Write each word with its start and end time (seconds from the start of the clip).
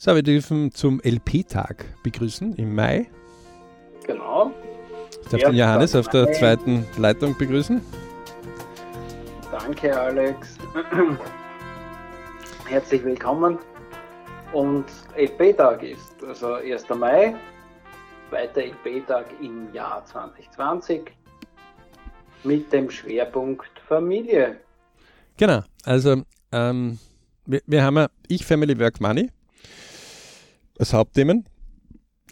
So, 0.00 0.14
wir 0.14 0.22
dürfen 0.22 0.70
zum 0.70 1.00
LP-Tag 1.00 1.84
begrüßen 2.04 2.54
im 2.54 2.72
Mai. 2.72 3.10
Genau. 4.06 4.52
Ich 5.24 5.28
darf 5.28 5.42
den 5.42 5.56
Johannes 5.56 5.96
auf 5.96 6.06
der 6.06 6.32
zweiten 6.34 6.86
Leitung 6.96 7.36
begrüßen. 7.36 7.80
Danke, 9.50 10.00
Alex. 10.00 10.56
Herzlich 12.66 13.02
willkommen. 13.02 13.58
Und 14.52 14.84
LP-Tag 15.16 15.82
ist 15.82 16.22
also 16.24 16.52
1. 16.52 16.88
Mai, 16.90 17.34
zweiter 18.30 18.60
LP-Tag 18.66 19.26
im 19.42 19.74
Jahr 19.74 20.04
2020 20.06 21.10
mit 22.44 22.72
dem 22.72 22.88
Schwerpunkt 22.88 23.80
Familie. 23.88 24.60
Genau, 25.36 25.64
also 25.84 26.22
ähm, 26.52 27.00
wir, 27.46 27.62
wir 27.66 27.82
haben 27.82 27.96
ja 27.96 28.06
Ich 28.28 28.46
Family 28.46 28.78
Work 28.78 29.00
Money 29.00 29.28
als 30.78 30.92
Hauptthemen 30.92 31.44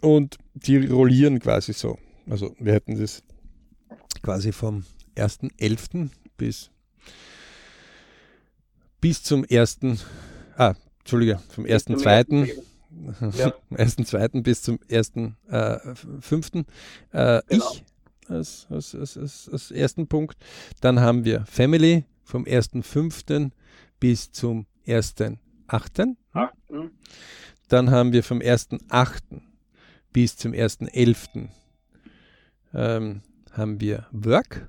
und 0.00 0.38
die 0.54 0.87
rollieren 0.87 1.38
quasi 1.41 1.73
so. 1.73 1.98
Also 2.28 2.54
wir 2.59 2.73
hätten 2.73 2.98
das 2.98 3.23
quasi 4.23 4.52
vom 4.52 4.84
1.11. 5.16 6.10
bis 6.37 6.70
bis 9.01 9.23
zum 9.23 9.45
1. 9.48 9.78
Ah, 10.56 10.74
Entschuldige, 11.01 11.40
vom 11.51 11.64
1.2. 11.64 12.52
Ja. 13.37 13.52
1.2. 13.70 14.42
bis 14.42 14.62
zum 14.62 14.78
1.5. 14.88 16.65
Äh, 17.12 17.37
äh, 17.37 17.42
genau. 17.48 17.73
Ich 17.73 17.84
als, 18.28 18.66
als, 18.70 18.95
als, 18.95 19.48
als, 19.48 19.70
ersten 19.70 20.06
Punkt. 20.06 20.37
Dann 20.80 21.01
haben 21.01 21.24
wir 21.24 21.45
Family 21.46 22.04
vom 22.24 22.45
1.5. 22.45 23.51
bis 24.01 24.32
zum 24.32 24.66
1.8. 24.87 26.16
Dann 27.69 27.91
haben 27.91 28.12
wir 28.12 28.23
vom 28.23 28.38
1.8. 28.38 29.41
bis 30.12 30.37
zum 30.37 30.52
1.11. 30.52 31.48
Ähm, 32.74 33.23
haben 33.52 33.80
wir 33.80 34.07
Work 34.13 34.68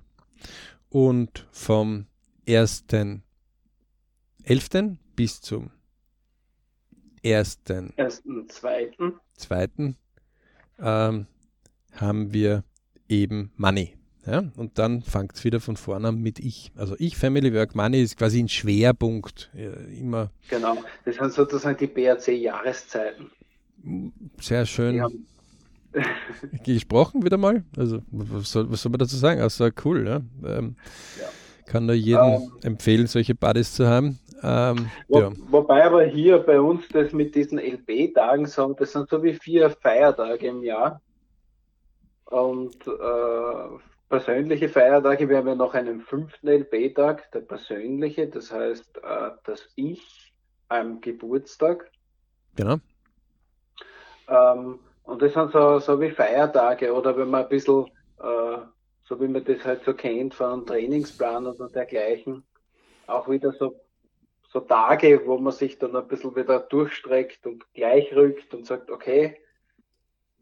und 0.90 1.46
vom 1.52 2.08
1.11. 2.48 4.98
bis 5.16 5.42
zum 5.42 5.70
1.2. 7.24 9.14
Zweiten, 9.36 9.98
ähm, 10.80 11.28
haben 11.94 12.34
wir 12.34 12.64
eben 13.10 13.52
Money. 13.58 13.96
Ja, 14.28 14.44
und 14.58 14.78
dann 14.78 15.02
fängt 15.02 15.36
es 15.36 15.46
wieder 15.46 15.62
von 15.62 15.78
vorne 15.78 16.10
an 16.10 16.22
mit 16.22 16.40
ich. 16.40 16.72
Also 16.76 16.96
ich, 17.00 17.16
Family 17.16 17.54
Work 17.54 17.76
Money 17.76 18.02
ist 18.02 18.18
quasi 18.18 18.44
ein 18.44 18.50
Schwerpunkt. 18.50 19.50
Ja, 19.54 19.72
immer. 19.98 20.32
Genau, 20.50 20.78
das 21.06 21.16
sind 21.16 21.32
sozusagen 21.32 21.78
die 21.78 21.88
BRC-Jahreszeiten. 21.88 23.32
Sehr 24.42 24.66
schön 24.66 25.26
gesprochen 26.66 27.24
wieder 27.24 27.38
mal. 27.38 27.64
Also 27.78 28.02
was 28.12 28.52
soll, 28.52 28.70
was 28.70 28.82
soll 28.82 28.92
man 28.92 29.00
dazu 29.00 29.16
sagen? 29.16 29.42
Also 29.42 29.70
cool, 29.86 30.06
ja. 30.06 30.22
Ähm, 30.46 30.76
ja. 31.20 31.28
Kann 31.66 31.86
nur 31.86 31.96
jedem 31.96 32.34
ähm, 32.34 32.52
empfehlen, 32.64 33.08
solche 33.08 33.36
Buddies 33.36 33.74
zu 33.74 33.88
haben. 33.88 34.20
Ähm, 34.44 34.90
wo, 35.08 35.20
ja. 35.20 35.32
Wobei 35.50 35.86
aber 35.86 36.04
hier 36.04 36.38
bei 36.40 36.60
uns 36.60 36.88
das 36.90 37.12
mit 37.12 37.34
diesen 37.36 37.60
LB-Tagen 37.60 38.46
so, 38.46 38.74
das 38.74 38.92
sind 38.92 39.10
so 39.10 39.24
wie 39.24 39.34
vier 39.34 39.70
Feiertage 39.70 40.48
im 40.48 40.64
Jahr. 40.64 41.02
Und 42.26 42.76
äh, 42.88 43.80
persönliche 44.10 44.70
Feiertage, 44.70 45.28
wir 45.28 45.38
haben 45.38 45.48
ja 45.48 45.56
noch 45.56 45.74
einen 45.74 46.02
fünften 46.02 46.48
LB-Tag, 46.48 47.32
der 47.32 47.42
persönliche, 47.42 48.28
das 48.28 48.52
heißt, 48.52 48.98
äh, 48.98 49.32
dass 49.44 49.70
ich 49.76 50.34
am 50.70 51.02
Geburtstag. 51.02 51.92
Genau. 52.56 52.78
Ähm, 54.28 54.80
und 55.04 55.22
das 55.22 55.34
sind 55.34 55.52
so, 55.52 55.80
so 55.80 56.00
wie 56.02 56.12
Feiertage 56.12 56.94
oder 56.94 57.18
wenn 57.18 57.30
man 57.30 57.44
ein 57.44 57.50
bisschen, 57.50 57.86
äh, 58.20 58.58
so 59.04 59.20
wie 59.22 59.28
man 59.28 59.44
das 59.44 59.64
halt 59.64 59.84
so 59.84 59.94
kennt 59.94 60.34
von 60.34 60.52
einem 60.52 60.66
Trainingsplan 60.66 61.48
oder 61.48 61.70
dergleichen, 61.70 62.44
auch 63.08 63.30
wieder 63.30 63.52
so, 63.54 63.80
so 64.50 64.62
Tage, 64.62 65.22
wo 65.26 65.38
man 65.38 65.54
sich 65.54 65.80
dann 65.80 65.96
ein 65.96 66.08
bisschen 66.08 66.36
wieder 66.36 66.60
durchstreckt 66.60 67.46
und 67.46 67.66
gleich 67.74 68.14
rückt 68.14 68.54
und 68.54 68.66
sagt, 68.66 68.92
okay, 68.92 69.38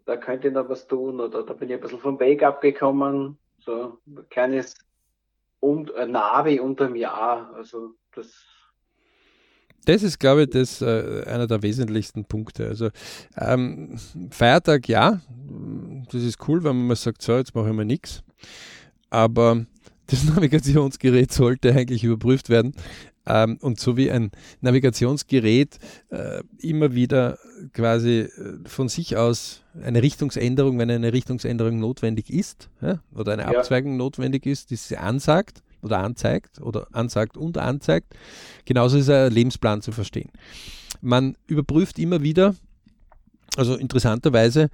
da 0.05 0.17
könnte 0.17 0.47
ich 0.47 0.53
noch 0.53 0.69
was 0.69 0.87
tun 0.87 1.19
oder 1.19 1.43
da 1.43 1.53
bin 1.53 1.69
ich 1.69 1.75
ein 1.75 1.81
bisschen 1.81 1.99
vom 1.99 2.19
Weg 2.19 2.43
abgekommen, 2.43 3.37
so 3.65 3.99
ein 4.07 4.29
kleines 4.29 4.75
und 5.59 5.93
ein 5.95 6.11
Navi 6.11 6.59
unterm 6.59 6.95
Jahr. 6.95 7.53
Also 7.55 7.95
das 8.13 8.33
das 9.85 10.01
ist, 10.01 10.19
glaube 10.19 10.43
ich, 10.43 10.49
das, 10.49 10.81
äh, 10.81 11.23
einer 11.27 11.45
der 11.45 11.61
wesentlichsten 11.61 12.25
Punkte. 12.25 12.67
Also 12.67 12.89
ähm, 13.37 13.95
Feiertag, 14.31 14.89
ja, 14.89 15.21
das 16.11 16.23
ist 16.23 16.47
cool, 16.47 16.63
wenn 16.63 16.75
man 16.75 16.87
mal 16.87 16.95
sagt, 16.95 17.21
so, 17.21 17.37
jetzt 17.37 17.53
mache 17.53 17.69
ich 17.69 17.75
mal 17.75 17.85
nichts. 17.85 18.23
Aber 19.11 19.65
das 20.07 20.23
Navigationsgerät 20.35 21.31
sollte 21.31 21.71
eigentlich 21.71 22.03
überprüft 22.03 22.49
werden. 22.49 22.73
Ähm, 23.27 23.57
und 23.61 23.79
so 23.79 23.97
wie 23.97 24.11
ein 24.11 24.31
Navigationsgerät 24.61 25.79
äh, 26.09 26.43
immer 26.59 26.93
wieder 26.93 27.37
quasi 27.73 28.19
äh, 28.19 28.29
von 28.65 28.89
sich 28.89 29.17
aus 29.17 29.63
eine 29.83 30.01
Richtungsänderung, 30.01 30.77
wenn 30.77 30.91
eine 30.91 31.11
Richtungsänderung 31.11 31.79
notwendig 31.79 32.29
ist 32.29 32.69
ja, 32.81 32.99
oder 33.13 33.33
eine 33.33 33.43
ja. 33.43 33.49
Abzweigung 33.49 33.97
notwendig 33.97 34.45
ist, 34.45 34.69
die 34.69 34.75
sie 34.75 34.97
ansagt 34.97 35.63
oder 35.81 35.99
anzeigt 35.99 36.61
oder 36.61 36.87
ansagt 36.91 37.37
und 37.37 37.57
anzeigt. 37.57 38.15
Genauso 38.65 38.97
ist 38.97 39.09
ein 39.09 39.31
Lebensplan 39.31 39.81
zu 39.81 39.91
verstehen. 39.91 40.31
Man 41.01 41.37
überprüft 41.47 41.99
immer 41.99 42.21
wieder, 42.21 42.55
also 43.57 43.75
interessanterweise, 43.75 44.69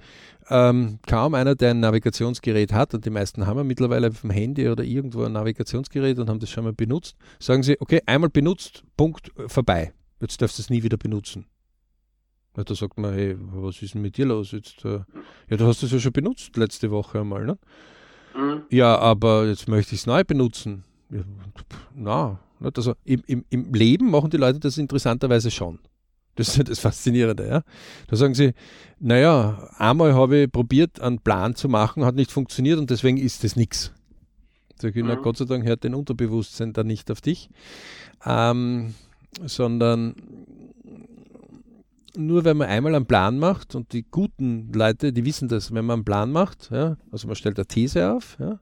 ähm, 0.52 0.98
kaum 1.06 1.34
einer, 1.34 1.54
der 1.54 1.70
ein 1.70 1.80
Navigationsgerät 1.80 2.72
hat, 2.72 2.94
und 2.94 3.04
die 3.04 3.10
meisten 3.10 3.46
haben 3.46 3.56
ja 3.56 3.64
mittlerweile 3.64 4.12
vom 4.12 4.30
Handy 4.30 4.68
oder 4.68 4.84
irgendwo 4.84 5.24
ein 5.24 5.32
Navigationsgerät 5.32 6.18
und 6.18 6.28
haben 6.28 6.40
das 6.40 6.50
schon 6.50 6.64
mal 6.64 6.72
benutzt, 6.72 7.16
sagen 7.38 7.62
sie, 7.62 7.80
okay, 7.80 8.00
einmal 8.06 8.30
benutzt, 8.30 8.84
Punkt, 8.96 9.32
vorbei. 9.46 9.92
Jetzt 10.20 10.40
darfst 10.40 10.58
du 10.58 10.62
es 10.62 10.70
nie 10.70 10.82
wieder 10.82 10.98
benutzen. 10.98 11.46
Ja, 12.56 12.64
da 12.64 12.74
sagt 12.74 12.98
man, 12.98 13.14
hey, 13.14 13.36
was 13.38 13.80
ist 13.80 13.94
denn 13.94 14.02
mit 14.02 14.18
dir 14.18 14.26
los? 14.26 14.52
Jetzt, 14.52 14.84
äh, 14.84 15.00
ja, 15.48 15.56
du 15.56 15.66
hast 15.66 15.82
es 15.82 15.90
ja 15.90 15.98
schon 15.98 16.12
benutzt 16.12 16.56
letzte 16.56 16.90
Woche 16.90 17.20
einmal, 17.20 17.46
ne? 17.46 17.58
Mhm. 18.36 18.62
Ja, 18.70 18.98
aber 18.98 19.46
jetzt 19.46 19.68
möchte 19.68 19.94
ich 19.94 20.02
es 20.02 20.06
neu 20.06 20.22
benutzen. 20.22 20.84
Ja, 21.10 21.22
na, 21.94 22.38
also 22.74 22.94
im, 23.04 23.22
im, 23.26 23.44
im 23.50 23.72
Leben 23.72 24.10
machen 24.10 24.30
die 24.30 24.36
Leute 24.36 24.60
das 24.60 24.78
interessanterweise 24.78 25.50
schon. 25.50 25.78
Das 26.34 26.56
ist 26.56 26.68
das 26.68 26.78
Faszinierende. 26.78 27.46
Ja? 27.46 27.62
Da 28.06 28.16
sagen 28.16 28.34
sie, 28.34 28.54
naja, 28.98 29.68
einmal 29.76 30.14
habe 30.14 30.38
ich 30.38 30.52
probiert, 30.52 31.00
einen 31.00 31.18
Plan 31.18 31.54
zu 31.54 31.68
machen, 31.68 32.04
hat 32.04 32.14
nicht 32.14 32.30
funktioniert 32.30 32.78
und 32.78 32.90
deswegen 32.90 33.18
ist 33.18 33.44
das 33.44 33.56
nichts. 33.56 33.92
Sag 34.80 34.96
ich, 34.96 35.02
mhm. 35.02 35.08
na 35.08 35.14
Gott 35.16 35.36
sei 35.36 35.44
Dank 35.44 35.64
hört 35.64 35.84
dein 35.84 35.94
Unterbewusstsein 35.94 36.72
da 36.72 36.84
nicht 36.84 37.10
auf 37.10 37.20
dich, 37.20 37.50
ähm, 38.24 38.94
sondern 39.44 40.14
nur 42.16 42.44
wenn 42.44 42.56
man 42.56 42.68
einmal 42.68 42.94
einen 42.94 43.06
Plan 43.06 43.38
macht 43.38 43.74
und 43.74 43.92
die 43.92 44.04
guten 44.10 44.72
Leute, 44.72 45.12
die 45.12 45.24
wissen 45.24 45.48
das, 45.48 45.72
wenn 45.72 45.84
man 45.84 45.98
einen 45.98 46.04
Plan 46.04 46.32
macht, 46.32 46.70
ja, 46.70 46.96
also 47.10 47.26
man 47.26 47.36
stellt 47.36 47.58
eine 47.58 47.66
These 47.66 48.10
auf, 48.12 48.36
ja, 48.38 48.58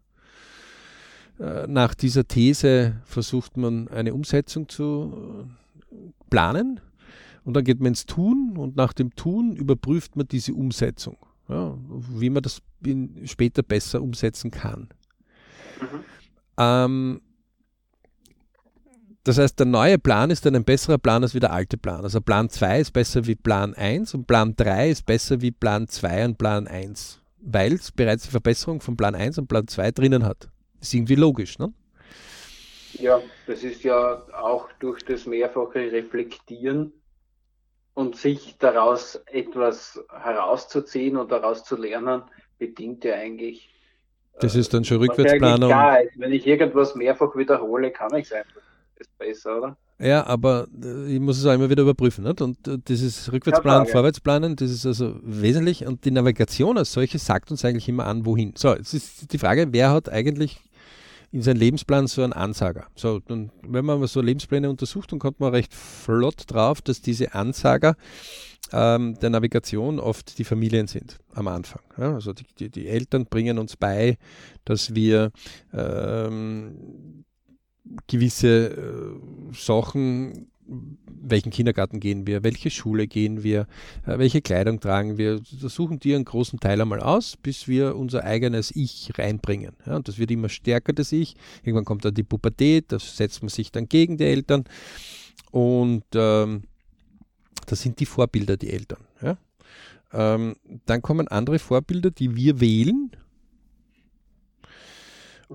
äh, 1.40 1.66
nach 1.66 1.94
dieser 1.94 2.26
These 2.26 3.00
versucht 3.04 3.56
man 3.56 3.88
eine 3.88 4.14
Umsetzung 4.14 4.68
zu 4.68 5.48
planen, 6.28 6.80
und 7.44 7.54
dann 7.54 7.64
geht 7.64 7.80
man 7.80 7.88
ins 7.88 8.06
Tun 8.06 8.54
und 8.56 8.76
nach 8.76 8.92
dem 8.92 9.14
Tun 9.14 9.56
überprüft 9.56 10.16
man 10.16 10.28
diese 10.28 10.54
Umsetzung, 10.54 11.16
ja, 11.48 11.76
wie 11.88 12.30
man 12.30 12.42
das 12.42 12.62
später 13.24 13.62
besser 13.62 14.02
umsetzen 14.02 14.50
kann. 14.50 14.88
Mhm. 15.80 16.04
Ähm, 16.58 17.20
das 19.24 19.38
heißt, 19.38 19.58
der 19.58 19.66
neue 19.66 19.98
Plan 19.98 20.30
ist 20.30 20.46
dann 20.46 20.56
ein 20.56 20.64
besserer 20.64 20.98
Plan 20.98 21.22
als 21.22 21.34
wie 21.34 21.40
der 21.40 21.52
alte 21.52 21.76
Plan. 21.76 22.02
Also 22.02 22.20
Plan 22.20 22.48
2 22.48 22.80
ist 22.80 22.92
besser 22.92 23.26
wie 23.26 23.34
Plan 23.34 23.74
1 23.74 24.14
und 24.14 24.26
Plan 24.26 24.54
3 24.56 24.90
ist 24.90 25.04
besser 25.04 25.42
wie 25.42 25.50
Plan 25.50 25.88
2 25.88 26.24
und 26.24 26.38
Plan 26.38 26.66
1, 26.66 27.20
weil 27.40 27.74
es 27.74 27.92
bereits 27.92 28.24
die 28.24 28.30
Verbesserung 28.30 28.80
von 28.80 28.96
Plan 28.96 29.14
1 29.14 29.38
und 29.38 29.46
Plan 29.46 29.68
2 29.68 29.90
drinnen 29.90 30.24
hat. 30.24 30.48
Ist 30.80 30.94
irgendwie 30.94 31.16
logisch, 31.16 31.58
ne? 31.58 31.72
Ja, 32.94 33.20
das 33.46 33.62
ist 33.62 33.84
ja 33.84 34.22
auch 34.32 34.68
durch 34.80 35.04
das 35.04 35.26
mehrfache 35.26 35.92
Reflektieren 35.92 36.92
und 38.00 38.16
sich 38.16 38.56
daraus 38.58 39.20
etwas 39.26 40.02
herauszuziehen 40.10 41.18
und 41.18 41.30
daraus 41.30 41.64
zu 41.64 41.76
lernen, 41.76 42.22
bedingt 42.58 43.04
ja 43.04 43.14
eigentlich. 43.14 43.68
Das 44.40 44.54
ist 44.54 44.72
dann 44.72 44.84
schon 44.84 45.02
äh, 45.02 45.06
Rückwärtsplanung. 45.06 45.70
Ist. 45.70 46.18
Wenn 46.18 46.32
ich 46.32 46.46
irgendwas 46.46 46.94
mehrfach 46.94 47.36
wiederhole, 47.36 47.90
kann 47.90 48.14
ich 48.16 48.24
es 48.24 48.32
einfach. 48.32 48.62
Ist 48.96 49.18
besser, 49.18 49.58
oder? 49.58 49.76
Ja, 49.98 50.26
aber 50.26 50.66
äh, 50.82 51.14
ich 51.14 51.20
muss 51.20 51.38
es 51.38 51.44
auch 51.44 51.52
immer 51.52 51.68
wieder 51.68 51.82
überprüfen. 51.82 52.24
Nicht? 52.24 52.40
Und 52.40 52.66
äh, 52.66 52.78
dieses 52.78 53.30
Rückwärtsplanen, 53.30 53.86
ja, 53.86 53.92
Vorwärtsplanen, 53.92 54.56
das 54.56 54.70
ist 54.70 54.86
also 54.86 55.16
wesentlich. 55.22 55.86
Und 55.86 56.06
die 56.06 56.10
Navigation 56.10 56.78
als 56.78 56.92
solche 56.92 57.18
sagt 57.18 57.50
uns 57.50 57.66
eigentlich 57.66 57.88
immer 57.88 58.06
an, 58.06 58.24
wohin. 58.24 58.54
So, 58.56 58.74
jetzt 58.74 58.94
ist 58.94 59.30
die 59.30 59.38
Frage, 59.38 59.68
wer 59.72 59.90
hat 59.90 60.08
eigentlich 60.08 60.58
in 61.32 61.42
seinem 61.42 61.58
Lebensplan 61.58 62.06
so 62.06 62.22
einen 62.22 62.32
Ansager. 62.32 62.86
So, 62.96 63.20
dann, 63.20 63.52
wenn 63.62 63.84
man 63.84 64.04
so 64.06 64.20
Lebenspläne 64.20 64.68
untersucht, 64.68 65.12
dann 65.12 65.18
kommt 65.18 65.40
man 65.40 65.52
recht 65.52 65.74
flott 65.74 66.44
drauf, 66.48 66.82
dass 66.82 67.00
diese 67.00 67.34
Ansager 67.34 67.96
ähm, 68.72 69.18
der 69.20 69.30
Navigation 69.30 69.98
oft 69.98 70.38
die 70.38 70.44
Familien 70.44 70.86
sind 70.86 71.18
am 71.32 71.48
Anfang. 71.48 71.82
Ja? 71.98 72.14
Also 72.14 72.32
die, 72.32 72.44
die, 72.58 72.70
die, 72.70 72.88
Eltern 72.88 73.26
bringen 73.26 73.58
uns 73.58 73.76
bei, 73.76 74.18
dass 74.64 74.94
wir 74.94 75.32
ähm, 75.72 77.24
gewisse 78.06 78.68
äh, 78.68 79.54
Sachen 79.54 80.50
welchen 81.06 81.50
Kindergarten 81.50 82.00
gehen 82.00 82.26
wir, 82.26 82.42
welche 82.42 82.70
Schule 82.70 83.06
gehen 83.06 83.42
wir, 83.42 83.66
äh, 84.06 84.18
welche 84.18 84.40
Kleidung 84.40 84.80
tragen 84.80 85.18
wir. 85.18 85.40
Da 85.60 85.68
suchen 85.68 85.98
die 85.98 86.14
einen 86.14 86.24
großen 86.24 86.60
Teil 86.60 86.80
einmal 86.80 87.00
aus, 87.00 87.36
bis 87.36 87.68
wir 87.68 87.96
unser 87.96 88.24
eigenes 88.24 88.74
Ich 88.74 89.12
reinbringen. 89.18 89.74
Ja, 89.86 89.96
und 89.96 90.08
das 90.08 90.18
wird 90.18 90.30
immer 90.30 90.48
stärker, 90.48 90.92
das 90.92 91.12
Ich. 91.12 91.34
Irgendwann 91.62 91.84
kommt 91.84 92.04
dann 92.04 92.14
die 92.14 92.22
Pubertät, 92.22 92.86
da 92.88 92.98
setzt 92.98 93.42
man 93.42 93.48
sich 93.48 93.72
dann 93.72 93.88
gegen 93.88 94.16
die 94.16 94.24
Eltern. 94.24 94.64
Und 95.50 96.04
ähm, 96.14 96.62
das 97.66 97.82
sind 97.82 98.00
die 98.00 98.06
Vorbilder, 98.06 98.56
die 98.56 98.70
Eltern. 98.70 99.00
Ja? 99.22 99.36
Ähm, 100.12 100.56
dann 100.86 101.02
kommen 101.02 101.28
andere 101.28 101.58
Vorbilder, 101.58 102.10
die 102.10 102.34
wir 102.36 102.60
wählen. 102.60 103.10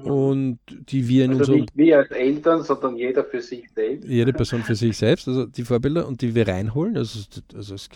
Und 0.04 0.60
die 0.68 1.08
wir 1.08 1.26
in 1.26 1.32
also 1.32 1.40
unserem. 1.40 1.60
Nicht 1.62 1.78
wir 1.78 1.98
als 2.00 2.12
Eltern, 2.12 2.64
sondern 2.64 2.98
jeder 2.98 3.24
für 3.24 3.42
sich 3.42 3.70
selbst. 3.74 4.08
Jede 4.08 4.34
Person 4.34 4.62
für 4.64 4.76
sich 4.76 4.98
selbst, 4.98 5.28
also 5.28 5.46
die 5.46 5.64
Vorbilder 5.64 6.08
und 6.08 6.22
die 6.22 6.36
wir 6.36 6.48
reinholen. 6.48 6.98
Also, 6.98 7.20
also 7.56 7.74
als, 7.74 7.90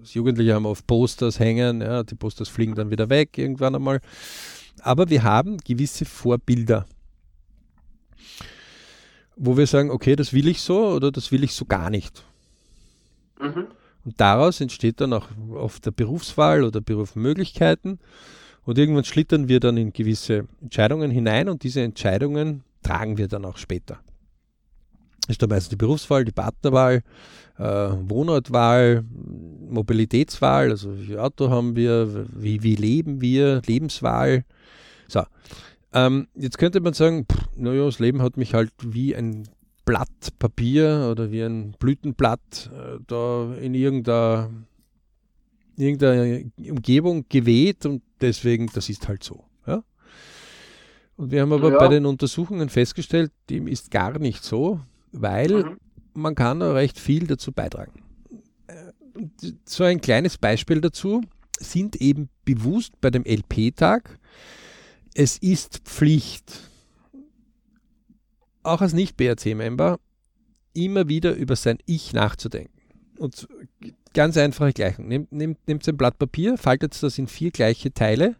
als 0.00 0.14
Jugendliche 0.14 0.54
haben 0.54 0.66
auf 0.66 0.86
Posters 0.86 1.38
hängen, 1.40 1.80
ja, 1.80 2.02
die 2.02 2.14
Posters 2.14 2.48
fliegen 2.48 2.74
dann 2.74 2.90
wieder 2.90 3.10
weg 3.10 3.36
irgendwann 3.36 3.74
einmal. 3.74 4.00
Aber 4.80 5.10
wir 5.10 5.22
haben 5.22 5.58
gewisse 5.58 6.04
Vorbilder 6.04 6.86
wo 9.36 9.56
wir 9.56 9.66
sagen, 9.66 9.90
okay, 9.90 10.16
das 10.16 10.32
will 10.32 10.48
ich 10.48 10.60
so 10.60 10.88
oder 10.88 11.10
das 11.10 11.32
will 11.32 11.44
ich 11.44 11.54
so 11.54 11.64
gar 11.64 11.90
nicht. 11.90 12.24
Mhm. 13.40 13.66
Und 14.04 14.20
daraus 14.20 14.60
entsteht 14.60 15.00
dann 15.00 15.12
auch 15.12 15.28
oft 15.54 15.86
der 15.86 15.90
Berufswahl 15.92 16.64
oder 16.64 16.80
Berufsmöglichkeiten. 16.80 17.98
Und 18.64 18.78
irgendwann 18.78 19.04
schlittern 19.04 19.48
wir 19.48 19.60
dann 19.60 19.76
in 19.76 19.92
gewisse 19.92 20.46
Entscheidungen 20.60 21.10
hinein 21.10 21.48
und 21.48 21.62
diese 21.64 21.80
Entscheidungen 21.82 22.62
tragen 22.82 23.18
wir 23.18 23.28
dann 23.28 23.44
auch 23.44 23.56
später. 23.56 24.00
Das 25.22 25.30
ist 25.30 25.42
dann 25.42 25.50
meistens 25.50 25.70
die 25.70 25.76
Berufswahl, 25.76 26.24
die 26.24 26.32
Partnerwahl, 26.32 27.02
äh, 27.58 27.62
Wohnortwahl, 27.62 29.04
Mobilitätswahl, 29.68 30.70
also 30.70 30.90
wie 30.98 31.16
Auto 31.16 31.48
haben 31.48 31.76
wir, 31.76 32.26
wie, 32.34 32.62
wie 32.62 32.74
leben 32.74 33.20
wir, 33.20 33.62
Lebenswahl. 33.64 34.44
So. 35.06 35.22
Ähm, 35.92 36.26
jetzt 36.34 36.58
könnte 36.58 36.80
man 36.80 36.94
sagen, 36.94 37.26
naja, 37.56 37.84
das 37.84 37.98
Leben 37.98 38.22
hat 38.22 38.36
mich 38.36 38.54
halt 38.54 38.72
wie 38.82 39.14
ein 39.14 39.44
Blatt 39.84 40.38
Papier 40.38 41.08
oder 41.10 41.30
wie 41.30 41.42
ein 41.42 41.74
Blütenblatt 41.78 42.70
äh, 42.72 42.98
da 43.06 43.52
in 43.60 43.74
irgendeiner, 43.74 44.50
irgendeiner 45.82 46.50
Umgebung 46.70 47.26
geweht 47.28 47.84
und 47.86 48.02
deswegen, 48.20 48.70
das 48.72 48.88
ist 48.88 49.08
halt 49.08 49.22
so. 49.24 49.44
Ja? 49.66 49.82
Und 51.16 51.30
wir 51.30 51.42
haben 51.42 51.52
aber 51.52 51.72
ja. 51.72 51.78
bei 51.78 51.88
den 51.88 52.06
Untersuchungen 52.06 52.68
festgestellt, 52.68 53.32
dem 53.50 53.66
ist 53.66 53.90
gar 53.90 54.18
nicht 54.18 54.44
so, 54.44 54.80
weil 55.12 55.64
mhm. 55.64 55.76
man 56.14 56.34
kann 56.34 56.60
da 56.60 56.72
recht 56.72 56.98
viel 56.98 57.26
dazu 57.26 57.52
beitragen. 57.52 58.02
Äh, 58.66 58.92
so 59.66 59.84
ein 59.84 60.00
kleines 60.00 60.38
Beispiel 60.38 60.80
dazu 60.80 61.22
sind 61.58 61.96
eben 61.96 62.28
bewusst 62.44 63.00
bei 63.00 63.10
dem 63.10 63.24
LP-Tag, 63.24 64.18
es 65.14 65.36
ist 65.38 65.80
Pflicht, 65.84 66.70
auch 68.62 68.80
als 68.80 68.92
Nicht-BRC-Member 68.92 69.98
immer 70.74 71.08
wieder 71.08 71.34
über 71.34 71.56
sein 71.56 71.78
Ich 71.86 72.12
nachzudenken. 72.12 72.80
Und 73.18 73.46
ganz 74.14 74.36
einfache 74.36 74.72
Gleichung. 74.72 75.08
Nehmt, 75.08 75.32
nehmt, 75.32 75.66
nehmt 75.66 75.86
ein 75.86 75.96
Blatt 75.96 76.18
Papier, 76.18 76.56
faltet 76.58 77.00
das 77.02 77.18
in 77.18 77.26
vier 77.26 77.50
gleiche 77.50 77.92
Teile. 77.92 78.36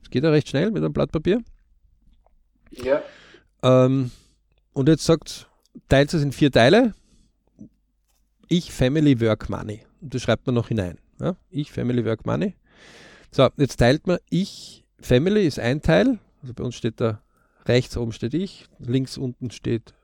Das 0.00 0.10
geht 0.10 0.24
ja 0.24 0.30
recht 0.30 0.48
schnell 0.48 0.70
mit 0.70 0.82
einem 0.82 0.92
Blatt 0.92 1.12
Papier. 1.12 1.42
Ja. 2.70 3.02
Ähm, 3.62 4.10
und 4.72 4.88
jetzt 4.88 5.04
sagt, 5.04 5.48
teilt 5.88 6.12
es 6.14 6.22
in 6.22 6.32
vier 6.32 6.52
Teile. 6.52 6.94
Ich, 8.48 8.72
Family, 8.72 9.20
Work, 9.20 9.48
Money. 9.48 9.82
Und 10.00 10.14
das 10.14 10.22
schreibt 10.22 10.46
man 10.46 10.54
noch 10.54 10.68
hinein. 10.68 10.98
Ja? 11.20 11.36
Ich, 11.50 11.72
Family, 11.72 12.04
Work, 12.04 12.24
Money. 12.24 12.54
So, 13.30 13.48
jetzt 13.56 13.76
teilt 13.76 14.06
man 14.06 14.18
ich, 14.30 14.84
Family 15.00 15.46
ist 15.46 15.58
ein 15.58 15.82
Teil. 15.82 16.18
Also 16.40 16.54
bei 16.54 16.64
uns 16.64 16.76
steht 16.76 17.00
da 17.00 17.22
rechts 17.68 17.96
oben 17.96 18.12
steht 18.12 18.34
ich, 18.34 18.66
links 18.78 19.18
unten 19.18 19.50
steht, 19.50 19.94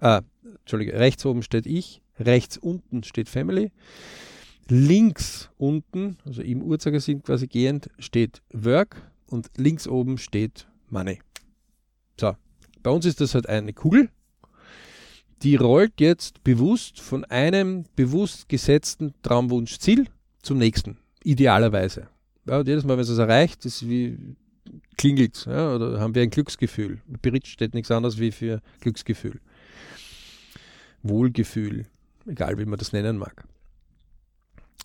ah, 0.00 0.22
Entschuldige, 0.60 0.98
rechts 0.98 1.24
oben 1.24 1.42
steht 1.42 1.66
ich, 1.66 2.02
rechts 2.18 2.56
unten 2.56 3.02
steht 3.02 3.28
Family, 3.28 3.72
links 4.68 5.50
unten, 5.58 6.18
also 6.24 6.42
im 6.42 6.62
Uhrzeigersinn 6.62 7.22
quasi 7.22 7.46
gehend, 7.46 7.90
steht 7.98 8.42
Work 8.52 8.96
und 9.26 9.50
links 9.56 9.86
oben 9.86 10.18
steht 10.18 10.66
Money. 10.88 11.20
So, 12.18 12.34
bei 12.82 12.90
uns 12.90 13.04
ist 13.04 13.20
das 13.20 13.34
halt 13.34 13.48
eine 13.48 13.72
Kugel, 13.72 14.10
die 15.42 15.56
rollt 15.56 16.00
jetzt 16.00 16.42
bewusst 16.44 17.00
von 17.00 17.24
einem 17.24 17.84
bewusst 17.94 18.48
gesetzten 18.48 19.14
Traumwunschziel 19.22 20.06
zum 20.42 20.58
nächsten, 20.58 20.98
idealerweise. 21.22 22.08
Ja, 22.46 22.60
und 22.60 22.68
jedes 22.68 22.84
Mal, 22.84 22.96
wenn 22.96 23.02
es 23.02 23.18
erreicht, 23.18 23.64
ist 23.66 23.88
wie 23.88 24.16
klingelt 24.96 25.46
ja, 25.46 25.74
oder 25.74 26.00
haben 26.00 26.14
wir 26.14 26.22
ein 26.22 26.30
Glücksgefühl. 26.30 27.00
Bericht 27.22 27.48
steht 27.48 27.74
nichts 27.74 27.90
anderes 27.90 28.18
wie 28.18 28.32
für 28.32 28.62
Glücksgefühl. 28.80 29.40
Wohlgefühl, 31.02 31.86
egal 32.26 32.58
wie 32.58 32.64
man 32.64 32.78
das 32.78 32.92
nennen 32.92 33.18
mag. 33.18 33.44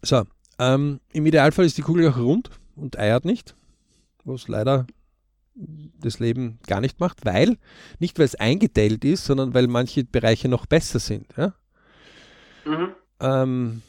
So, 0.02 0.24
ähm, 0.60 1.00
im 1.14 1.26
Idealfall 1.26 1.66
ist 1.66 1.78
die 1.78 1.82
Kugel 1.84 2.08
auch 2.10 2.18
rund 2.18 2.50
und 2.76 2.98
eiert 2.98 3.26
nicht, 3.26 3.56
was 4.24 4.48
leider 4.48 4.88
das 5.54 6.20
Leben 6.20 6.60
gar 6.66 6.82
nicht 6.82 7.00
macht, 7.00 7.26
weil, 7.26 7.58
nicht 8.00 8.18
weil 8.18 8.26
es 8.26 8.36
eingeteilt 8.36 9.04
ist, 9.06 9.26
sondern 9.26 9.54
weil 9.54 9.68
manche 9.68 10.04
Bereiche 10.04 10.48
noch 10.48 10.66
besser 10.66 11.00
sind. 11.00 11.28
Ja? 11.38 11.54
Mhm. 12.66 12.90
Ähm, 13.20 13.82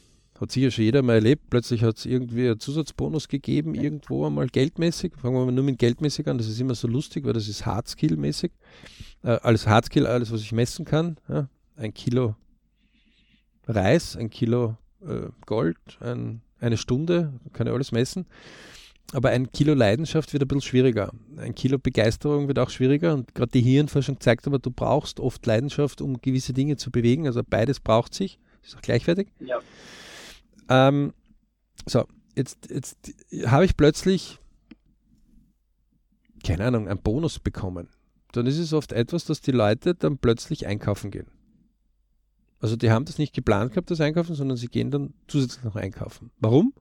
hat 0.43 0.51
sicher 0.51 0.71
schon 0.73 0.85
jeder 0.85 1.03
mal 1.03 1.15
erlebt. 1.15 1.51
Plötzlich 1.51 1.85
hat 1.85 1.99
es 1.99 2.05
irgendwie 2.05 2.49
einen 2.49 2.59
Zusatzbonus 2.59 3.29
gegeben, 3.29 3.75
irgendwo 3.75 4.27
einmal 4.27 4.49
geldmäßig. 4.49 5.13
Fangen 5.17 5.37
wir 5.37 5.45
mal 5.45 5.53
nur 5.53 5.65
mit 5.65 5.79
geldmäßig 5.79 6.27
an. 6.27 6.37
Das 6.37 6.49
ist 6.49 6.61
immer 6.61 6.75
so 6.75 6.89
lustig, 6.89 7.25
weil 7.25 7.33
das 7.33 7.49
ist 7.49 7.65
Hardskill-mäßig. 7.65 8.51
Äh, 9.23 9.39
alles 9.43 9.69
Hardskill, 9.69 10.07
alles, 10.07 10.33
was 10.33 10.41
ich 10.41 10.53
messen 10.53 10.85
kann. 10.85 11.17
Ja? 11.29 11.49
Ein 11.77 11.95
Kilo 11.95 12.35
Reis, 13.67 14.17
ein 14.17 14.31
Kilo 14.31 14.77
äh, 15.07 15.29
Gold, 15.47 15.79
ein, 16.01 16.43
eine 16.61 16.77
Stunde, 16.77 17.33
kann 17.53 17.67
ich 17.67 17.73
alles 17.73 17.93
messen. 17.93 18.27
Aber 19.13 19.29
ein 19.31 19.53
Kilo 19.53 19.75
Leidenschaft 19.75 20.33
wird 20.33 20.43
ein 20.43 20.49
bisschen 20.49 20.63
schwieriger. 20.63 21.13
Ein 21.37 21.55
Kilo 21.55 21.79
Begeisterung 21.79 22.49
wird 22.49 22.59
auch 22.59 22.71
schwieriger. 22.71 23.13
Und 23.13 23.35
gerade 23.35 23.51
die 23.53 23.61
Hirnforschung 23.61 24.21
zeigt 24.21 24.47
aber, 24.47 24.59
du 24.59 24.71
brauchst 24.71 25.21
oft 25.21 25.45
Leidenschaft, 25.45 26.01
um 26.01 26.21
gewisse 26.23 26.55
Dinge 26.55 26.77
zu 26.77 26.91
bewegen. 26.91 27.27
Also 27.27 27.43
beides 27.47 27.79
braucht 27.79 28.15
sich. 28.15 28.39
Ist 28.63 28.77
auch 28.77 28.81
gleichwertig. 28.81 29.29
Ja. 29.41 29.59
Ähm, 30.71 31.13
so, 31.87 32.07
jetzt, 32.37 32.71
jetzt 32.71 32.97
habe 33.47 33.67
ich 33.67 33.77
plötzlich, 33.77 34.39
keine 36.43 36.65
Ahnung, 36.65 36.89
einen 36.89 37.03
Bonus 37.03 37.39
bekommen. 37.39 37.89
Dann 38.33 38.47
ist 38.47 38.59
es 38.59 38.73
oft 38.73 38.93
etwas, 38.93 39.27
dass 39.27 39.43
die 39.43 39.53
Leute 39.53 39.95
dann 39.95 40.17
plötzlich 40.17 40.67
einkaufen 40.67 41.11
gehen. 41.11 41.27
Also 42.63 42.77
die 42.77 42.93
haben 42.93 43.05
das 43.05 43.19
nicht 43.19 43.35
geplant 43.35 43.73
gehabt, 43.73 43.91
das 43.91 44.01
Einkaufen, 44.01 44.37
sondern 44.37 44.57
sie 44.57 44.69
gehen 44.69 44.93
dann 44.93 45.15
zusätzlich 45.27 45.65
noch 45.65 45.75
einkaufen. 45.75 46.31
Warum? 46.39 46.73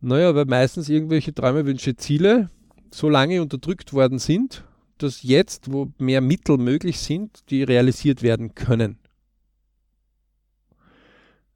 Naja, 0.00 0.34
weil 0.34 0.44
meistens 0.44 0.88
irgendwelche 0.88 1.32
Träume, 1.32 1.64
Wünsche, 1.64 1.94
Ziele 1.96 2.50
so 2.90 3.08
lange 3.08 3.40
unterdrückt 3.40 3.92
worden 3.92 4.18
sind, 4.18 4.64
dass 4.98 5.22
jetzt, 5.22 5.72
wo 5.72 5.92
mehr 5.98 6.20
Mittel 6.20 6.58
möglich 6.58 6.98
sind, 6.98 7.48
die 7.48 7.62
realisiert 7.62 8.22
werden 8.22 8.56
können. 8.56 8.98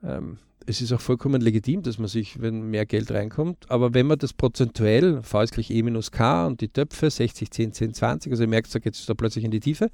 Ähm, 0.04 0.38
es 0.66 0.80
ist 0.80 0.92
auch 0.92 1.00
vollkommen 1.00 1.40
legitim, 1.40 1.82
dass 1.82 1.98
man 1.98 2.06
sich, 2.06 2.40
wenn 2.40 2.62
mehr 2.70 2.86
Geld 2.86 3.10
reinkommt, 3.10 3.68
aber 3.70 3.92
wenn 3.92 4.06
man 4.06 4.18
das 4.18 4.34
prozentuell, 4.34 5.20
V 5.24 5.42
ist 5.42 5.52
gleich 5.52 5.70
E 5.70 5.82
minus 5.82 6.12
K 6.12 6.46
und 6.46 6.60
die 6.60 6.68
Töpfe 6.68 7.10
60, 7.10 7.50
10, 7.50 7.72
10, 7.72 7.94
20, 7.94 8.30
also 8.30 8.44
ihr 8.44 8.48
merkt, 8.48 8.72
da 8.72 8.78
geht 8.78 8.94
es 8.94 9.04
da 9.06 9.14
plötzlich 9.14 9.44
in 9.44 9.50
die 9.50 9.58
Tiefe. 9.58 9.90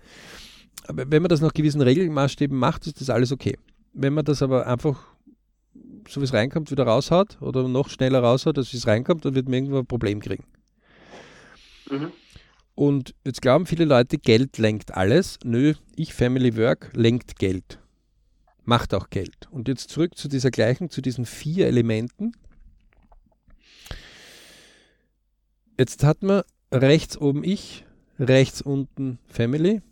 Wenn 0.88 1.22
man 1.22 1.28
das 1.28 1.40
nach 1.40 1.52
gewissen 1.52 1.80
Regelmaßstäben 1.80 2.56
macht, 2.56 2.86
ist 2.86 3.00
das 3.00 3.10
alles 3.10 3.32
okay. 3.32 3.58
Wenn 3.92 4.14
man 4.14 4.24
das 4.24 4.42
aber 4.42 4.66
einfach 4.66 5.02
so 6.08 6.20
wie 6.20 6.24
es 6.24 6.32
reinkommt, 6.32 6.70
wieder 6.70 6.84
raushaut 6.84 7.40
oder 7.40 7.66
noch 7.66 7.88
schneller 7.88 8.20
raushaut, 8.20 8.58
als 8.58 8.72
wie 8.72 8.76
es 8.76 8.86
reinkommt, 8.86 9.24
dann 9.24 9.34
wird 9.34 9.46
man 9.46 9.54
irgendwo 9.54 9.78
ein 9.78 9.86
Problem 9.86 10.20
kriegen. 10.20 10.44
Mhm. 11.90 12.12
Und 12.76 13.14
jetzt 13.24 13.42
glauben 13.42 13.66
viele 13.66 13.86
Leute, 13.86 14.18
Geld 14.18 14.58
lenkt 14.58 14.94
alles. 14.94 15.38
Nö, 15.42 15.74
ich 15.96 16.14
Family 16.14 16.56
Work 16.56 16.90
lenkt 16.94 17.38
Geld 17.38 17.80
macht 18.66 18.94
auch 18.94 19.08
Geld. 19.10 19.48
Und 19.50 19.68
jetzt 19.68 19.90
zurück 19.90 20.16
zu 20.16 20.28
dieser 20.28 20.50
Gleichung, 20.50 20.90
zu 20.90 21.00
diesen 21.00 21.24
vier 21.24 21.66
Elementen. 21.66 22.32
Jetzt 25.78 26.04
hat 26.04 26.22
man 26.22 26.42
rechts 26.72 27.16
oben 27.16 27.44
ich, 27.44 27.84
rechts 28.18 28.60
unten 28.62 29.18
Family, 29.26 29.82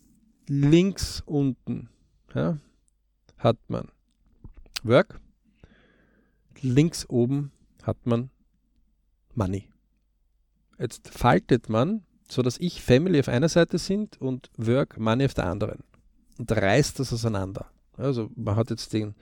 links 0.49 1.23
unten 1.27 1.89
ja, 2.35 2.59
hat 3.39 3.59
man 3.69 3.89
Work. 4.83 5.21
Links 6.61 7.09
oben 7.09 7.53
hat 7.83 8.07
man 8.07 8.31
Money. 9.35 9.69
Jetzt 10.79 11.09
faltet 11.09 11.69
man, 11.69 12.03
so 12.29 12.43
dass 12.43 12.59
ich 12.59 12.83
Family 12.83 13.21
auf 13.21 13.29
einer 13.29 13.49
Seite 13.49 13.79
sind 13.79 14.21
und 14.21 14.51
Work 14.57 14.99
Money 14.99 15.27
auf 15.27 15.35
der 15.35 15.47
anderen. 15.47 15.85
Und 16.39 16.51
reißt 16.51 16.99
das 16.99 17.13
auseinander. 17.13 17.71
Also 17.97 18.31
man 18.35 18.57
hat 18.57 18.71
jetzt 18.71 18.93
den, 18.93 19.15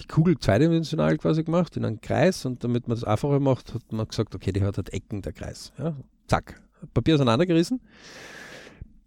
die 0.00 0.06
Kugel 0.06 0.38
zweidimensional 0.38 1.16
quasi 1.18 1.44
gemacht 1.44 1.76
in 1.76 1.84
einen 1.84 2.00
Kreis 2.00 2.44
und 2.44 2.64
damit 2.64 2.88
man 2.88 2.96
das 2.96 3.04
einfacher 3.04 3.38
macht, 3.38 3.72
hat 3.74 3.92
man 3.92 4.08
gesagt, 4.08 4.34
okay, 4.34 4.52
die 4.52 4.62
hat 4.62 4.76
halt 4.76 4.92
Ecken, 4.92 5.22
der 5.22 5.32
Kreis. 5.32 5.72
Ja, 5.78 5.94
zack, 6.26 6.60
Papier 6.92 7.14
auseinandergerissen. 7.14 7.80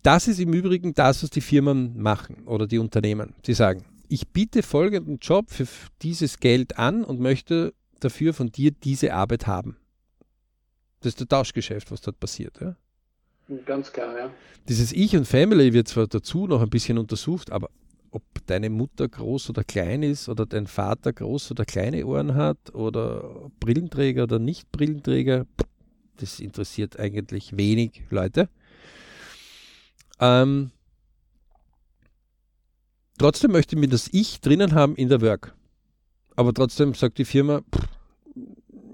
Das 0.04 0.28
ist 0.28 0.40
im 0.40 0.54
Übrigen 0.54 0.94
das, 0.94 1.24
was 1.24 1.30
die 1.30 1.42
Firmen 1.42 2.02
machen 2.02 2.44
oder 2.46 2.68
die 2.68 2.78
Unternehmen. 2.78 3.34
Sie 3.46 3.54
sagen, 3.54 3.84
ich 4.08 4.30
biete 4.30 4.64
folgenden 4.64 5.20
Job 5.20 5.52
für 5.52 5.68
dieses 6.02 6.40
Geld 6.40 6.78
an 6.78 7.04
und 7.04 7.20
möchte 7.20 7.74
dafür 8.00 8.34
von 8.34 8.52
dir 8.52 8.72
diese 8.72 9.14
Arbeit 9.14 9.46
haben. 9.46 9.76
Das 11.02 11.12
ist 11.12 11.20
der 11.20 11.28
Tauschgeschäft, 11.28 11.92
was 11.92 12.02
dort 12.02 12.20
passiert. 12.20 12.60
Ja? 12.60 12.76
Ganz 13.66 13.92
klar, 13.92 14.18
ja. 14.18 14.30
Dieses 14.68 14.92
Ich 14.92 15.16
und 15.16 15.26
Family 15.26 15.74
wird 15.74 15.88
zwar 15.88 16.08
dazu 16.08 16.48
noch 16.48 16.62
ein 16.62 16.70
bisschen 16.70 16.98
untersucht, 16.98 17.52
aber 17.52 17.70
ob 18.12 18.24
deine 18.46 18.70
Mutter 18.70 19.08
groß 19.08 19.50
oder 19.50 19.64
klein 19.64 20.04
ist 20.04 20.30
oder 20.30 20.46
dein 20.46 20.68
Vater 20.68 21.14
groß 21.14 21.52
oder 21.52 21.66
kleine 21.66 22.06
Ohren 22.06 22.36
hat 22.36 22.74
oder 22.74 23.52
Brillenträger 23.60 24.24
oder 24.24 24.40
nicht 24.40 24.72
Brillenträger, 24.72 25.46
das 26.18 26.40
interessiert 26.40 27.00
eigentlich 27.00 27.56
wenig 27.58 28.04
Leute. 28.10 28.50
Ähm, 30.20 30.72
trotzdem 33.18 33.52
möchte 33.52 33.76
ich 33.76 33.82
mir 33.82 33.90
das 33.90 34.10
Ich 34.12 34.42
drinnen 34.42 34.74
haben 34.74 34.96
in 34.96 35.10
der 35.10 35.22
Work. 35.22 35.54
Aber 36.36 36.54
trotzdem 36.54 36.94
sagt 36.94 37.18
die 37.18 37.26
Firma, 37.26 37.62
pff, 37.62 37.88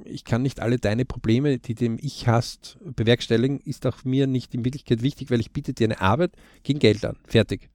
ich 0.05 0.24
kann 0.24 0.41
nicht 0.41 0.62
alle 0.62 0.77
deine 0.77 1.05
Probleme, 1.05 1.58
die 1.58 1.75
dem 1.75 1.98
Ich 2.01 2.27
hast, 2.27 2.77
bewerkstelligen, 2.84 3.60
ist 3.60 3.86
auch 3.86 4.03
mir 4.03 4.27
nicht 4.27 4.53
in 4.53 4.63
Wirklichkeit 4.63 5.01
wichtig, 5.01 5.32
weil 5.32 5.39
ich 5.39 5.51
biete 5.51 5.74
dir 5.74 5.86
eine 5.86 6.00
Arbeit 6.00 6.32
gegen 6.63 6.79
Geld 6.79 7.03
an. 7.05 7.17
Fertig. 7.27 7.70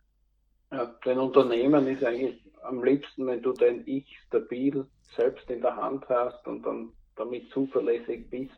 Ja, 0.73 0.95
dein 1.05 1.19
Unternehmen 1.19 1.87
ist 1.89 2.05
eigentlich 2.05 2.41
am 2.63 2.85
liebsten, 2.85 3.27
wenn 3.27 3.43
du 3.43 3.53
dein 3.53 3.83
Ich 3.87 4.07
stabil 4.29 4.87
selbst 5.17 5.51
in 5.51 5.61
der 5.61 5.77
Hand 5.77 6.09
hast 6.09 6.47
und 6.47 6.65
dann 6.65 6.93
damit 7.17 7.51
zuverlässig 7.51 8.31
bist. 8.31 8.53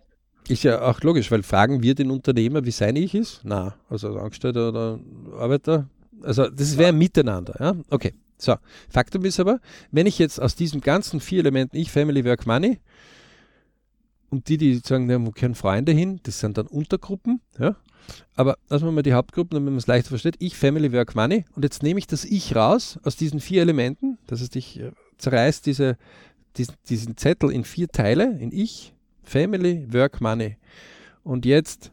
Ist 0.48 0.64
ja 0.64 0.82
auch 0.82 1.00
logisch, 1.02 1.30
weil 1.30 1.42
fragen 1.42 1.82
wir 1.82 1.94
den 1.94 2.10
Unternehmer, 2.10 2.64
wie 2.64 2.70
sein 2.70 2.96
Ich 2.96 3.14
ist? 3.14 3.40
Na, 3.44 3.76
also 3.88 4.08
als 4.08 4.16
Angestellter 4.16 4.68
oder 4.68 4.98
Arbeiter. 5.38 5.88
Also 6.22 6.48
das 6.48 6.76
wäre 6.76 6.90
ja. 6.90 6.92
miteinander. 6.92 7.54
Ja? 7.60 7.76
Okay, 7.90 8.12
so. 8.38 8.56
Faktum 8.88 9.24
ist 9.24 9.38
aber, 9.38 9.60
wenn 9.92 10.06
ich 10.06 10.18
jetzt 10.18 10.40
aus 10.40 10.54
diesen 10.56 10.80
ganzen 10.80 11.20
vier 11.20 11.40
Elementen 11.40 11.76
Ich, 11.76 11.90
Family, 11.90 12.24
Work, 12.24 12.46
Money 12.46 12.80
und 14.30 14.48
die, 14.48 14.56
die 14.56 14.80
sagen, 14.84 15.08
ja, 15.08 15.24
wo 15.24 15.30
gehören 15.30 15.54
Freunde 15.54 15.92
hin, 15.92 16.20
das 16.24 16.40
sind 16.40 16.58
dann 16.58 16.66
Untergruppen, 16.66 17.40
ja. 17.58 17.76
Aber 18.34 18.58
lassen 18.68 18.84
wir 18.84 18.92
mal 18.92 19.02
die 19.02 19.12
Hauptgruppen, 19.12 19.54
damit 19.54 19.70
man 19.70 19.78
es 19.78 19.86
leichter 19.86 20.08
versteht. 20.08 20.34
Ich, 20.40 20.56
Family, 20.56 20.92
Work, 20.92 21.14
Money. 21.14 21.44
Und 21.54 21.62
jetzt 21.62 21.84
nehme 21.84 22.00
ich 22.00 22.08
das 22.08 22.24
Ich 22.24 22.56
raus 22.56 22.98
aus 23.04 23.14
diesen 23.14 23.38
vier 23.38 23.62
Elementen. 23.62 24.18
Das 24.26 24.40
heißt, 24.40 24.56
ich 24.56 24.80
äh, 24.80 24.90
zerreiße 25.18 25.62
diese, 25.62 25.96
diesen, 26.56 26.74
diesen 26.88 27.16
Zettel 27.16 27.52
in 27.52 27.62
vier 27.62 27.88
Teile, 27.88 28.36
in 28.40 28.50
Ich, 28.50 28.92
Family, 29.22 29.86
Work, 29.92 30.20
Money. 30.20 30.56
Und 31.22 31.46
jetzt, 31.46 31.92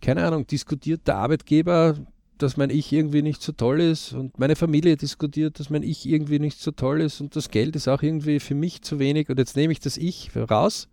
keine 0.00 0.24
Ahnung, 0.24 0.46
diskutiert 0.46 1.06
der 1.06 1.16
Arbeitgeber, 1.16 1.96
dass 2.38 2.56
mein 2.56 2.70
Ich 2.70 2.92
irgendwie 2.92 3.22
nicht 3.22 3.42
so 3.42 3.52
toll 3.52 3.80
ist 3.80 4.12
und 4.12 4.38
meine 4.38 4.56
Familie 4.56 4.96
diskutiert, 4.96 5.58
dass 5.58 5.70
mein 5.70 5.82
Ich 5.82 6.06
irgendwie 6.08 6.38
nicht 6.38 6.60
so 6.60 6.70
toll 6.70 7.00
ist 7.00 7.20
und 7.20 7.34
das 7.34 7.50
Geld 7.50 7.74
ist 7.74 7.88
auch 7.88 8.02
irgendwie 8.02 8.38
für 8.38 8.54
mich 8.54 8.82
zu 8.82 8.98
wenig 8.98 9.28
und 9.28 9.38
jetzt 9.38 9.56
nehme 9.56 9.72
ich 9.72 9.80
das 9.80 9.96
Ich 9.96 10.30
raus 10.36 10.88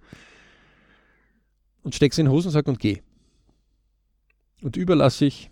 und 1.84 1.94
stecke 1.94 2.14
es 2.14 2.18
in 2.18 2.26
den 2.26 2.32
Hosensack 2.32 2.68
und 2.68 2.80
gehe. 2.80 3.02
Und 4.62 4.76
überlasse 4.76 5.26
ich 5.26 5.52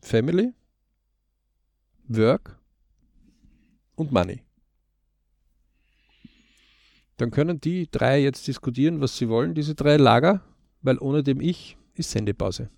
Family, 0.00 0.52
Work 2.06 2.56
und 3.96 4.12
Money. 4.12 4.43
Dann 7.16 7.30
können 7.30 7.60
die 7.60 7.88
drei 7.90 8.20
jetzt 8.20 8.46
diskutieren, 8.48 9.00
was 9.00 9.16
sie 9.16 9.28
wollen, 9.28 9.54
diese 9.54 9.74
drei 9.74 9.96
Lager, 9.96 10.40
weil 10.82 10.98
ohne 10.98 11.22
dem 11.22 11.40
Ich 11.40 11.76
ist 11.94 12.10
Sendepause. 12.10 12.70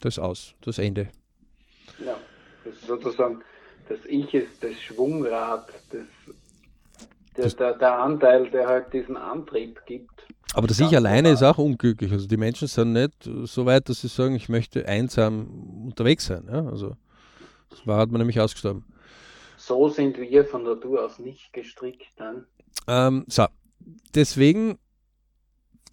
Das 0.00 0.14
ist 0.14 0.18
aus, 0.18 0.54
das 0.62 0.78
Ende. 0.78 1.08
Ja, 2.04 2.16
das 2.64 2.74
ist 2.74 2.86
sozusagen 2.86 3.42
das 3.88 3.98
Ich 4.06 4.32
ist 4.34 4.62
das 4.62 4.80
Schwungrad, 4.80 5.68
das, 5.90 6.02
der, 7.36 7.44
das, 7.44 7.56
der, 7.56 7.74
der 7.74 7.98
Anteil, 7.98 8.50
der 8.50 8.66
halt 8.66 8.92
diesen 8.92 9.16
Antrieb 9.16 9.80
gibt. 9.86 10.26
Aber 10.54 10.66
das 10.66 10.80
Ich 10.80 10.96
alleine 10.96 11.30
ist 11.30 11.42
auch 11.42 11.58
unglücklich. 11.58 12.10
Also 12.10 12.26
die 12.26 12.36
Menschen 12.36 12.66
sind 12.66 12.92
nicht 12.92 13.28
so 13.44 13.66
weit, 13.66 13.88
dass 13.88 14.00
sie 14.00 14.08
sagen, 14.08 14.34
ich 14.34 14.48
möchte 14.48 14.88
einsam 14.88 15.84
unterwegs 15.84 16.26
sein. 16.26 16.48
Ja? 16.50 16.66
Also 16.66 16.96
das 17.68 17.86
war, 17.86 17.98
hat 17.98 18.10
man 18.10 18.20
nämlich 18.20 18.40
ausgestorben. 18.40 18.84
So 19.58 19.88
sind 19.88 20.18
wir 20.18 20.44
von 20.44 20.62
Natur 20.62 21.04
aus 21.04 21.18
nicht 21.18 21.52
gestrickt. 21.52 22.06
Dann. 22.16 22.46
Ähm, 22.88 23.24
so, 23.28 23.46
deswegen 24.14 24.78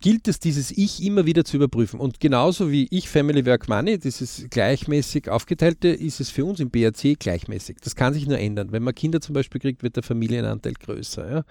gilt 0.03 0.27
es, 0.27 0.39
dieses 0.39 0.69
Ich 0.71 1.01
immer 1.01 1.25
wieder 1.25 1.45
zu 1.45 1.55
überprüfen. 1.55 1.99
Und 1.99 2.19
genauso 2.19 2.69
wie 2.69 2.87
ich 2.91 3.07
Family 3.07 3.45
Work 3.45 3.69
Money, 3.69 3.97
dieses 3.97 4.47
gleichmäßig 4.49 5.29
aufgeteilte, 5.29 5.87
ist 5.87 6.19
es 6.19 6.29
für 6.29 6.43
uns 6.43 6.59
im 6.59 6.69
BRC 6.69 7.17
gleichmäßig. 7.17 7.77
Das 7.81 7.95
kann 7.95 8.13
sich 8.13 8.27
nur 8.27 8.37
ändern. 8.37 8.73
Wenn 8.73 8.83
man 8.83 8.93
Kinder 8.93 9.21
zum 9.21 9.33
Beispiel 9.33 9.61
kriegt, 9.61 9.81
wird 9.81 9.95
der 9.95 10.03
Familienanteil 10.03 10.73
größer. 10.73 11.31
Ja? 11.31 11.43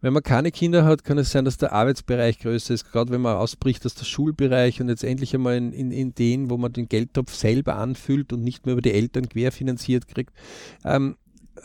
Wenn 0.00 0.12
man 0.12 0.24
keine 0.24 0.50
Kinder 0.50 0.84
hat, 0.84 1.04
kann 1.04 1.18
es 1.18 1.30
sein, 1.30 1.44
dass 1.44 1.56
der 1.56 1.72
Arbeitsbereich 1.72 2.40
größer 2.40 2.74
ist, 2.74 2.90
gerade 2.90 3.12
wenn 3.12 3.20
man 3.20 3.36
ausbricht 3.36 3.86
aus 3.86 3.94
der 3.94 4.04
Schulbereich 4.04 4.80
und 4.80 4.88
jetzt 4.88 5.04
endlich 5.04 5.32
einmal 5.34 5.56
in, 5.56 5.72
in, 5.72 5.92
in 5.92 6.14
den, 6.16 6.50
wo 6.50 6.56
man 6.56 6.72
den 6.72 6.88
Geldtopf 6.88 7.32
selber 7.32 7.76
anfüllt 7.76 8.32
und 8.32 8.42
nicht 8.42 8.66
mehr 8.66 8.72
über 8.72 8.82
die 8.82 8.92
Eltern 8.92 9.28
querfinanziert 9.28 10.08
kriegt. 10.08 10.32
Ähm, 10.84 11.16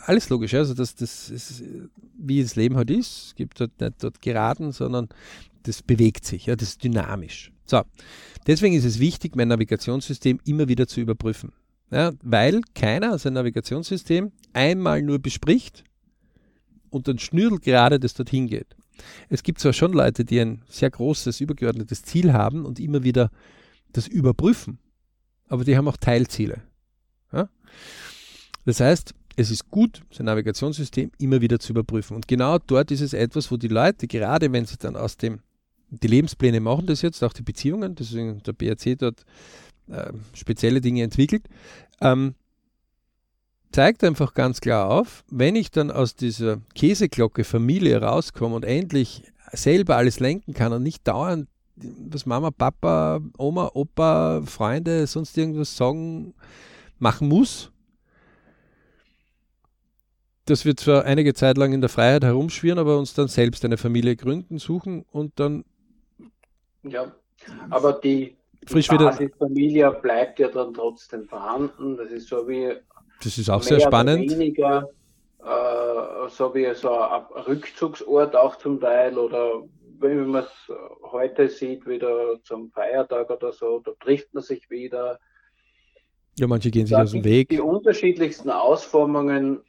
alles 0.06 0.28
logisch, 0.28 0.54
also 0.54 0.74
das, 0.74 0.94
das 0.94 1.30
ist, 1.30 1.62
wie 2.18 2.42
das 2.42 2.56
Leben 2.56 2.76
halt 2.76 2.90
ist. 2.90 3.26
Es 3.28 3.34
gibt 3.34 3.60
dort 3.60 3.80
nicht 3.80 4.02
dort 4.02 4.20
geraden, 4.22 4.72
sondern 4.72 5.08
das 5.64 5.82
bewegt 5.82 6.24
sich, 6.24 6.46
ja, 6.46 6.56
das 6.56 6.70
ist 6.70 6.84
dynamisch. 6.84 7.52
So, 7.66 7.82
deswegen 8.46 8.74
ist 8.74 8.84
es 8.84 8.98
wichtig, 8.98 9.36
mein 9.36 9.48
Navigationssystem 9.48 10.40
immer 10.44 10.68
wieder 10.68 10.86
zu 10.86 11.00
überprüfen. 11.00 11.52
Ja, 11.90 12.12
weil 12.22 12.62
keiner 12.74 13.18
sein 13.18 13.34
Navigationssystem 13.34 14.32
einmal 14.52 15.02
nur 15.02 15.18
bespricht 15.18 15.84
und 16.90 17.08
dann 17.08 17.18
schnürdelt 17.18 17.62
gerade, 17.62 18.00
das 18.00 18.14
dorthin 18.14 18.48
geht. 18.48 18.76
Es 19.28 19.42
gibt 19.42 19.60
zwar 19.60 19.72
schon 19.72 19.92
Leute, 19.92 20.24
die 20.24 20.40
ein 20.40 20.62
sehr 20.68 20.90
großes, 20.90 21.40
übergeordnetes 21.40 22.02
Ziel 22.02 22.32
haben 22.32 22.64
und 22.64 22.80
immer 22.80 23.02
wieder 23.02 23.30
das 23.92 24.06
überprüfen, 24.06 24.78
aber 25.48 25.64
die 25.64 25.76
haben 25.76 25.88
auch 25.88 25.96
Teilziele. 25.96 26.62
Ja? 27.32 27.48
Das 28.64 28.80
heißt, 28.80 29.14
es 29.36 29.50
ist 29.50 29.70
gut, 29.70 30.02
sein 30.10 30.26
Navigationssystem 30.26 31.10
immer 31.18 31.40
wieder 31.40 31.58
zu 31.58 31.72
überprüfen. 31.72 32.14
Und 32.16 32.28
genau 32.28 32.58
dort 32.58 32.90
ist 32.90 33.00
es 33.00 33.12
etwas, 33.12 33.50
wo 33.50 33.56
die 33.56 33.68
Leute, 33.68 34.06
gerade 34.06 34.52
wenn 34.52 34.66
sie 34.66 34.76
dann 34.76 34.96
aus 34.96 35.16
dem, 35.16 35.40
die 35.90 36.06
Lebenspläne 36.06 36.60
machen 36.60 36.86
das 36.86 37.02
jetzt, 37.02 37.22
auch 37.22 37.32
die 37.32 37.42
Beziehungen, 37.42 37.94
deswegen 37.94 38.42
der 38.42 38.52
BRC 38.52 38.98
dort 38.98 39.24
äh, 39.88 40.12
spezielle 40.32 40.80
Dinge 40.80 41.02
entwickelt, 41.02 41.44
ähm, 42.00 42.34
zeigt 43.72 44.04
einfach 44.04 44.34
ganz 44.34 44.60
klar 44.60 44.88
auf, 44.88 45.24
wenn 45.30 45.56
ich 45.56 45.70
dann 45.70 45.90
aus 45.90 46.14
dieser 46.14 46.58
Käseglocke 46.74 47.44
Familie 47.44 48.00
rauskomme 48.00 48.54
und 48.54 48.64
endlich 48.64 49.24
selber 49.52 49.96
alles 49.96 50.20
lenken 50.20 50.54
kann 50.54 50.72
und 50.72 50.82
nicht 50.82 51.06
dauernd 51.06 51.48
was 51.76 52.24
Mama, 52.24 52.50
Papa, 52.50 53.20
Oma, 53.36 53.70
Opa, 53.74 54.42
Freunde, 54.46 55.06
sonst 55.06 55.36
irgendwas 55.36 55.76
sagen, 55.76 56.34
machen 56.98 57.28
muss. 57.28 57.72
Dass 60.46 60.64
wir 60.64 60.76
zwar 60.76 61.04
einige 61.04 61.32
Zeit 61.32 61.56
lang 61.56 61.72
in 61.72 61.80
der 61.80 61.88
Freiheit 61.88 62.22
herumschwirren, 62.22 62.78
aber 62.78 62.98
uns 62.98 63.14
dann 63.14 63.28
selbst 63.28 63.64
eine 63.64 63.78
Familie 63.78 64.14
gründen, 64.14 64.58
suchen 64.58 65.04
und 65.10 65.40
dann. 65.40 65.64
Ja, 66.82 67.14
aber 67.70 67.94
die, 67.94 68.36
die 68.62 68.66
frisch 68.66 68.88
Familie 68.88 69.90
bleibt 70.02 70.38
ja 70.38 70.48
dann 70.48 70.74
trotzdem 70.74 71.24
vorhanden. 71.26 71.96
Das 71.96 72.10
ist 72.10 72.28
so 72.28 72.46
wie 72.46 72.76
das 73.22 73.38
ist 73.38 73.48
auch 73.48 73.62
sehr 73.62 73.80
spannend. 73.80 74.30
Weniger, 74.30 74.88
äh, 75.42 76.28
so 76.28 76.54
wie 76.54 76.72
so 76.74 76.90
ein 76.90 77.22
Rückzugsort 77.46 78.36
auch 78.36 78.56
zum 78.56 78.80
Teil 78.80 79.18
oder 79.18 79.62
wenn 79.98 80.26
man 80.26 80.42
es 80.42 80.72
heute 81.12 81.48
sieht, 81.48 81.86
wieder 81.86 82.38
zum 82.42 82.70
Feiertag 82.70 83.30
oder 83.30 83.52
so, 83.52 83.80
da 83.80 83.92
trifft 84.00 84.34
man 84.34 84.42
sich 84.42 84.68
wieder. 84.68 85.18
Ja, 86.38 86.46
manche 86.46 86.70
gehen 86.70 86.86
sich 86.86 86.96
da 86.96 87.02
aus 87.02 87.12
dem 87.12 87.24
Weg. 87.24 87.48
Die 87.48 87.60
unterschiedlichsten 87.60 88.50
Ausformungen, 88.50 89.60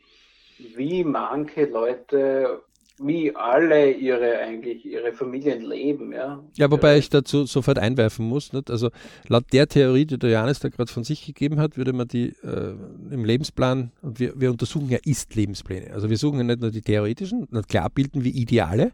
wie 0.58 1.04
manche 1.04 1.66
Leute 1.66 2.62
wie 2.98 3.36
alle 3.36 3.92
ihre 3.92 4.40
eigentlich 4.40 4.86
ihre 4.86 5.12
Familien 5.12 5.62
leben, 5.64 6.14
ja. 6.14 6.42
Ja, 6.56 6.72
wobei 6.72 6.98
ich 6.98 7.10
dazu 7.10 7.46
sofort 7.46 7.78
einwerfen 7.78 8.26
muss, 8.26 8.54
nicht? 8.54 8.72
also 8.72 8.90
laut 9.28 9.52
der 9.52 9.68
Theorie, 9.68 10.06
die 10.06 10.18
der 10.18 10.30
Johannes 10.30 10.60
da 10.60 10.70
gerade 10.70 10.90
von 10.90 11.04
sich 11.04 11.26
gegeben 11.26 11.60
hat, 11.60 11.76
würde 11.76 11.92
man 11.92 12.08
die 12.08 12.30
äh, 12.42 12.74
im 13.12 13.26
Lebensplan, 13.26 13.92
und 14.02 14.20
wir, 14.20 14.40
wir 14.40 14.50
untersuchen 14.50 14.90
ja 14.90 14.98
Ist-Lebenspläne, 15.04 15.92
also 15.94 16.10
wir 16.10 16.18
suchen 16.18 16.38
ja 16.38 16.44
nicht 16.46 16.62
nur 16.62 16.72
die 16.72 16.82
theoretischen, 16.82 17.48
na 17.52 17.62
klar 17.64 17.90
bilden 17.90 18.24
wir 18.24 18.34
Ideale, 18.34 18.94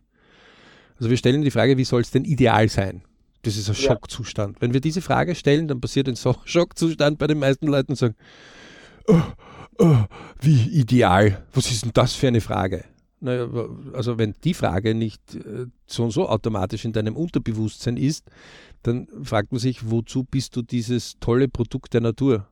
also 0.98 1.10
wir 1.10 1.18
stellen 1.18 1.44
die 1.44 1.52
Frage, 1.52 1.78
wie 1.78 1.84
soll 1.84 2.02
es 2.02 2.12
denn 2.12 2.26
ideal 2.26 2.70
sein? 2.70 3.02
Das 3.44 3.58
ist 3.58 3.70
ein 3.70 3.76
ja. 3.76 3.82
Schockzustand. 3.82 4.62
Wenn 4.62 4.74
wir 4.74 4.82
diese 4.82 5.02
Frage 5.02 5.34
stellen, 5.34 5.68
dann 5.68 5.82
passiert 5.82 6.08
ein 6.08 6.16
so 6.16 6.36
Schockzustand 6.46 7.18
bei 7.18 7.28
den 7.28 7.40
meisten 7.40 7.68
Leuten 7.68 7.94
und 7.94 7.96
sagen, 7.96 8.16
oh, 9.08 9.20
oh, 9.82 10.06
wie 10.40 10.80
ideal, 10.80 11.46
was 11.54 11.72
ist 11.72 11.84
denn 11.84 11.92
das 11.94 12.14
für 12.14 12.28
eine 12.28 12.42
Frage? 12.42 12.86
Naja, 13.20 13.48
also 13.94 14.18
wenn 14.18 14.34
die 14.44 14.54
Frage 14.54 14.96
nicht 14.96 15.36
äh, 15.36 15.68
so 15.86 16.04
und 16.04 16.12
so 16.12 16.28
automatisch 16.28 16.86
in 16.86 16.94
deinem 16.94 17.16
Unterbewusstsein 17.16 17.98
ist, 17.98 18.30
dann 18.82 19.08
fragt 19.24 19.52
man 19.52 19.60
sich, 19.60 19.92
wozu 19.92 20.24
bist 20.24 20.56
du 20.56 20.64
dieses 20.64 21.20
tolle 21.20 21.48
Produkt 21.48 21.94
der 21.94 22.02
Natur? 22.02 22.48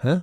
Hä? 0.00 0.22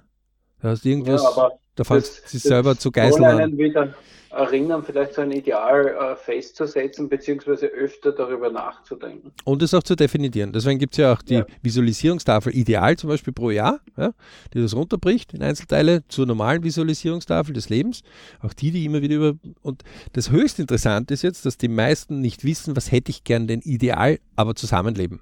Da 0.61 0.69
hast 0.69 0.85
irgendwas, 0.85 1.23
ja, 1.23 1.49
da 1.79 1.95
du 1.95 2.01
sich 2.01 2.41
selber 2.41 2.77
zu 2.77 2.91
geißeln 2.91 3.23
an. 3.23 3.57
Wieder, 3.57 3.93
erinnern, 4.31 4.83
vielleicht 4.83 5.13
so 5.13 5.21
ein 5.21 5.31
Ideal 5.31 5.87
äh, 5.87 6.15
festzusetzen, 6.15 7.09
beziehungsweise 7.09 7.67
öfter 7.67 8.11
darüber 8.11 8.51
nachzudenken. 8.51 9.31
Und 9.43 9.61
es 9.63 9.73
auch 9.73 9.83
zu 9.83 9.95
definieren. 9.95 10.51
Deswegen 10.53 10.77
gibt 10.77 10.93
es 10.93 10.97
ja 10.97 11.13
auch 11.13 11.21
die 11.21 11.35
ja. 11.35 11.45
Visualisierungstafel 11.61 12.55
Ideal 12.55 12.95
zum 12.97 13.09
Beispiel 13.09 13.33
pro 13.33 13.49
Jahr, 13.49 13.79
ja, 13.97 14.11
die 14.53 14.61
das 14.61 14.75
runterbricht 14.75 15.33
in 15.33 15.41
Einzelteile 15.41 16.03
zur 16.07 16.25
normalen 16.25 16.63
Visualisierungstafel 16.63 17.53
des 17.53 17.69
Lebens. 17.69 18.01
Auch 18.41 18.53
die, 18.53 18.71
die 18.71 18.85
immer 18.85 19.01
wieder 19.01 19.15
über. 19.15 19.33
Und 19.61 19.83
das 20.13 20.29
höchst 20.29 20.59
interessante 20.59 21.13
ist 21.13 21.23
jetzt, 21.23 21.45
dass 21.45 21.57
die 21.57 21.67
meisten 21.67 22.21
nicht 22.21 22.43
wissen, 22.43 22.75
was 22.75 22.91
hätte 22.91 23.09
ich 23.09 23.23
gern 23.23 23.47
denn 23.47 23.61
ideal, 23.61 24.19
aber 24.35 24.55
zusammenleben. 24.55 25.21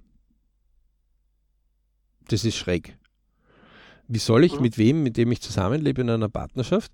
Das 2.28 2.44
ist 2.44 2.58
schräg. 2.58 2.98
Wie 4.08 4.20
soll 4.20 4.44
ich 4.44 4.56
mhm. 4.56 4.62
mit 4.62 4.78
wem, 4.78 5.04
mit 5.04 5.18
dem 5.18 5.32
ich 5.32 5.42
zusammenlebe 5.42 6.02
in 6.02 6.10
einer 6.10 6.30
Partnerschaft, 6.30 6.92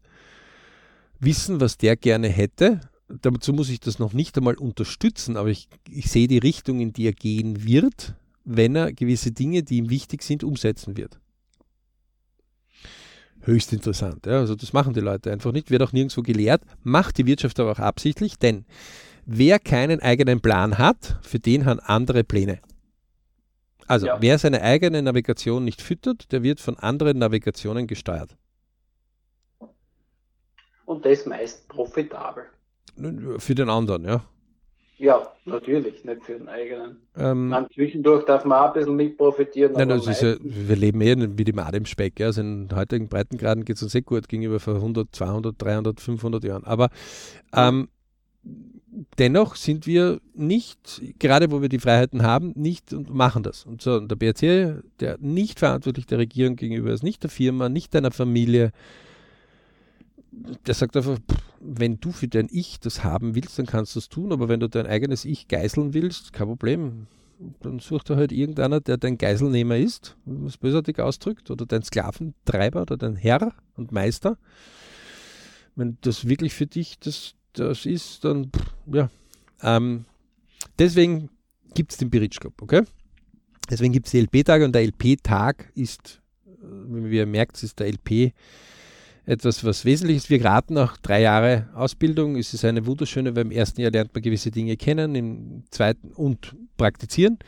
wissen, 1.19 1.61
was 1.61 1.77
der 1.77 1.95
gerne 1.95 2.27
hätte. 2.27 2.81
Dazu 3.07 3.53
muss 3.53 3.69
ich 3.69 3.79
das 3.79 3.99
noch 3.99 4.13
nicht 4.13 4.37
einmal 4.37 4.55
unterstützen, 4.55 5.37
aber 5.37 5.49
ich, 5.49 5.67
ich 5.89 6.09
sehe 6.09 6.27
die 6.27 6.37
Richtung, 6.37 6.79
in 6.79 6.93
die 6.93 7.07
er 7.07 7.13
gehen 7.13 7.63
wird, 7.63 8.15
wenn 8.43 8.75
er 8.75 8.93
gewisse 8.93 9.31
Dinge, 9.31 9.63
die 9.63 9.77
ihm 9.77 9.89
wichtig 9.89 10.23
sind, 10.23 10.43
umsetzen 10.43 10.97
wird. 10.97 11.19
Höchst 13.41 13.73
interessant. 13.73 14.25
Ja? 14.25 14.39
Also 14.39 14.55
das 14.55 14.73
machen 14.73 14.93
die 14.93 15.01
Leute 15.01 15.31
einfach 15.31 15.51
nicht, 15.51 15.69
wird 15.69 15.81
auch 15.81 15.91
nirgendwo 15.91 16.21
gelehrt, 16.21 16.63
macht 16.81 17.17
die 17.17 17.25
Wirtschaft 17.25 17.59
aber 17.59 17.73
auch 17.73 17.79
absichtlich, 17.79 18.37
denn 18.39 18.65
wer 19.25 19.59
keinen 19.59 19.99
eigenen 19.99 20.39
Plan 20.39 20.77
hat, 20.77 21.19
für 21.21 21.39
den 21.39 21.65
haben 21.65 21.79
andere 21.81 22.23
Pläne. 22.23 22.59
Also 23.87 24.07
ja. 24.07 24.17
wer 24.19 24.37
seine 24.37 24.61
eigene 24.61 25.01
Navigation 25.01 25.63
nicht 25.63 25.81
füttert, 25.81 26.31
der 26.31 26.43
wird 26.43 26.59
von 26.59 26.77
anderen 26.77 27.17
Navigationen 27.19 27.87
gesteuert 27.87 28.37
und 30.85 31.05
das 31.05 31.25
meist 31.25 31.67
profitabel. 31.67 32.45
Für 33.37 33.55
den 33.55 33.69
anderen, 33.69 34.05
ja. 34.05 34.23
Ja, 34.97 35.27
natürlich, 35.45 36.05
nicht 36.05 36.23
für 36.23 36.33
den 36.33 36.47
eigenen. 36.47 36.97
Ähm, 37.17 37.49
Man, 37.49 37.67
zwischendurch 37.73 38.25
darf 38.25 38.45
man 38.45 38.59
auch 38.59 38.67
ein 38.67 38.73
bisschen 38.73 38.95
mit 38.95 39.17
profitieren. 39.17 39.73
Nein, 39.73 39.91
also 39.91 40.11
ja, 40.11 40.37
wir 40.39 40.75
leben 40.75 41.01
eher 41.01 41.17
wie 41.17 41.43
die 41.43 41.51
Made 41.51 41.75
im 41.75 41.85
Speck. 41.85 42.19
Ja. 42.19 42.27
Also 42.27 42.41
in 42.41 42.69
heutigen 42.73 43.09
Breitengraden 43.09 43.65
geht 43.65 43.77
es 43.77 43.83
uns 43.83 43.91
sehr 43.91 44.03
gut 44.03 44.29
gegenüber 44.29 44.59
vor 44.59 44.75
100, 44.75 45.13
200, 45.13 45.61
300, 45.61 45.99
500 45.99 46.43
Jahren. 46.43 46.63
Aber 46.63 46.89
ähm, 47.53 47.89
dennoch 49.17 49.55
sind 49.55 49.87
wir 49.87 50.19
nicht, 50.33 51.01
gerade 51.19 51.51
wo 51.51 51.61
wir 51.61 51.69
die 51.69 51.79
Freiheiten 51.79 52.23
haben, 52.23 52.53
nicht 52.55 52.93
und 52.93 53.13
machen 53.13 53.43
das. 53.43 53.65
Und 53.65 53.81
so, 53.81 53.99
der 53.99 54.15
BRC, 54.15 54.83
der 54.99 55.17
nicht 55.19 55.59
verantwortlich 55.59 56.05
der 56.05 56.19
Regierung 56.19 56.55
gegenüber 56.55 56.91
ist, 56.91 57.03
nicht 57.03 57.23
der 57.23 57.29
Firma, 57.29 57.69
nicht 57.69 57.93
deiner 57.95 58.11
Familie, 58.11 58.71
der 60.65 60.73
sagt 60.73 60.97
einfach, 60.97 61.19
wenn 61.59 61.99
du 61.99 62.11
für 62.11 62.27
dein 62.27 62.47
Ich 62.51 62.79
das 62.79 63.03
haben 63.03 63.35
willst, 63.35 63.57
dann 63.59 63.65
kannst 63.65 63.95
du 63.95 63.99
es 63.99 64.09
tun, 64.09 64.31
aber 64.31 64.49
wenn 64.49 64.59
du 64.59 64.67
dein 64.67 64.87
eigenes 64.87 65.25
Ich 65.25 65.47
geißeln 65.47 65.93
willst, 65.93 66.33
kein 66.33 66.47
Problem. 66.47 67.07
Dann 67.61 67.79
sucht 67.79 68.09
er 68.09 68.15
halt 68.15 68.31
irgendeiner, 68.31 68.79
der 68.79 68.97
dein 68.97 69.17
Geiselnehmer 69.17 69.77
ist, 69.77 70.15
was 70.25 70.57
bösartig 70.57 70.99
ausdrückt, 70.99 71.51
oder 71.51 71.65
dein 71.65 71.83
Sklaventreiber 71.83 72.83
oder 72.83 72.97
dein 72.97 73.15
Herr 73.15 73.53
und 73.75 73.91
Meister. 73.91 74.37
Wenn 75.75 75.97
das 76.01 76.27
wirklich 76.27 76.53
für 76.53 76.67
dich 76.67 76.99
das, 76.99 77.33
das 77.53 77.85
ist, 77.85 78.23
dann 78.23 78.51
ja. 78.91 79.09
Ähm, 79.61 80.05
deswegen 80.79 81.29
gibt 81.73 81.91
es 81.91 81.97
den 81.97 82.09
Beritsch 82.09 82.39
Club, 82.39 82.61
okay? 82.61 82.83
Deswegen 83.69 83.93
gibt 83.93 84.07
es 84.07 84.11
die 84.11 84.19
LP-Tage 84.19 84.65
und 84.65 84.73
der 84.73 84.83
LP-Tag 84.83 85.71
ist, 85.75 86.21
äh, 86.45 86.51
wie 86.61 87.17
ihr 87.17 87.25
merkt, 87.25 87.61
ist 87.63 87.79
der 87.79 87.87
LP 87.87 88.33
etwas, 89.25 89.63
was 89.63 89.85
wesentlich 89.85 90.17
ist. 90.17 90.29
Wir 90.29 90.43
raten 90.43 90.77
auch 90.77 90.97
drei 90.97 91.21
Jahre 91.21 91.69
Ausbildung. 91.75 92.35
Es 92.35 92.53
ist 92.53 92.65
eine 92.65 92.85
wunderschöne, 92.85 93.35
weil 93.35 93.43
im 93.43 93.51
ersten 93.51 93.81
Jahr 93.81 93.91
lernt 93.91 94.13
man 94.13 94.21
gewisse 94.21 94.51
Dinge 94.51 94.75
kennen, 94.75 95.15
im 95.15 95.63
zweiten 95.69 96.11
und 96.11 96.55
praktizieren. 96.75 97.39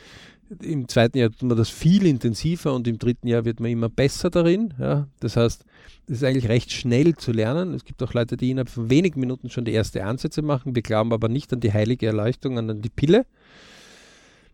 Im 0.62 0.88
zweiten 0.88 1.17
Jahr 1.17 1.29
tut 1.31 1.43
man 1.43 1.58
das 1.58 1.69
viel 1.69 2.05
intensiver 2.05 2.73
und 2.73 2.88
im 2.88 2.99
dritten 2.99 3.27
Jahr 3.27 3.45
wird 3.45 3.60
man 3.60 3.71
immer 3.71 3.89
besser 3.89 4.29
darin. 4.29 4.73
Ja. 4.79 5.08
Das 5.19 5.38
heißt, 5.38 5.65
es 6.08 6.17
ist 6.17 6.23
eigentlich 6.23 6.49
recht 6.49 6.71
schnell 6.71 7.15
zu 7.15 7.31
lernen. 7.31 7.73
Es 7.73 7.84
gibt 7.84 8.03
auch 8.03 8.13
Leute, 8.13 8.38
die 8.38 8.51
innerhalb 8.51 8.69
von 8.69 8.89
wenigen 8.89 9.19
Minuten 9.19 9.49
schon 9.49 9.65
die 9.65 9.73
ersten 9.73 9.99
Ansätze 9.99 10.41
machen. 10.41 10.75
Wir 10.75 10.84
glauben 10.84 11.13
aber 11.13 11.29
nicht 11.29 11.51
an 11.51 11.62
die 11.62 11.73
heilige 11.73 12.05
Erleuchtung, 12.08 12.60
an 12.60 12.81
die 12.81 12.89
Pille. 12.89 13.25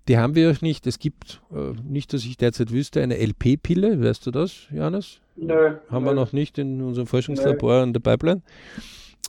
Die 0.07 0.17
haben 0.17 0.35
wir 0.35 0.51
auch 0.51 0.61
nicht. 0.61 0.87
Es 0.87 0.97
gibt, 0.97 1.41
äh, 1.51 1.73
nicht, 1.83 2.13
dass 2.13 2.23
ich 2.25 2.37
derzeit 2.37 2.71
wüsste, 2.71 3.01
eine 3.01 3.17
LP-Pille. 3.17 4.01
Weißt 4.01 4.25
du 4.25 4.31
das, 4.31 4.67
Johannes? 4.71 5.19
Nö. 5.35 5.75
Haben 5.89 6.05
nö. 6.05 6.11
wir 6.11 6.15
noch 6.15 6.33
nicht 6.33 6.57
in 6.57 6.81
unserem 6.81 7.07
Forschungslabor 7.07 7.83
in 7.83 7.93
der 7.93 7.99
Pipeline. 7.99 8.41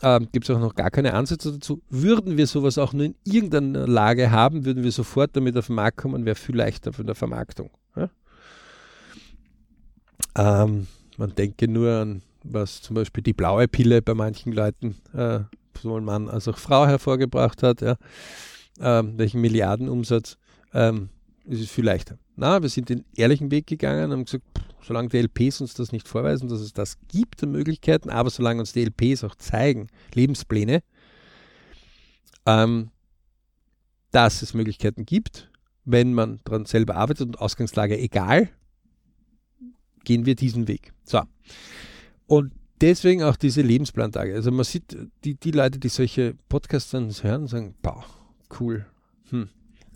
Ähm, 0.02 0.28
Gibt 0.32 0.48
es 0.48 0.54
auch 0.54 0.60
noch 0.60 0.74
gar 0.74 0.90
keine 0.90 1.14
Ansätze 1.14 1.52
dazu. 1.52 1.80
Würden 1.88 2.36
wir 2.36 2.46
sowas 2.46 2.78
auch 2.78 2.92
nur 2.92 3.06
in 3.06 3.14
irgendeiner 3.24 3.86
Lage 3.86 4.30
haben, 4.30 4.64
würden 4.64 4.82
wir 4.82 4.92
sofort 4.92 5.36
damit 5.36 5.56
auf 5.56 5.66
den 5.68 5.76
Markt 5.76 5.98
kommen, 5.98 6.24
wäre 6.24 6.34
viel 6.34 6.56
leichter 6.56 6.92
von 6.92 7.06
der 7.06 7.14
Vermarktung. 7.14 7.70
Ja? 7.94 8.10
Ähm, 10.36 10.86
man 11.18 11.34
denke 11.34 11.68
nur 11.68 11.92
an, 11.92 12.22
was 12.42 12.82
zum 12.82 12.94
Beispiel 12.94 13.22
die 13.22 13.32
blaue 13.32 13.68
Pille 13.68 14.02
bei 14.02 14.14
manchen 14.14 14.52
Leuten, 14.52 14.96
äh, 15.14 15.40
sowohl 15.80 16.00
Mann 16.00 16.28
als 16.28 16.48
auch 16.48 16.58
Frau 16.58 16.86
hervorgebracht 16.86 17.62
hat, 17.62 17.80
ja? 17.80 17.96
ähm, 18.80 19.14
welchen 19.16 19.40
Milliardenumsatz, 19.40 20.36
ähm, 20.74 21.10
ist 21.44 21.60
es 21.60 21.70
viel 21.70 21.84
leichter. 21.84 22.18
Na, 22.36 22.62
wir 22.62 22.68
sind 22.68 22.88
den 22.88 23.04
ehrlichen 23.14 23.50
Weg 23.50 23.66
gegangen, 23.66 24.10
haben 24.10 24.24
gesagt, 24.24 24.44
solange 24.84 25.08
die 25.08 25.18
LPs 25.18 25.60
uns 25.60 25.74
das 25.74 25.92
nicht 25.92 26.08
vorweisen, 26.08 26.48
dass 26.48 26.60
es 26.60 26.72
das 26.72 26.98
gibt 27.08 27.42
an 27.42 27.52
Möglichkeiten, 27.52 28.10
aber 28.10 28.30
solange 28.30 28.60
uns 28.60 28.72
die 28.72 28.84
LPs 28.84 29.24
auch 29.24 29.34
zeigen, 29.34 29.88
Lebenspläne, 30.14 30.82
ähm, 32.46 32.90
dass 34.10 34.42
es 34.42 34.54
Möglichkeiten 34.54 35.06
gibt, 35.06 35.50
wenn 35.84 36.14
man 36.14 36.40
daran 36.44 36.66
selber 36.66 36.96
arbeitet 36.96 37.26
und 37.28 37.40
Ausgangslage 37.40 37.98
egal, 37.98 38.50
gehen 40.04 40.26
wir 40.26 40.34
diesen 40.34 40.68
Weg. 40.68 40.92
So. 41.04 41.22
Und 42.26 42.52
deswegen 42.80 43.22
auch 43.22 43.36
diese 43.36 43.62
Lebensplantage. 43.62 44.34
Also 44.34 44.50
man 44.50 44.64
sieht, 44.64 44.96
die, 45.24 45.34
die 45.34 45.50
Leute, 45.50 45.78
die 45.78 45.88
solche 45.88 46.34
Podcasts 46.48 46.90
dann 46.90 47.10
hören, 47.10 47.46
sagen, 47.46 47.74
boah, 47.82 48.04
cool. 48.58 48.86
Hm 49.30 49.48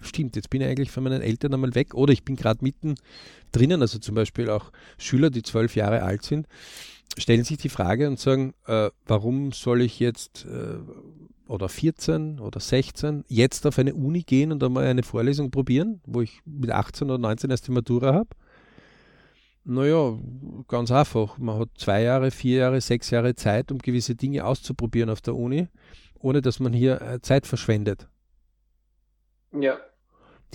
stimmt, 0.07 0.37
jetzt 0.37 0.51
bin 0.51 0.61
ich 0.61 0.69
eigentlich 0.69 0.91
von 0.91 1.05
meinen 1.05 1.23
Eltern 1.23 1.55
einmal 1.55 1.75
weg 1.75 1.95
oder 1.95 2.13
ich 2.13 2.25
bin 2.25 2.37
gerade 2.37 2.65
mitten 2.65 2.95
drinnen, 3.53 3.83
also 3.83 3.99
zum 3.99 4.15
Beispiel 4.15 4.51
auch 4.51 4.73
Schüler, 4.99 5.31
die 5.31 5.43
zwölf 5.43 5.77
Jahre 5.77 6.03
alt 6.03 6.23
sind, 6.23 6.47
stellen 7.19 7.45
sich 7.45 7.59
die 7.59 7.69
Frage 7.69 8.09
und 8.09 8.19
sagen, 8.19 8.55
äh, 8.67 8.91
warum 9.07 9.53
soll 9.53 9.83
ich 9.83 10.01
jetzt 10.01 10.47
äh, 10.47 10.79
oder 11.49 11.69
14 11.69 12.41
oder 12.41 12.61
16 12.61 13.25
jetzt 13.29 13.67
auf 13.67 13.79
eine 13.79 13.95
Uni 13.95 14.23
gehen 14.23 14.53
und 14.53 14.63
einmal 14.63 14.87
eine 14.87 15.03
Vorlesung 15.03 15.51
probieren, 15.51 16.01
wo 16.05 16.21
ich 16.21 16.41
mit 16.45 16.71
18 16.71 17.09
oder 17.09 17.19
19 17.19 17.51
erst 17.51 17.69
die 17.69 17.73
Matura 17.73 18.15
habe? 18.15 18.31
Naja, 19.65 20.17
ganz 20.69 20.93
einfach. 20.93 21.39
Man 21.39 21.59
hat 21.59 21.71
zwei 21.77 22.03
Jahre, 22.03 22.31
vier 22.31 22.59
Jahre, 22.59 22.81
sechs 22.81 23.11
Jahre 23.11 23.35
Zeit, 23.35 23.73
um 23.73 23.79
gewisse 23.79 24.15
Dinge 24.15 24.45
auszuprobieren 24.45 25.11
auf 25.11 25.21
der 25.21 25.35
Uni, 25.35 25.69
ohne 26.21 26.41
dass 26.41 26.61
man 26.61 26.73
hier 26.73 27.01
äh, 27.01 27.21
Zeit 27.21 27.47
verschwendet. 27.47 28.09
Ja. 29.53 29.77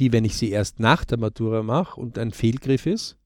Die, 0.02 0.12
wenn 0.12 0.26
ich 0.26 0.36
sie 0.36 0.50
erst 0.50 0.80
nach 0.80 1.06
der 1.06 1.20
Matura 1.20 1.62
mache 1.62 2.02
und 2.02 2.18
ein 2.18 2.32
Fehlgriff 2.32 2.88
ist, 2.88 3.20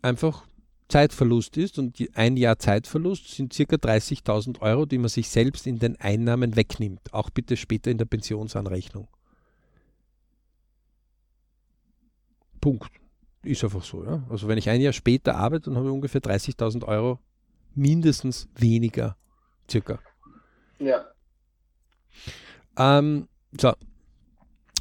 einfach 0.00 0.46
Zeitverlust 0.88 1.58
ist 1.58 1.78
und 1.78 2.02
ein 2.14 2.38
Jahr 2.38 2.58
Zeitverlust 2.58 3.28
sind 3.28 3.52
circa 3.52 3.76
30.000 3.76 4.62
Euro, 4.62 4.86
die 4.86 4.96
man 4.96 5.10
sich 5.10 5.28
selbst 5.28 5.66
in 5.66 5.78
den 5.78 6.00
Einnahmen 6.00 6.56
wegnimmt. 6.56 7.12
Auch 7.12 7.28
bitte 7.28 7.58
später 7.58 7.90
in 7.90 7.98
der 7.98 8.06
Pensionsanrechnung. 8.06 9.08
Punkt. 12.62 12.90
Ist 13.42 13.62
einfach 13.62 13.84
so. 13.84 14.02
Ja? 14.02 14.24
Also 14.30 14.48
wenn 14.48 14.56
ich 14.56 14.70
ein 14.70 14.80
Jahr 14.80 14.94
später 14.94 15.36
arbeite, 15.36 15.68
dann 15.68 15.76
habe 15.76 15.88
ich 15.88 15.92
ungefähr 15.92 16.22
30.000 16.22 16.82
Euro 16.86 17.18
mindestens 17.74 18.48
weniger 18.54 19.18
circa. 19.70 19.98
Ja. 20.78 21.04
Ähm, 22.78 23.28
so, 23.60 23.74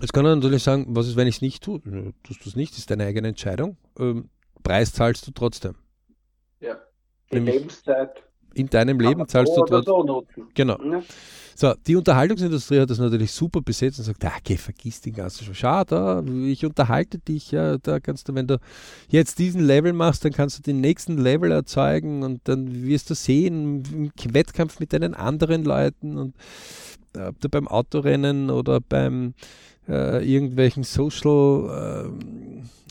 jetzt 0.02 0.14
kann 0.14 0.26
er 0.26 0.36
natürlich 0.36 0.64
sagen, 0.64 0.86
was 0.90 1.08
ist, 1.08 1.16
wenn 1.16 1.28
ich 1.28 1.36
es 1.36 1.42
nicht 1.42 1.64
tue? 1.64 1.82
Tust 2.24 2.46
du 2.46 2.50
es 2.50 2.56
nicht, 2.56 2.74
das 2.74 2.80
ist 2.80 2.92
deine 2.92 3.06
eigene 3.06 3.30
Entscheidung. 3.30 3.78
Ähm, 3.98 4.30
Preis 4.64 4.94
zahlst 4.94 5.26
du 5.28 5.32
trotzdem. 5.32 5.76
Ja, 6.60 6.78
die 7.32 7.36
Nämlich 7.36 7.56
Lebenszeit. 7.56 8.24
In 8.54 8.68
deinem 8.68 9.00
Leben 9.00 9.28
zahlst 9.28 9.56
du 9.56 9.64
trotzdem. 9.64 9.84
So 9.86 10.26
genau. 10.54 10.78
Ja. 10.84 11.02
So, 11.60 11.74
die 11.86 11.98
Unterhaltungsindustrie 11.98 12.80
hat 12.80 12.90
das 12.90 13.00
natürlich 13.00 13.34
super 13.34 13.62
besetzt 13.62 14.00
und 14.00 14.06
sagt, 14.06 14.24
ah, 14.24 14.32
okay, 14.40 14.56
vergiss 14.56 15.02
den 15.02 15.14
ganzen 15.14 15.46
da, 15.88 16.24
ich 16.24 16.66
unterhalte 16.66 17.20
dich, 17.20 17.52
ja, 17.52 17.78
da 17.78 18.00
kannst 18.00 18.30
du, 18.30 18.36
wenn 18.36 18.48
du 18.48 18.60
jetzt 19.10 19.40
diesen 19.40 19.60
Level 19.60 19.92
machst, 19.92 20.24
dann 20.24 20.32
kannst 20.32 20.58
du 20.58 20.64
den 20.64 20.80
nächsten 20.80 21.18
Level 21.18 21.52
erzeugen 21.52 22.24
und 22.24 22.40
dann 22.46 22.86
wirst 22.86 23.10
du 23.10 23.14
sehen, 23.14 23.84
im 23.94 24.34
Wettkampf 24.34 24.80
mit 24.80 24.94
deinen 24.94 25.16
anderen 25.16 25.66
Leuten 25.66 26.18
und 26.18 26.34
äh, 27.14 27.28
ob 27.28 27.42
du 27.42 27.50
beim 27.50 27.68
Autorennen 27.68 28.50
oder 28.50 28.80
beim 28.80 29.34
äh, 29.90 30.24
irgendwelchen 30.24 30.84
Social 30.84 32.14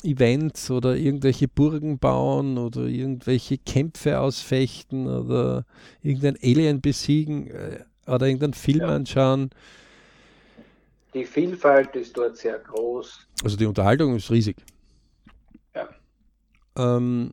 äh, 0.04 0.08
Events 0.08 0.70
oder 0.70 0.96
irgendwelche 0.96 1.48
Burgen 1.48 1.98
bauen 1.98 2.58
oder 2.58 2.82
irgendwelche 2.82 3.58
Kämpfe 3.58 4.20
ausfechten 4.20 5.06
oder 5.06 5.64
irgendein 6.02 6.37
Alien 6.42 6.80
besiegen. 6.80 7.48
Äh, 7.48 7.84
oder 8.08 8.26
irgendeinen 8.26 8.54
Film 8.54 8.80
ja. 8.80 8.88
anschauen. 8.88 9.50
Die 11.14 11.24
Vielfalt 11.24 11.94
ist 11.96 12.16
dort 12.16 12.37
sehr 12.37 12.58
groß. 12.58 13.26
Also 13.44 13.56
die 13.56 13.66
Unterhaltung 13.66 14.16
ist 14.16 14.30
riesig. 14.30 14.56
Ja. 15.74 15.88
Ähm, 16.76 17.32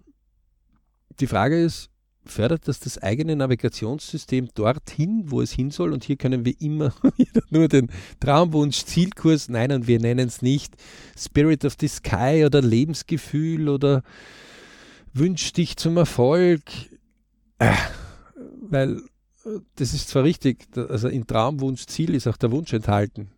die 1.20 1.28
Frage 1.28 1.62
ist, 1.62 1.90
fördert 2.26 2.68
das 2.68 2.80
das 2.80 2.98
eigene 2.98 3.36
Navigationssystem 3.36 4.50
dorthin, 4.54 5.26
wo 5.28 5.42
es 5.42 5.52
hin 5.52 5.72
soll? 5.72 5.94
Und 5.94 6.04
hier 6.04 6.18
können 6.18 6.46
wir 6.46 6.60
immer 6.60 6.94
wieder 7.18 7.42
nur 7.50 7.68
den 7.68 7.90
Traumwunsch, 8.20 8.86
Zielkurs, 8.86 9.50
nein, 9.50 9.72
und 9.72 9.88
wir 9.88 10.00
nennen 10.00 10.28
es 10.28 10.42
nicht 10.42 10.76
Spirit 11.18 11.66
of 11.66 11.76
the 11.80 11.88
Sky 11.88 12.44
oder 12.46 12.62
Lebensgefühl 12.62 13.70
oder 13.70 14.04
Wünsch 15.14 15.54
dich 15.54 15.78
zum 15.78 15.98
Erfolg. 15.98 16.62
Äh, 17.60 17.74
weil 18.70 19.02
das 19.76 19.94
ist 19.94 20.10
zwar 20.10 20.24
richtig, 20.24 20.66
also 20.76 21.08
in 21.08 21.28
Traumwunsch, 21.28 21.86
Ziel 21.86 22.16
ist 22.16 22.28
auch 22.28 22.38
der 22.38 22.52
Wunsch 22.52 22.74
enthalten. 22.74 23.30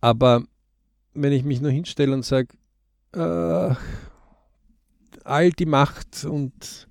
Aber 0.00 0.42
wenn 1.14 1.32
ich 1.32 1.44
mich 1.44 1.60
nur 1.60 1.70
hinstelle 1.70 2.12
und 2.12 2.24
sage, 2.24 2.48
äh, 3.12 3.74
all 5.24 5.50
die 5.50 5.66
Macht 5.66 6.24
und 6.24 6.88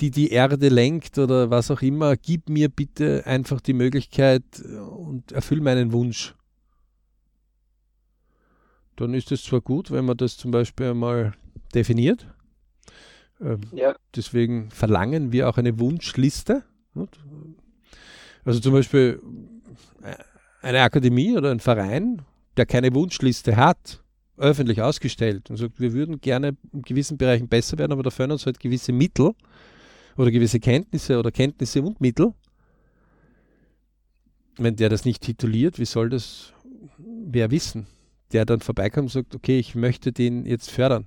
die 0.00 0.10
die 0.10 0.30
Erde 0.30 0.68
lenkt 0.68 1.18
oder 1.18 1.50
was 1.50 1.70
auch 1.70 1.82
immer, 1.82 2.16
gib 2.16 2.48
mir 2.48 2.68
bitte 2.68 3.26
einfach 3.26 3.60
die 3.60 3.72
Möglichkeit 3.72 4.44
und 4.60 5.32
erfüll 5.32 5.60
meinen 5.60 5.92
Wunsch. 5.92 6.34
Dann 8.96 9.14
ist 9.14 9.30
es 9.32 9.44
zwar 9.44 9.60
gut, 9.60 9.90
wenn 9.90 10.04
man 10.04 10.16
das 10.16 10.36
zum 10.36 10.50
Beispiel 10.50 10.90
einmal 10.90 11.34
definiert. 11.74 12.26
Ähm, 13.40 13.60
ja. 13.72 13.94
Deswegen 14.14 14.70
verlangen 14.70 15.32
wir 15.32 15.48
auch 15.48 15.58
eine 15.58 15.78
Wunschliste. 15.78 16.64
Also 18.44 18.60
zum 18.60 18.72
Beispiel 18.72 19.20
äh, 20.02 20.14
eine 20.62 20.80
Akademie 20.80 21.36
oder 21.36 21.50
ein 21.50 21.60
Verein, 21.60 22.22
der 22.56 22.64
keine 22.64 22.94
Wunschliste 22.94 23.56
hat, 23.56 24.02
öffentlich 24.38 24.80
ausgestellt 24.80 25.50
und 25.50 25.56
sagt, 25.56 25.80
wir 25.80 25.92
würden 25.92 26.20
gerne 26.20 26.56
in 26.72 26.82
gewissen 26.82 27.18
Bereichen 27.18 27.48
besser 27.48 27.78
werden, 27.78 27.92
aber 27.92 28.02
da 28.02 28.10
fehlen 28.10 28.30
uns 28.30 28.46
halt 28.46 28.60
gewisse 28.60 28.92
Mittel 28.92 29.32
oder 30.16 30.30
gewisse 30.30 30.60
Kenntnisse 30.60 31.18
oder 31.18 31.30
Kenntnisse 31.30 31.82
und 31.82 32.00
Mittel. 32.00 32.32
Wenn 34.58 34.76
der 34.76 34.88
das 34.88 35.04
nicht 35.04 35.22
tituliert, 35.22 35.78
wie 35.78 35.84
soll 35.84 36.08
das 36.08 36.52
wer 36.98 37.50
wissen? 37.50 37.86
Der 38.32 38.44
dann 38.44 38.60
vorbeikommt 38.60 39.04
und 39.04 39.12
sagt, 39.12 39.34
okay, 39.34 39.58
ich 39.58 39.74
möchte 39.74 40.12
den 40.12 40.46
jetzt 40.46 40.70
fördern. 40.70 41.06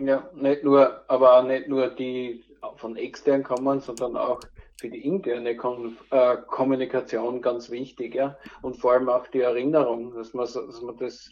Ja, 0.00 0.30
nicht 0.34 0.62
nur, 0.62 1.02
aber 1.10 1.42
nicht 1.42 1.68
nur 1.68 1.88
die 1.88 2.44
von 2.76 2.96
extern 2.96 3.42
kommen, 3.42 3.80
sondern 3.80 4.16
auch 4.16 4.40
für 4.80 4.88
die 4.88 5.04
interne 5.04 5.56
Kon 5.56 5.96
äh, 6.10 6.36
Kommunikation 6.46 7.42
ganz 7.42 7.68
wichtig, 7.70 8.14
ja. 8.14 8.38
Und 8.62 8.76
vor 8.76 8.92
allem 8.92 9.08
auch 9.08 9.26
die 9.26 9.40
Erinnerung, 9.40 10.14
dass 10.14 10.34
man, 10.34 10.46
dass 10.46 10.80
man 10.80 10.96
das, 10.96 11.30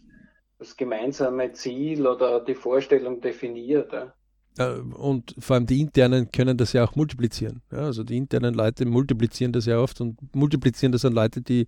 das 0.59 0.77
gemeinsame 0.77 1.53
Ziel 1.53 2.07
oder 2.07 2.41
die 2.41 2.57
Vorstellung 2.57 3.21
definiert. 3.21 3.93
Ja. 3.93 4.13
Und 4.59 5.35
vor 5.39 5.55
allem 5.55 5.67
die 5.67 5.81
internen 5.81 6.31
können 6.33 6.57
das 6.57 6.73
ja 6.73 6.85
auch 6.85 6.97
multiplizieren. 6.97 7.61
Ja, 7.71 7.79
also 7.79 8.05
die 8.05 8.17
internen 8.17 8.55
Leute 8.55 8.87
multiplizieren 8.87 9.53
das 9.53 9.67
ja 9.67 9.79
oft 9.79 10.01
und 10.01 10.17
multiplizieren 10.35 10.93
das 10.93 11.05
an 11.05 11.13
Leute, 11.13 11.43
die 11.43 11.67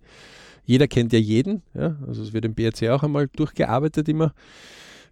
jeder 0.65 0.87
kennt 0.87 1.13
ja 1.13 1.19
jeden. 1.19 1.61
Ja, 1.73 1.97
also 2.07 2.23
es 2.23 2.33
wird 2.33 2.45
im 2.45 2.55
BRC 2.55 2.89
auch 2.89 3.03
einmal 3.03 3.27
durchgearbeitet 3.27 4.09
immer, 4.09 4.33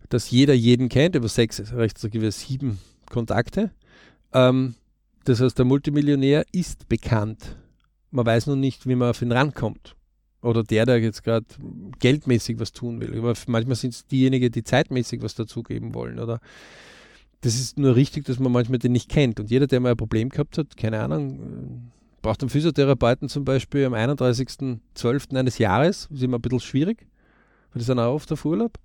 dass 0.09 0.31
jeder 0.31 0.53
jeden 0.53 0.89
kennt, 0.89 1.15
über 1.15 1.27
sechs, 1.27 1.57
so 1.57 2.07
sieben 2.31 2.79
Kontakte. 3.09 3.71
Ähm, 4.33 4.75
das 5.25 5.41
heißt, 5.41 5.57
der 5.57 5.65
Multimillionär 5.65 6.45
ist 6.51 6.87
bekannt. 6.87 7.57
Man 8.11 8.25
weiß 8.25 8.47
nur 8.47 8.55
nicht, 8.55 8.87
wie 8.87 8.95
man 8.95 9.09
auf 9.09 9.21
ihn 9.21 9.31
rankommt. 9.31 9.95
Oder 10.41 10.63
der, 10.63 10.85
der 10.85 10.99
jetzt 10.99 11.23
gerade 11.23 11.45
geldmäßig 11.99 12.59
was 12.59 12.71
tun 12.71 13.01
will. 13.01 13.17
Aber 13.17 13.33
manchmal 13.47 13.75
sind 13.75 13.93
es 13.93 14.05
diejenigen, 14.05 14.51
die 14.51 14.63
zeitmäßig 14.63 15.21
was 15.21 15.35
dazugeben 15.35 15.93
wollen. 15.93 16.19
Oder 16.19 16.39
das 17.41 17.56
ist 17.56 17.78
nur 17.78 17.95
richtig, 17.95 18.26
dass 18.26 18.39
man 18.39 18.52
manchmal 18.52 18.80
den 18.80 18.91
nicht 18.91 19.10
kennt. 19.10 19.39
Und 19.39 19.52
jeder, 19.52 19.67
der 19.67 19.80
mal 19.80 19.91
ein 19.91 19.97
Problem 19.97 20.30
gehabt 20.30 20.58
hat, 20.58 20.76
keine 20.76 21.02
Ahnung, 21.02 21.91
braucht 22.21 22.41
einen 22.41 22.50
Physiotherapeuten 22.50 23.30
zum 23.30 23.45
Beispiel 23.45 23.86
am 23.86 23.93
31.12. 23.93 25.36
eines 25.36 25.58
Jahres. 25.58 26.08
Das 26.10 26.17
ist 26.17 26.23
immer 26.23 26.38
ein 26.38 26.41
bisschen 26.41 26.60
schwierig, 26.60 27.06
weil 27.71 27.80
das 27.80 27.89
ist 27.89 27.89
auch 27.89 28.13
oft 28.13 28.32
auf 28.32 28.45
Urlaub. 28.45 28.78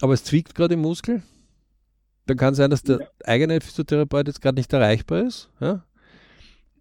Aber 0.00 0.14
es 0.14 0.24
zwickt 0.24 0.54
gerade 0.54 0.74
im 0.74 0.80
Muskel 0.80 1.22
dann 2.26 2.36
kann 2.36 2.54
sein, 2.54 2.70
dass 2.70 2.82
der 2.82 3.00
ja. 3.00 3.06
eigene 3.24 3.60
Physiotherapeut 3.60 4.28
jetzt 4.28 4.40
gerade 4.40 4.56
nicht 4.56 4.72
erreichbar 4.72 5.22
ist. 5.22 5.50
Ja? 5.60 5.84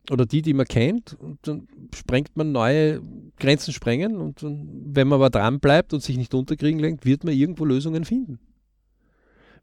Oder 0.10 0.26
die, 0.26 0.41
die 0.41 0.54
man 0.54 0.65
kennt. 0.65 1.15
Und 1.20 1.39
dann 1.48 1.67
sprengt 1.96 2.36
man 2.36 2.52
neue 2.52 3.02
Grenzen 3.39 3.74
sprengen. 3.74 4.17
Und 4.17 4.44
dann, 4.44 4.70
wenn 4.86 5.08
man 5.08 5.17
aber 5.17 5.30
dran 5.30 5.60
bleibt 5.60 5.94
und 5.94 6.02
sich 6.04 6.17
nicht 6.17 6.34
unterkriegen 6.34 6.80
lenkt, 6.80 7.06
wird 7.06 7.24
man 7.24 7.34
irgendwo 7.34 7.65
Lösungen 7.65 8.06
finden. 8.06 8.39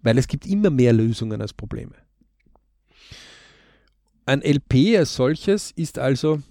Weil 0.00 0.18
es 0.18 0.28
gibt 0.28 0.46
immer 0.46 0.70
mehr 0.70 0.92
Lösungen 0.92 1.40
als 1.40 1.52
Probleme. 1.52 1.94
Ein 4.26 4.42
LP 4.42 4.96
als 4.98 5.14
solches 5.14 5.70
ist 5.70 5.98
also, 5.98 6.42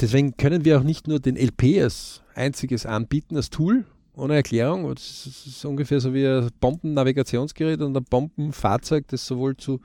deswegen 0.00 0.36
können 0.36 0.64
wir 0.64 0.78
auch 0.78 0.82
nicht 0.82 1.06
nur 1.06 1.20
den 1.20 1.36
LP 1.36 1.80
als 1.82 2.22
einziges 2.34 2.86
anbieten, 2.86 3.36
als 3.36 3.50
Tool, 3.50 3.86
ohne 4.14 4.34
Erklärung. 4.34 4.92
Das 4.92 5.26
ist 5.26 5.64
ungefähr 5.64 6.00
so 6.00 6.12
wie 6.12 6.26
ein 6.26 6.50
Bombennavigationsgerät 6.60 7.80
und 7.80 7.96
ein 7.96 8.04
Bombenfahrzeug, 8.04 9.06
das 9.08 9.26
sowohl 9.26 9.56
zu 9.56 9.80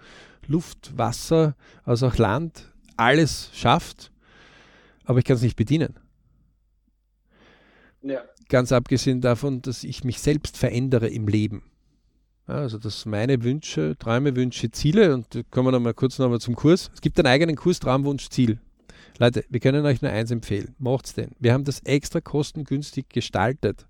Luft, 0.48 0.98
Wasser 0.98 1.56
als 1.84 2.04
auch 2.04 2.18
Land 2.18 2.74
alles 2.98 3.52
schafft, 3.54 4.12
aber 5.06 5.20
ich 5.20 5.26
kann 5.26 5.36
es 5.36 5.44
nicht 5.44 5.56
bedienen. 5.56 6.00
Ja. 8.02 8.24
Ganz 8.50 8.72
abgesehen 8.72 9.22
davon, 9.22 9.62
dass 9.62 9.84
ich 9.84 10.04
mich 10.04 10.20
selbst 10.20 10.58
verändere 10.58 11.08
im 11.10 11.28
Leben. 11.28 11.64
Also 12.48 12.78
dass 12.78 13.06
meine 13.06 13.44
Wünsche, 13.44 13.96
Träume, 14.00 14.36
Wünsche, 14.36 14.72
Ziele, 14.72 15.14
und 15.14 15.28
kommen 15.52 15.68
wir 15.68 15.72
nochmal 15.72 15.94
kurz 15.94 16.18
nochmal 16.18 16.40
zum 16.40 16.56
Kurs. 16.56 16.90
Es 16.94 17.02
gibt 17.02 17.20
einen 17.20 17.28
eigenen 17.28 17.56
Kurs, 17.56 17.80
Traumwunsch, 17.80 18.30
Ziel. 18.30 18.60
Leute, 19.20 19.44
wir 19.50 19.60
können 19.60 19.86
euch 19.86 20.02
nur 20.02 20.12
eins 20.12 20.32
empfehlen. 20.32 20.76
Macht's 20.80 21.14
denn. 21.14 21.32
Wir 21.40 21.54
haben 21.54 21.66
das 21.66 21.82
extra 21.82 22.22
kostengünstig 22.22 23.10
gestaltet 23.10 23.86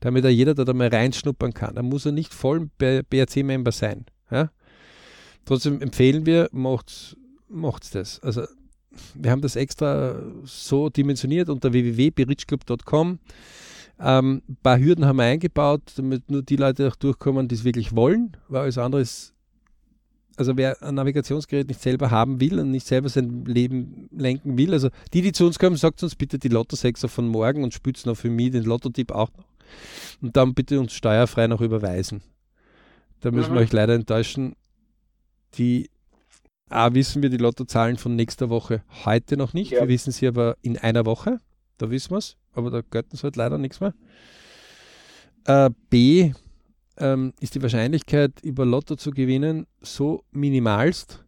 damit 0.00 0.24
da 0.24 0.28
jeder 0.28 0.54
da 0.54 0.72
mal 0.72 0.88
reinschnuppern 0.88 1.52
kann. 1.54 1.74
Da 1.74 1.82
muss 1.82 2.06
er 2.06 2.12
nicht 2.12 2.32
voll 2.32 2.68
BRC-Member 2.78 3.72
sein. 3.72 4.06
Ja? 4.30 4.50
Trotzdem 5.44 5.80
empfehlen 5.80 6.26
wir, 6.26 6.48
macht 6.52 7.16
macht's 7.48 7.90
das. 7.90 8.20
Also 8.20 8.42
wir 9.14 9.30
haben 9.30 9.42
das 9.42 9.56
extra 9.56 10.22
so 10.44 10.88
dimensioniert 10.88 11.48
unter 11.48 11.72
www.berichclub.com. 11.72 13.18
Ähm, 14.00 14.42
ein 14.48 14.56
paar 14.62 14.78
Hürden 14.78 15.04
haben 15.04 15.16
wir 15.16 15.24
eingebaut, 15.24 15.82
damit 15.96 16.30
nur 16.30 16.42
die 16.42 16.56
Leute 16.56 16.88
auch 16.88 16.96
durchkommen, 16.96 17.48
die 17.48 17.54
es 17.54 17.64
wirklich 17.64 17.94
wollen, 17.94 18.36
weil 18.48 18.62
alles 18.62 18.78
andere 18.78 19.02
ist, 19.02 19.34
also 20.36 20.56
wer 20.56 20.82
ein 20.82 20.96
Navigationsgerät 20.96 21.68
nicht 21.68 21.80
selber 21.80 22.10
haben 22.10 22.40
will 22.40 22.58
und 22.58 22.70
nicht 22.70 22.86
selber 22.86 23.08
sein 23.08 23.44
Leben 23.44 24.08
lenken 24.10 24.58
will, 24.58 24.72
also 24.72 24.88
die, 25.12 25.22
die 25.22 25.32
zu 25.32 25.46
uns 25.46 25.58
kommen, 25.58 25.76
sagt 25.76 26.02
uns 26.02 26.16
bitte 26.16 26.38
die 26.38 26.48
Lotto-Sechser 26.48 27.08
von 27.08 27.28
morgen 27.28 27.62
und 27.62 27.72
spürt 27.72 28.04
noch 28.04 28.16
für 28.16 28.30
mich 28.30 28.50
den 28.50 28.64
Lotto-Tipp 28.64 29.12
auch 29.12 29.30
noch. 29.36 29.46
Und 30.20 30.36
dann 30.36 30.54
bitte 30.54 30.80
uns 30.80 30.92
steuerfrei 30.92 31.46
noch 31.46 31.60
überweisen. 31.60 32.22
Da 33.20 33.30
müssen 33.30 33.52
mhm. 33.52 33.54
wir 33.56 33.62
euch 33.62 33.72
leider 33.72 33.94
enttäuschen. 33.94 34.54
Die 35.54 35.88
A, 36.68 36.92
wissen 36.94 37.22
wir 37.22 37.30
die 37.30 37.36
Lottozahlen 37.36 37.96
von 37.96 38.16
nächster 38.16 38.50
Woche 38.50 38.82
heute 39.04 39.36
noch 39.36 39.52
nicht. 39.52 39.70
Ja. 39.70 39.80
Wir 39.80 39.88
wissen 39.88 40.12
sie 40.12 40.26
aber 40.26 40.56
in 40.62 40.78
einer 40.78 41.06
Woche. 41.06 41.38
Da 41.78 41.90
wissen 41.90 42.10
wir 42.10 42.18
es. 42.18 42.36
Aber 42.54 42.70
da 42.70 42.80
gehört 42.80 43.12
uns 43.12 43.22
halt 43.24 43.36
leider 43.36 43.58
nichts 43.58 43.80
mehr. 43.80 43.94
Äh, 45.46 45.70
B, 45.90 46.32
ähm, 46.96 47.32
ist 47.40 47.54
die 47.54 47.62
Wahrscheinlichkeit, 47.62 48.40
über 48.42 48.64
Lotto 48.64 48.96
zu 48.96 49.10
gewinnen, 49.10 49.66
so 49.82 50.24
minimalst. 50.30 51.24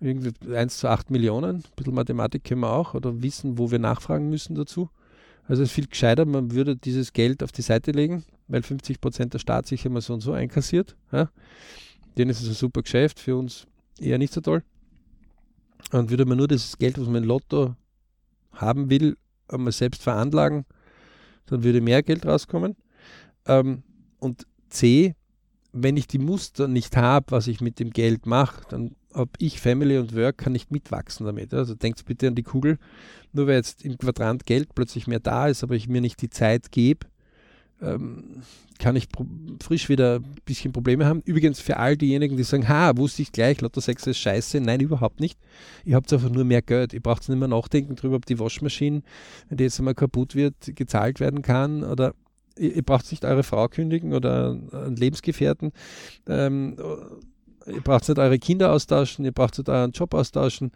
irgendwie 0.00 0.32
1 0.52 0.78
zu 0.78 0.88
8 0.88 1.10
Millionen. 1.10 1.56
Ein 1.56 1.62
bisschen 1.76 1.94
Mathematik 1.94 2.44
können 2.44 2.62
wir 2.62 2.72
auch 2.72 2.94
oder 2.94 3.22
wissen, 3.22 3.56
wo 3.58 3.70
wir 3.70 3.78
nachfragen 3.78 4.28
müssen 4.30 4.56
dazu. 4.56 4.90
Also 5.46 5.62
es 5.62 5.68
ist 5.68 5.74
viel 5.74 5.86
gescheiter, 5.86 6.24
man 6.24 6.52
würde 6.52 6.76
dieses 6.76 7.12
Geld 7.12 7.42
auf 7.42 7.52
die 7.52 7.62
Seite 7.62 7.92
legen, 7.92 8.24
weil 8.48 8.62
50 8.62 9.00
Prozent 9.00 9.34
der 9.34 9.38
Staat 9.38 9.66
sich 9.66 9.84
immer 9.84 10.00
so 10.00 10.14
und 10.14 10.20
so 10.20 10.32
einkassiert. 10.32 10.96
Ja. 11.12 11.30
Denen 12.16 12.30
ist 12.30 12.42
es 12.42 12.48
ein 12.48 12.54
super 12.54 12.82
Geschäft, 12.82 13.20
für 13.20 13.36
uns 13.36 13.66
eher 13.98 14.18
nicht 14.18 14.32
so 14.32 14.40
toll. 14.40 14.62
Und 15.92 16.10
würde 16.10 16.24
man 16.24 16.38
nur 16.38 16.48
das 16.48 16.78
Geld, 16.78 16.98
was 16.98 17.06
man 17.06 17.22
im 17.22 17.28
Lotto 17.28 17.76
haben 18.52 18.90
will, 18.90 19.16
einmal 19.48 19.72
selbst 19.72 20.02
veranlagen, 20.02 20.64
dann 21.46 21.64
würde 21.64 21.80
mehr 21.80 22.02
Geld 22.02 22.26
rauskommen. 22.26 22.76
Ähm, 23.46 23.82
und 24.18 24.46
C, 24.68 25.14
wenn 25.72 25.96
ich 25.96 26.06
die 26.06 26.18
Muster 26.18 26.68
nicht 26.68 26.96
habe, 26.96 27.30
was 27.30 27.46
ich 27.46 27.60
mit 27.60 27.78
dem 27.80 27.90
Geld 27.90 28.26
mache, 28.26 28.62
dann 28.68 28.94
habe 29.14 29.30
ich 29.38 29.60
Family 29.60 29.98
und 29.98 30.14
Work 30.14 30.38
kann 30.38 30.52
nicht 30.52 30.70
mitwachsen 30.70 31.26
damit. 31.26 31.52
Also 31.52 31.74
denkt 31.74 32.04
bitte 32.04 32.28
an 32.28 32.34
die 32.34 32.42
Kugel. 32.42 32.78
Nur 33.32 33.46
weil 33.46 33.56
jetzt 33.56 33.84
im 33.84 33.98
Quadrant 33.98 34.46
Geld 34.46 34.74
plötzlich 34.74 35.06
mehr 35.06 35.20
da 35.20 35.48
ist, 35.48 35.62
aber 35.62 35.74
ich 35.74 35.88
mir 35.88 36.00
nicht 36.00 36.20
die 36.22 36.30
Zeit 36.30 36.70
gebe, 36.70 37.06
ähm, 37.80 38.42
kann 38.78 38.96
ich 38.96 39.08
frisch 39.62 39.88
wieder 39.88 40.16
ein 40.16 40.36
bisschen 40.44 40.72
Probleme 40.72 41.06
haben. 41.06 41.22
Übrigens 41.24 41.60
für 41.60 41.76
all 41.76 41.96
diejenigen, 41.96 42.36
die 42.36 42.42
sagen, 42.42 42.68
ha, 42.68 42.96
wusste 42.96 43.22
ich 43.22 43.30
gleich, 43.30 43.60
Lotto 43.60 43.80
6 43.80 44.08
ist 44.08 44.18
scheiße. 44.18 44.60
Nein, 44.60 44.80
überhaupt 44.80 45.20
nicht. 45.20 45.38
Ihr 45.84 45.94
habt 45.94 46.12
einfach 46.12 46.30
nur 46.30 46.44
mehr 46.44 46.62
Geld. 46.62 46.92
Ihr 46.92 47.00
braucht 47.00 47.28
nicht 47.28 47.38
mehr 47.38 47.48
nachdenken 47.48 47.94
darüber, 47.94 48.16
ob 48.16 48.26
die 48.26 48.40
Waschmaschine, 48.40 49.02
wenn 49.48 49.58
die 49.58 49.64
jetzt 49.64 49.78
einmal 49.78 49.94
kaputt 49.94 50.34
wird, 50.34 50.54
gezahlt 50.74 51.20
werden 51.20 51.42
kann 51.42 51.84
oder 51.84 52.14
ihr, 52.58 52.76
ihr 52.76 52.82
braucht 52.82 53.10
nicht 53.10 53.24
eure 53.24 53.42
Frau 53.42 53.68
kündigen 53.68 54.12
oder 54.12 54.58
einen 54.72 54.96
Lebensgefährten. 54.96 55.72
Ähm, 56.26 56.76
ihr 57.66 57.80
braucht 57.82 58.08
nicht 58.08 58.18
eure 58.18 58.38
Kinder 58.38 58.72
austauschen, 58.72 59.24
ihr 59.24 59.32
braucht 59.32 59.58
nicht 59.58 59.68
euren 59.68 59.92
Job 59.92 60.14
austauschen, 60.14 60.72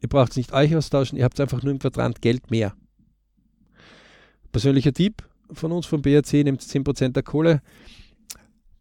ihr 0.00 0.08
braucht 0.08 0.36
nicht 0.36 0.52
euch 0.52 0.76
austauschen, 0.76 1.18
ihr 1.18 1.24
habt 1.24 1.40
einfach 1.40 1.62
nur 1.62 1.72
im 1.72 1.78
Quadrant 1.78 2.20
Geld 2.20 2.50
mehr. 2.50 2.74
Persönlicher 4.52 4.92
Tipp 4.92 5.26
von 5.54 5.72
uns 5.72 5.86
vom 5.86 6.02
BRC, 6.02 6.44
nehmt 6.44 6.62
10% 6.62 7.12
der 7.12 7.22
Kohle, 7.22 7.62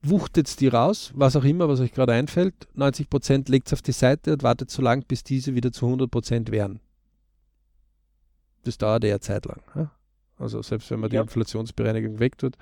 wuchtet 0.01 0.60
die 0.60 0.67
raus, 0.67 1.12
was 1.15 1.36
auch 1.36 1.43
immer, 1.43 1.69
was 1.69 1.79
euch 1.79 1.93
gerade 1.93 2.13
einfällt, 2.13 2.67
90% 2.75 3.49
legt 3.51 3.67
es 3.67 3.73
auf 3.73 3.81
die 3.81 3.91
Seite 3.91 4.34
und 4.34 4.43
wartet 4.43 4.71
so 4.71 4.81
lange, 4.81 5.03
bis 5.07 5.23
diese 5.23 5.55
wieder 5.55 5.71
zu 5.71 5.86
100% 5.86 6.51
wären. 6.51 6.79
Das 8.63 8.77
dauert 8.77 9.03
eher 9.03 9.21
Zeit 9.21 9.45
lang. 9.45 9.62
Ja? 9.75 9.91
Also 10.38 10.62
selbst 10.62 10.89
wenn 10.91 10.99
man 10.99 11.12
ja. 11.12 11.21
die 11.21 11.27
Inflationsbereinigung 11.27 12.19
wegtut. 12.19 12.57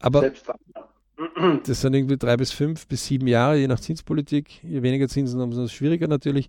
Aber 0.00 0.30
das 1.64 1.80
sind 1.80 1.94
irgendwie 1.94 2.16
drei 2.16 2.36
bis 2.36 2.50
fünf 2.50 2.86
bis 2.86 3.06
sieben 3.06 3.26
Jahre, 3.26 3.56
je 3.56 3.68
nach 3.68 3.80
Zinspolitik. 3.80 4.62
Je 4.64 4.82
weniger 4.82 5.08
Zinsen, 5.08 5.40
umso 5.40 5.66
schwieriger 5.68 6.08
natürlich. 6.08 6.48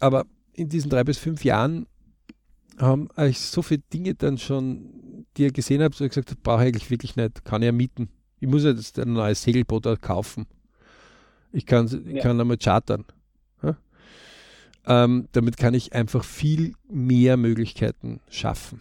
Aber 0.00 0.24
in 0.52 0.68
diesen 0.68 0.90
drei 0.90 1.04
bis 1.04 1.18
fünf 1.18 1.44
Jahren 1.44 1.86
haben 2.78 3.10
eigentlich 3.16 3.40
so 3.40 3.62
viele 3.62 3.82
Dinge 3.92 4.14
dann 4.14 4.38
schon, 4.38 4.90
die 5.38 5.44
ihr 5.44 5.52
gesehen 5.52 5.82
habt, 5.82 5.94
so 5.94 6.04
ich 6.04 6.10
gesagt, 6.10 6.42
brauche 6.42 6.62
ich 6.62 6.68
eigentlich 6.68 6.90
wirklich 6.90 7.16
nicht, 7.16 7.44
kann 7.44 7.62
ich 7.62 7.66
ja 7.66 7.72
mieten. 7.72 8.08
Ich 8.40 8.48
muss 8.48 8.64
ja 8.64 8.70
jetzt 8.70 8.98
ein 8.98 9.12
neues 9.12 9.42
Segelboot 9.42 10.02
kaufen. 10.02 10.46
Ich 11.52 11.64
kann, 11.64 11.86
ich 11.86 12.16
ja. 12.16 12.22
kann 12.22 12.40
einmal 12.40 12.58
chartern. 12.58 13.04
Ja? 13.62 13.76
Ähm, 14.86 15.28
damit 15.32 15.56
kann 15.56 15.74
ich 15.74 15.92
einfach 15.94 16.24
viel 16.24 16.74
mehr 16.88 17.36
Möglichkeiten 17.36 18.20
schaffen. 18.28 18.80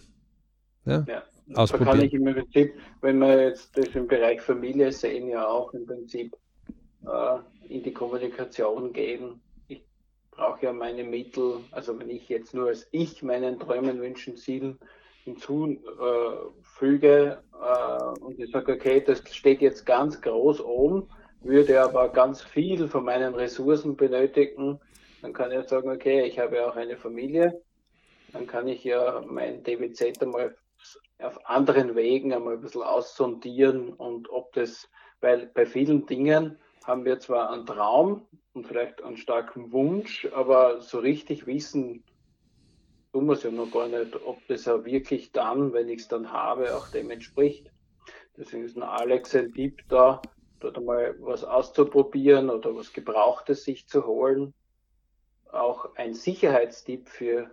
Ja? 0.86 1.06
ja. 1.08 1.24
Da 1.50 1.66
kann 1.66 2.02
ich 2.02 2.14
im 2.14 2.26
Prinzip, 2.26 2.74
wenn 3.00 3.20
wir 3.20 3.42
jetzt 3.42 3.78
das 3.78 3.88
im 3.96 4.06
Bereich 4.06 4.42
Familie 4.42 4.92
sehen, 4.92 5.30
ja 5.30 5.48
auch 5.48 5.74
im 5.74 5.86
Prinzip 5.86 6.36
äh, 7.06 7.74
in 7.74 7.84
die 7.84 7.94
Kommunikation 7.94 8.92
gehen. 8.92 9.40
Ich 9.70 9.82
brauche 10.32 10.66
ja 10.66 10.74
meine 10.74 11.06
Mittel, 11.06 11.60
also 11.72 11.98
wenn 11.98 12.10
ich 12.10 12.28
jetzt 12.28 12.54
nur 12.54 12.68
als 12.68 12.86
ich 12.92 13.24
meinen 13.24 13.60
Träumen, 13.60 14.02
Wünschen, 14.02 14.36
Zielen 14.36 14.78
hinzufüge 15.28 17.44
äh, 17.62 18.20
und 18.22 18.40
ich 18.40 18.50
sage, 18.52 18.74
okay, 18.74 19.04
das 19.06 19.22
steht 19.34 19.62
jetzt 19.62 19.86
ganz 19.86 20.22
groß 20.22 20.62
oben, 20.62 21.10
würde 21.42 21.82
aber 21.82 22.10
ganz 22.10 22.42
viel 22.42 22.88
von 22.88 23.04
meinen 23.04 23.36
Ressourcen 23.36 23.98
benötigen, 23.98 24.80
dann 25.22 25.34
kann 25.34 25.52
ich 25.52 25.68
sagen, 25.68 25.90
okay, 25.90 26.26
ich 26.26 26.40
habe 26.40 26.56
ja 26.58 26.70
auch 26.70 26.78
eine 26.78 26.98
Familie, 26.98 27.62
dann 28.32 28.48
kann 28.48 28.68
ich 28.68 28.84
ja 28.84 29.24
mein 29.28 29.64
DBZ 29.64 30.22
einmal 30.22 30.56
auf 31.20 31.46
anderen 31.46 31.96
Wegen 31.96 32.34
einmal 32.34 32.54
ein 32.54 32.62
bisschen 32.62 32.84
aussondieren 32.84 33.94
und 33.94 34.30
ob 34.30 34.54
das, 34.54 34.88
weil 35.20 35.48
bei 35.48 35.66
vielen 35.66 36.06
Dingen 36.06 36.58
haben 36.86 37.04
wir 37.04 37.20
zwar 37.20 37.52
einen 37.52 37.66
Traum 37.66 38.28
und 38.54 38.66
vielleicht 38.66 39.04
einen 39.04 39.18
starken 39.18 39.74
Wunsch, 39.74 40.26
aber 40.34 40.80
so 40.80 41.00
richtig 41.00 41.48
wissen 41.48 42.06
tun 43.12 43.26
wir 43.26 43.34
es 43.34 43.44
ja 43.44 43.52
noch 43.52 43.72
gar 43.72 43.88
nicht, 43.88 44.16
ob 44.26 44.46
das 44.48 44.66
ja 44.66 44.84
wirklich 44.86 45.32
dann, 45.32 45.74
wenn 45.74 45.90
ich 45.90 46.02
es 46.02 46.08
dann 46.08 46.32
habe, 46.32 46.76
auch 46.76 46.88
dem 46.90 47.10
entspricht. 47.10 47.72
Deswegen 48.38 48.64
ist 48.64 48.78
ein 48.78 48.84
Alex 48.84 49.36
ein 49.36 49.54
Tipp 49.54 49.82
da, 49.90 50.22
dort 50.60 50.78
einmal 50.78 51.16
was 51.20 51.44
auszuprobieren 51.44 52.50
oder 52.50 52.76
was 52.76 52.94
Gebrauchtes 52.94 53.64
sich 53.64 53.88
zu 53.88 54.06
holen. 54.06 54.54
Auch 55.52 55.96
ein 55.96 56.14
Sicherheitstipp 56.14 57.10
für 57.10 57.52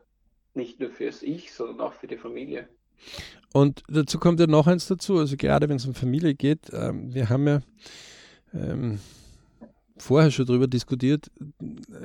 nicht 0.54 0.80
nur 0.80 0.90
fürs 0.90 1.22
Ich, 1.22 1.52
sondern 1.52 1.80
auch 1.80 1.94
für 1.94 2.06
die 2.06 2.18
Familie. 2.18 2.68
Und 3.52 3.82
dazu 3.88 4.18
kommt 4.18 4.40
ja 4.40 4.46
noch 4.46 4.66
eins 4.66 4.86
dazu, 4.86 5.18
also 5.18 5.36
gerade 5.36 5.68
wenn 5.68 5.76
es 5.76 5.86
um 5.86 5.94
Familie 5.94 6.34
geht, 6.34 6.70
ähm, 6.72 7.14
wir 7.14 7.28
haben 7.28 7.46
ja 7.46 7.60
ähm, 8.52 8.98
vorher 9.96 10.30
schon 10.30 10.46
darüber 10.46 10.66
diskutiert, 10.66 11.30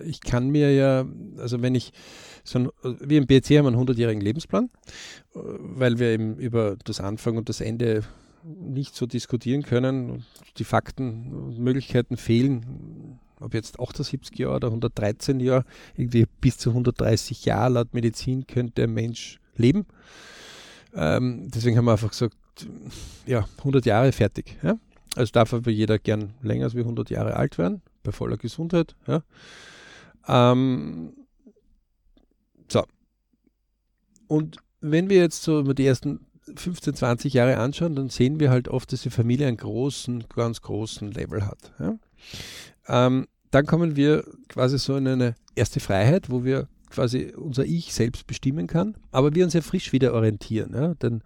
ich 0.03 0.21
kann 0.21 0.49
mir 0.49 0.73
ja, 0.73 1.05
also 1.37 1.61
wenn 1.61 1.75
ich, 1.75 1.91
so 2.43 2.59
ein, 2.59 2.69
wir 2.83 3.17
im 3.17 3.27
BC 3.27 3.57
haben 3.57 3.67
einen 3.67 3.77
100-jährigen 3.77 4.21
Lebensplan, 4.21 4.69
weil 5.33 5.99
wir 5.99 6.09
eben 6.09 6.37
über 6.37 6.77
das 6.83 6.99
Anfang 6.99 7.37
und 7.37 7.49
das 7.49 7.61
Ende 7.61 8.03
nicht 8.43 8.95
so 8.95 9.05
diskutieren 9.05 9.63
können, 9.63 10.25
die 10.57 10.63
Fakten 10.63 11.33
und 11.33 11.59
Möglichkeiten 11.59 12.17
fehlen, 12.17 13.19
ob 13.39 13.53
jetzt 13.53 13.79
78 13.79 14.37
Jahre 14.37 14.55
oder 14.55 14.67
113 14.67 15.39
Jahre, 15.39 15.65
irgendwie 15.95 16.25
bis 16.41 16.57
zu 16.57 16.69
130 16.69 17.45
Jahre 17.45 17.73
laut 17.73 17.93
Medizin 17.93 18.47
könnte 18.47 18.83
ein 18.83 18.93
Mensch 18.93 19.39
leben. 19.55 19.85
Ähm, 20.93 21.49
deswegen 21.53 21.77
haben 21.77 21.85
wir 21.85 21.93
einfach 21.93 22.09
gesagt, 22.09 22.35
ja, 23.25 23.47
100 23.59 23.85
Jahre 23.85 24.11
fertig. 24.11 24.57
Ja? 24.63 24.77
Also 25.15 25.31
darf 25.31 25.53
aber 25.53 25.71
jeder 25.71 25.99
gern 25.99 26.33
länger 26.41 26.65
als 26.65 26.75
wie 26.75 26.81
100 26.81 27.09
Jahre 27.09 27.35
alt 27.35 27.57
werden, 27.57 27.81
bei 28.03 28.11
voller 28.11 28.37
Gesundheit. 28.37 28.95
Ja? 29.07 29.23
Ähm, 30.27 31.13
so. 32.71 32.83
Und 34.27 34.57
wenn 34.81 35.09
wir 35.09 35.17
jetzt 35.17 35.43
so 35.43 35.73
die 35.73 35.85
ersten 35.85 36.25
15, 36.55 36.95
20 36.95 37.33
Jahre 37.33 37.57
anschauen, 37.57 37.95
dann 37.95 38.09
sehen 38.09 38.39
wir 38.39 38.49
halt 38.49 38.67
oft, 38.67 38.91
dass 38.91 39.01
die 39.01 39.09
Familie 39.09 39.47
einen 39.47 39.57
großen, 39.57 40.25
ganz 40.35 40.61
großen 40.61 41.11
Level 41.11 41.45
hat. 41.45 41.73
Ja? 41.79 41.97
Ähm, 42.87 43.27
dann 43.51 43.65
kommen 43.65 43.95
wir 43.95 44.23
quasi 44.47 44.77
so 44.77 44.95
in 44.95 45.07
eine 45.07 45.35
erste 45.55 45.79
Freiheit, 45.79 46.29
wo 46.29 46.43
wir 46.43 46.67
quasi 46.89 47.33
unser 47.35 47.65
Ich 47.65 47.93
selbst 47.93 48.25
bestimmen 48.27 48.67
kann, 48.67 48.95
aber 49.11 49.35
wir 49.35 49.43
uns 49.43 49.53
ja 49.53 49.61
frisch 49.61 49.91
wieder 49.91 50.13
orientieren. 50.13 50.73
Ja? 50.73 50.93
Denn 50.95 51.21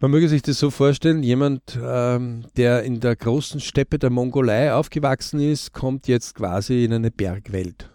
man 0.00 0.10
möge 0.10 0.28
sich 0.28 0.42
das 0.42 0.58
so 0.58 0.70
vorstellen, 0.70 1.22
jemand, 1.22 1.78
ähm, 1.80 2.44
der 2.56 2.82
in 2.82 3.00
der 3.00 3.16
großen 3.16 3.60
Steppe 3.60 3.98
der 3.98 4.10
Mongolei 4.10 4.72
aufgewachsen 4.72 5.40
ist, 5.40 5.72
kommt 5.72 6.08
jetzt 6.08 6.34
quasi 6.34 6.84
in 6.84 6.92
eine 6.92 7.10
Bergwelt, 7.10 7.90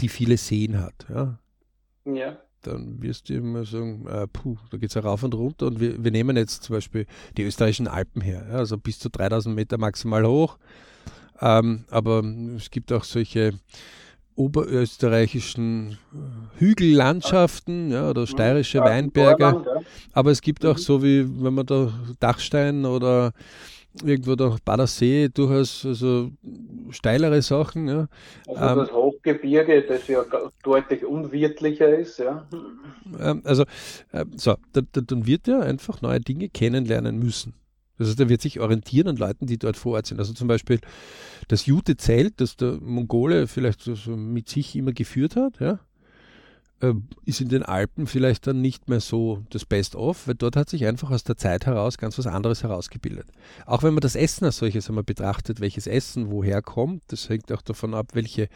die 0.00 0.08
viele 0.08 0.36
Seen 0.36 0.80
hat. 0.80 1.06
Ja. 1.08 1.38
ja. 2.04 2.36
Dann 2.62 3.00
wirst 3.00 3.28
du 3.28 3.34
immer 3.34 3.64
sagen, 3.64 4.06
äh, 4.06 4.26
puh, 4.26 4.56
da 4.70 4.76
geht 4.76 4.90
es 4.90 4.94
ja 4.94 5.02
rauf 5.02 5.22
und 5.22 5.34
runter. 5.34 5.66
Und 5.66 5.78
wir, 5.78 6.02
wir 6.02 6.10
nehmen 6.10 6.36
jetzt 6.36 6.64
zum 6.64 6.74
Beispiel 6.74 7.06
die 7.36 7.44
österreichischen 7.44 7.86
Alpen 7.86 8.20
her, 8.20 8.46
ja, 8.50 8.56
also 8.56 8.76
bis 8.76 8.98
zu 8.98 9.08
3000 9.08 9.54
Meter 9.54 9.78
maximal 9.78 10.26
hoch. 10.26 10.58
Ähm, 11.40 11.84
aber 11.90 12.24
es 12.56 12.70
gibt 12.70 12.92
auch 12.92 13.04
solche 13.04 13.52
oberösterreichischen 14.36 15.98
äh, 16.12 16.58
Hügellandschaften 16.60 17.90
ja, 17.90 18.10
oder 18.10 18.26
steirische 18.26 18.80
Weinberge. 18.80 19.64
Aber 20.12 20.30
es 20.30 20.42
gibt 20.42 20.64
auch 20.64 20.76
mhm. 20.76 20.80
so 20.80 21.02
wie, 21.02 21.26
wenn 21.42 21.54
man 21.54 21.66
da 21.66 21.92
Dachstein 22.20 22.84
oder 22.84 23.32
irgendwo 24.04 24.34
da 24.34 24.56
Badersee 24.64 25.28
durchaus 25.28 25.84
also 25.84 26.30
steilere 26.90 27.42
Sachen. 27.42 27.88
Ja. 27.88 28.08
Also 28.46 28.60
ähm, 28.62 28.78
das 28.78 28.92
Hochgebirge, 28.92 29.82
das 29.82 30.06
ja 30.08 30.24
deutlich 30.62 31.04
unwirtlicher 31.04 31.88
ist. 31.98 32.18
Ja. 32.18 32.46
Ähm, 33.20 33.42
also 33.44 33.64
äh, 34.12 34.24
so, 34.36 34.56
dann 34.72 35.26
wird 35.26 35.48
er 35.48 35.60
einfach 35.60 36.02
neue 36.02 36.20
Dinge 36.20 36.48
kennenlernen 36.48 37.18
müssen. 37.18 37.54
Das 37.98 38.08
heißt, 38.08 38.20
er 38.20 38.28
wird 38.28 38.42
sich 38.42 38.60
orientieren 38.60 39.08
an 39.08 39.16
Leuten, 39.16 39.46
die 39.46 39.58
dort 39.58 39.76
vor 39.76 39.94
Ort 39.94 40.06
sind. 40.06 40.18
Also 40.18 40.34
zum 40.34 40.48
Beispiel 40.48 40.80
das 41.48 41.66
Jute-Zelt, 41.66 42.40
das 42.40 42.56
der 42.56 42.78
Mongole 42.80 43.46
vielleicht 43.46 43.82
so 43.82 44.16
mit 44.16 44.48
sich 44.48 44.76
immer 44.76 44.92
geführt 44.92 45.36
hat, 45.36 45.60
ja, 45.60 45.80
äh, 46.80 46.92
ist 47.24 47.40
in 47.40 47.48
den 47.48 47.62
Alpen 47.62 48.06
vielleicht 48.06 48.46
dann 48.46 48.60
nicht 48.60 48.88
mehr 48.88 49.00
so 49.00 49.42
das 49.50 49.64
Best-of, 49.64 50.28
weil 50.28 50.34
dort 50.34 50.56
hat 50.56 50.68
sich 50.68 50.86
einfach 50.86 51.10
aus 51.10 51.24
der 51.24 51.36
Zeit 51.36 51.66
heraus 51.66 51.98
ganz 51.98 52.18
was 52.18 52.26
anderes 52.26 52.62
herausgebildet. 52.62 53.26
Auch 53.64 53.82
wenn 53.82 53.94
man 53.94 54.00
das 54.00 54.14
Essen 54.14 54.44
als 54.44 54.58
solches 54.58 54.88
einmal 54.88 55.04
betrachtet, 55.04 55.60
welches 55.60 55.86
Essen 55.86 56.30
woher 56.30 56.62
kommt, 56.62 57.02
das 57.08 57.28
hängt 57.28 57.50
auch 57.52 57.62
davon 57.62 57.94
ab, 57.94 58.08
welche 58.12 58.48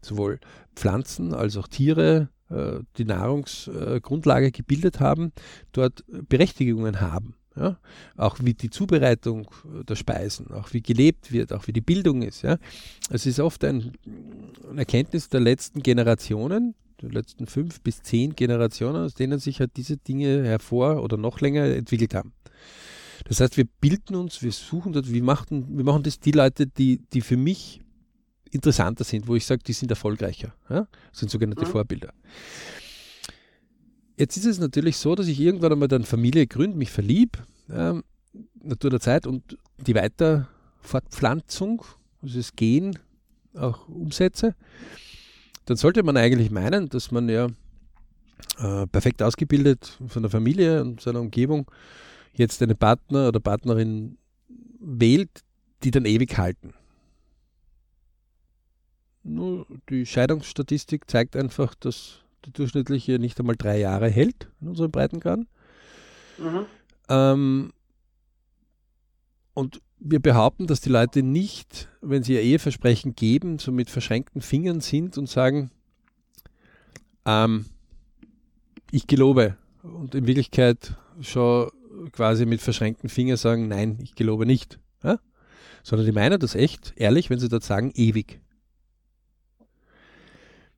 sowohl 0.00 0.40
Pflanzen 0.74 1.34
als 1.34 1.56
auch 1.56 1.68
Tiere 1.68 2.30
äh, 2.50 2.80
die 2.96 3.04
Nahrungsgrundlage 3.04 4.50
gebildet 4.50 5.00
haben, 5.00 5.32
dort 5.72 6.04
Berechtigungen 6.28 7.00
haben. 7.00 7.34
Ja? 7.56 7.78
Auch 8.16 8.38
wie 8.42 8.54
die 8.54 8.70
Zubereitung 8.70 9.50
der 9.88 9.96
Speisen, 9.96 10.52
auch 10.52 10.72
wie 10.72 10.82
gelebt 10.82 11.32
wird, 11.32 11.52
auch 11.52 11.66
wie 11.66 11.72
die 11.72 11.80
Bildung 11.80 12.22
ist. 12.22 12.42
Ja? 12.42 12.58
Es 13.10 13.26
ist 13.26 13.40
oft 13.40 13.64
ein, 13.64 13.92
eine 14.68 14.80
Erkenntnis 14.80 15.28
der 15.28 15.40
letzten 15.40 15.82
Generationen, 15.82 16.74
letzten 17.02 17.46
fünf 17.46 17.80
bis 17.80 18.02
zehn 18.02 18.34
Generationen, 18.34 19.04
aus 19.04 19.14
denen 19.14 19.38
sich 19.38 19.60
halt 19.60 19.76
diese 19.76 19.96
Dinge 19.96 20.44
hervor 20.44 21.02
oder 21.02 21.16
noch 21.16 21.40
länger 21.40 21.64
entwickelt 21.64 22.14
haben. 22.14 22.32
Das 23.24 23.40
heißt, 23.40 23.56
wir 23.56 23.66
bilden 23.80 24.16
uns, 24.16 24.42
wir 24.42 24.52
suchen 24.52 24.92
dort, 24.92 25.12
wir 25.12 25.22
machen, 25.22 25.76
wir 25.76 25.84
machen 25.84 26.02
das 26.02 26.20
die 26.20 26.32
Leute, 26.32 26.66
die, 26.66 27.00
die 27.12 27.20
für 27.20 27.36
mich 27.36 27.80
interessanter 28.50 29.04
sind, 29.04 29.28
wo 29.28 29.34
ich 29.34 29.44
sage, 29.44 29.62
die 29.66 29.72
sind 29.72 29.90
erfolgreicher. 29.90 30.54
Ja? 30.70 30.86
Das 31.10 31.20
sind 31.20 31.30
sogenannte 31.30 31.66
mhm. 31.66 31.70
Vorbilder. 31.70 32.12
Jetzt 34.16 34.36
ist 34.36 34.46
es 34.46 34.58
natürlich 34.58 34.96
so, 34.96 35.14
dass 35.14 35.28
ich 35.28 35.38
irgendwann 35.38 35.72
einmal 35.72 35.88
dann 35.88 36.04
Familie 36.04 36.46
gründe, 36.46 36.76
mich 36.76 36.90
verlieb, 36.90 37.38
ähm, 37.70 38.02
Natur 38.60 38.90
der 38.90 39.00
Zeit 39.00 39.26
und 39.26 39.56
die 39.76 39.94
Weiterfortpflanzung, 39.94 41.84
also 42.22 42.38
das 42.38 42.52
Gen 42.52 42.98
auch 43.54 43.88
umsetze. 43.88 44.54
Dann 45.68 45.76
sollte 45.76 46.02
man 46.02 46.16
eigentlich 46.16 46.50
meinen, 46.50 46.88
dass 46.88 47.10
man 47.10 47.28
ja 47.28 47.48
äh, 48.58 48.86
perfekt 48.86 49.22
ausgebildet 49.22 49.98
von 50.08 50.22
der 50.22 50.30
Familie 50.30 50.80
und 50.80 51.02
seiner 51.02 51.20
Umgebung 51.20 51.70
jetzt 52.32 52.62
einen 52.62 52.74
Partner 52.74 53.28
oder 53.28 53.38
Partnerin 53.38 54.16
wählt, 54.80 55.44
die 55.84 55.90
dann 55.90 56.06
ewig 56.06 56.38
halten. 56.38 56.72
Nur 59.22 59.66
die 59.90 60.06
Scheidungsstatistik 60.06 61.10
zeigt 61.10 61.36
einfach, 61.36 61.74
dass 61.74 62.20
der 62.46 62.52
durchschnittliche 62.52 63.18
nicht 63.18 63.38
einmal 63.38 63.56
drei 63.56 63.78
Jahre 63.78 64.08
hält 64.08 64.48
in 64.62 64.68
unserem 64.68 64.90
Breitengrad. 64.90 65.40
Mhm. 66.38 66.64
Ähm, 67.10 67.72
und 69.52 69.82
wir 70.00 70.20
behaupten, 70.20 70.66
dass 70.66 70.80
die 70.80 70.90
Leute 70.90 71.22
nicht, 71.22 71.88
wenn 72.00 72.22
sie 72.22 72.34
ihr 72.34 72.42
Eheversprechen 72.42 73.14
geben, 73.14 73.58
so 73.58 73.72
mit 73.72 73.90
verschränkten 73.90 74.40
Fingern 74.40 74.80
sind 74.80 75.18
und 75.18 75.28
sagen, 75.28 75.70
ähm, 77.24 77.66
ich 78.90 79.06
gelobe. 79.06 79.56
Und 79.82 80.14
in 80.14 80.26
Wirklichkeit 80.26 80.96
schon 81.20 81.70
quasi 82.12 82.46
mit 82.46 82.60
verschränkten 82.60 83.08
Fingern 83.08 83.36
sagen, 83.36 83.68
nein, 83.68 83.98
ich 84.02 84.14
gelobe 84.14 84.46
nicht. 84.46 84.78
Ja? 85.02 85.18
Sondern 85.82 86.06
die 86.06 86.12
meinen 86.12 86.38
das 86.38 86.54
echt, 86.54 86.94
ehrlich, 86.96 87.30
wenn 87.30 87.38
sie 87.38 87.48
dort 87.48 87.64
sagen, 87.64 87.92
ewig. 87.94 88.40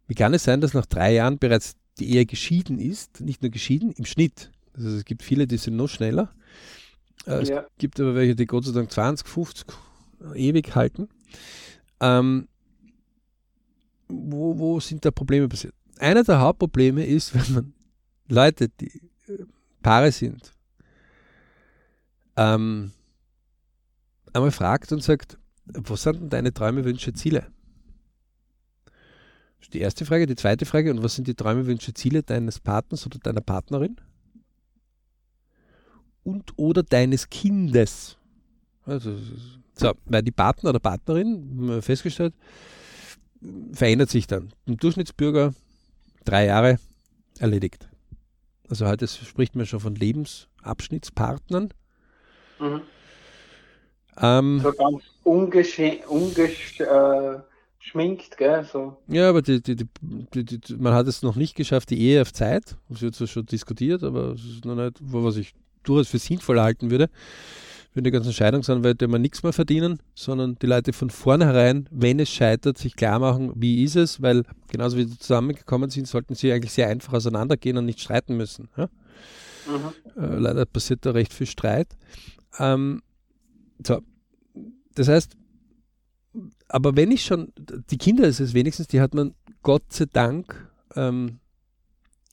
Wie 0.06 0.14
kann 0.14 0.34
es 0.34 0.44
sein, 0.44 0.60
dass 0.60 0.74
nach 0.74 0.86
drei 0.86 1.14
Jahren 1.14 1.38
bereits 1.38 1.76
die 1.98 2.10
Ehe 2.10 2.26
geschieden 2.26 2.78
ist? 2.78 3.20
Nicht 3.20 3.42
nur 3.42 3.50
geschieden, 3.50 3.92
im 3.92 4.06
Schnitt. 4.06 4.50
Also 4.72 4.88
es 4.88 5.04
gibt 5.04 5.22
viele, 5.22 5.46
die 5.46 5.58
sind 5.58 5.76
noch 5.76 5.88
schneller. 5.88 6.32
Äh, 7.26 7.42
es 7.42 7.48
ja. 7.48 7.66
gibt 7.78 8.00
aber 8.00 8.14
welche, 8.14 8.34
die 8.34 8.46
Gott 8.46 8.64
sei 8.64 8.72
Dank 8.72 8.90
20, 8.90 9.28
50 9.28 9.66
ewig 10.34 10.74
halten. 10.74 11.08
Ähm, 12.00 12.48
wo, 14.08 14.58
wo 14.58 14.80
sind 14.80 15.04
da 15.04 15.10
Probleme 15.10 15.48
passiert? 15.48 15.74
Einer 15.98 16.24
der 16.24 16.40
Hauptprobleme 16.40 17.04
ist, 17.04 17.34
wenn 17.48 17.54
man 17.54 17.74
Leute, 18.28 18.68
die 18.68 18.88
äh, 19.28 19.44
Paare 19.82 20.12
sind, 20.12 20.52
ähm, 22.36 22.92
einmal 24.32 24.50
fragt 24.50 24.92
und 24.92 25.02
sagt, 25.02 25.38
was 25.66 26.02
sind 26.02 26.20
denn 26.20 26.30
deine 26.30 26.52
Träume, 26.52 26.84
Wünsche, 26.84 27.12
Ziele? 27.12 27.46
Das 29.58 29.66
ist 29.66 29.74
die 29.74 29.80
erste 29.80 30.06
Frage. 30.06 30.26
Die 30.26 30.36
zweite 30.36 30.64
Frage, 30.64 30.90
und 30.90 31.02
was 31.02 31.14
sind 31.14 31.28
die 31.28 31.34
Träume, 31.34 31.66
Wünsche, 31.66 31.92
Ziele 31.92 32.22
deines 32.22 32.60
Partners 32.60 33.04
oder 33.06 33.18
deiner 33.18 33.42
Partnerin? 33.42 33.96
Und 36.22 36.52
oder 36.56 36.82
deines 36.82 37.30
Kindes. 37.30 38.16
Also, 38.84 39.16
so, 39.74 39.92
weil 40.06 40.22
die 40.22 40.30
Partner 40.30 40.70
oder 40.70 40.80
Partnerin, 40.80 41.80
festgestellt, 41.82 42.34
verändert 43.72 44.10
sich 44.10 44.26
dann. 44.26 44.52
Im 44.66 44.76
Durchschnittsbürger 44.76 45.54
drei 46.24 46.46
Jahre 46.46 46.78
erledigt. 47.38 47.88
Also 48.68 48.86
heute 48.86 49.08
spricht 49.08 49.56
man 49.56 49.66
schon 49.66 49.80
von 49.80 49.94
Lebensabschnittspartnern. 49.94 51.70
Mhm. 52.60 52.82
Ähm, 54.18 54.60
so 54.62 54.72
ganz 54.72 55.02
ungeschminkt, 55.24 56.06
ungesch 56.06 56.80
äh, 56.80 57.38
gell? 58.36 58.64
So. 58.70 58.96
Ja, 59.08 59.28
aber 59.30 59.42
die, 59.42 59.62
die, 59.62 59.76
die, 59.76 60.76
man 60.76 60.92
hat 60.92 61.06
es 61.06 61.22
noch 61.22 61.36
nicht 61.36 61.54
geschafft, 61.56 61.90
die 61.90 62.00
Ehe 62.00 62.20
auf 62.20 62.32
Zeit. 62.32 62.76
Das 62.88 63.00
wird 63.02 63.14
so 63.14 63.26
schon 63.26 63.46
diskutiert, 63.46 64.02
aber 64.02 64.32
es 64.32 64.44
ist 64.44 64.64
noch 64.64 64.76
nicht, 64.76 64.98
was 65.00 65.36
ich 65.36 65.54
durchaus 65.82 66.08
für 66.08 66.18
sinnvoll 66.18 66.60
halten 66.60 66.90
würde, 66.90 67.08
wenn 67.94 68.04
die 68.04 68.10
ganzen 68.10 68.32
Scheidungsanwälte 68.32 69.04
immer 69.04 69.18
nichts 69.18 69.42
mehr 69.42 69.52
verdienen, 69.52 69.98
sondern 70.14 70.56
die 70.60 70.66
Leute 70.66 70.92
von 70.92 71.10
vornherein, 71.10 71.88
wenn 71.90 72.20
es 72.20 72.30
scheitert, 72.30 72.78
sich 72.78 72.94
klar 72.96 73.18
machen, 73.18 73.52
wie 73.56 73.82
ist 73.82 73.96
es, 73.96 74.22
weil 74.22 74.44
genauso 74.70 74.96
wie 74.96 75.04
sie 75.04 75.18
zusammengekommen 75.18 75.90
sind, 75.90 76.06
sollten 76.06 76.34
sie 76.34 76.52
eigentlich 76.52 76.72
sehr 76.72 76.88
einfach 76.88 77.14
auseinandergehen 77.14 77.76
und 77.76 77.86
nicht 77.86 78.00
streiten 78.00 78.36
müssen. 78.36 78.68
Ja? 78.76 78.88
Mhm. 79.66 80.22
Äh, 80.22 80.36
leider 80.38 80.66
passiert 80.66 81.04
da 81.04 81.10
recht 81.10 81.32
viel 81.32 81.46
Streit. 81.46 81.88
Ähm, 82.58 83.02
so. 83.84 84.00
Das 84.94 85.08
heißt, 85.08 85.36
aber 86.68 86.96
wenn 86.96 87.10
ich 87.10 87.24
schon, 87.24 87.52
die 87.90 87.98
Kinder 87.98 88.24
ist 88.24 88.40
es 88.40 88.54
wenigstens, 88.54 88.86
die 88.86 89.00
hat 89.00 89.14
man 89.14 89.34
Gott 89.62 89.92
sei 89.92 90.06
Dank 90.12 90.70
ähm, 90.94 91.40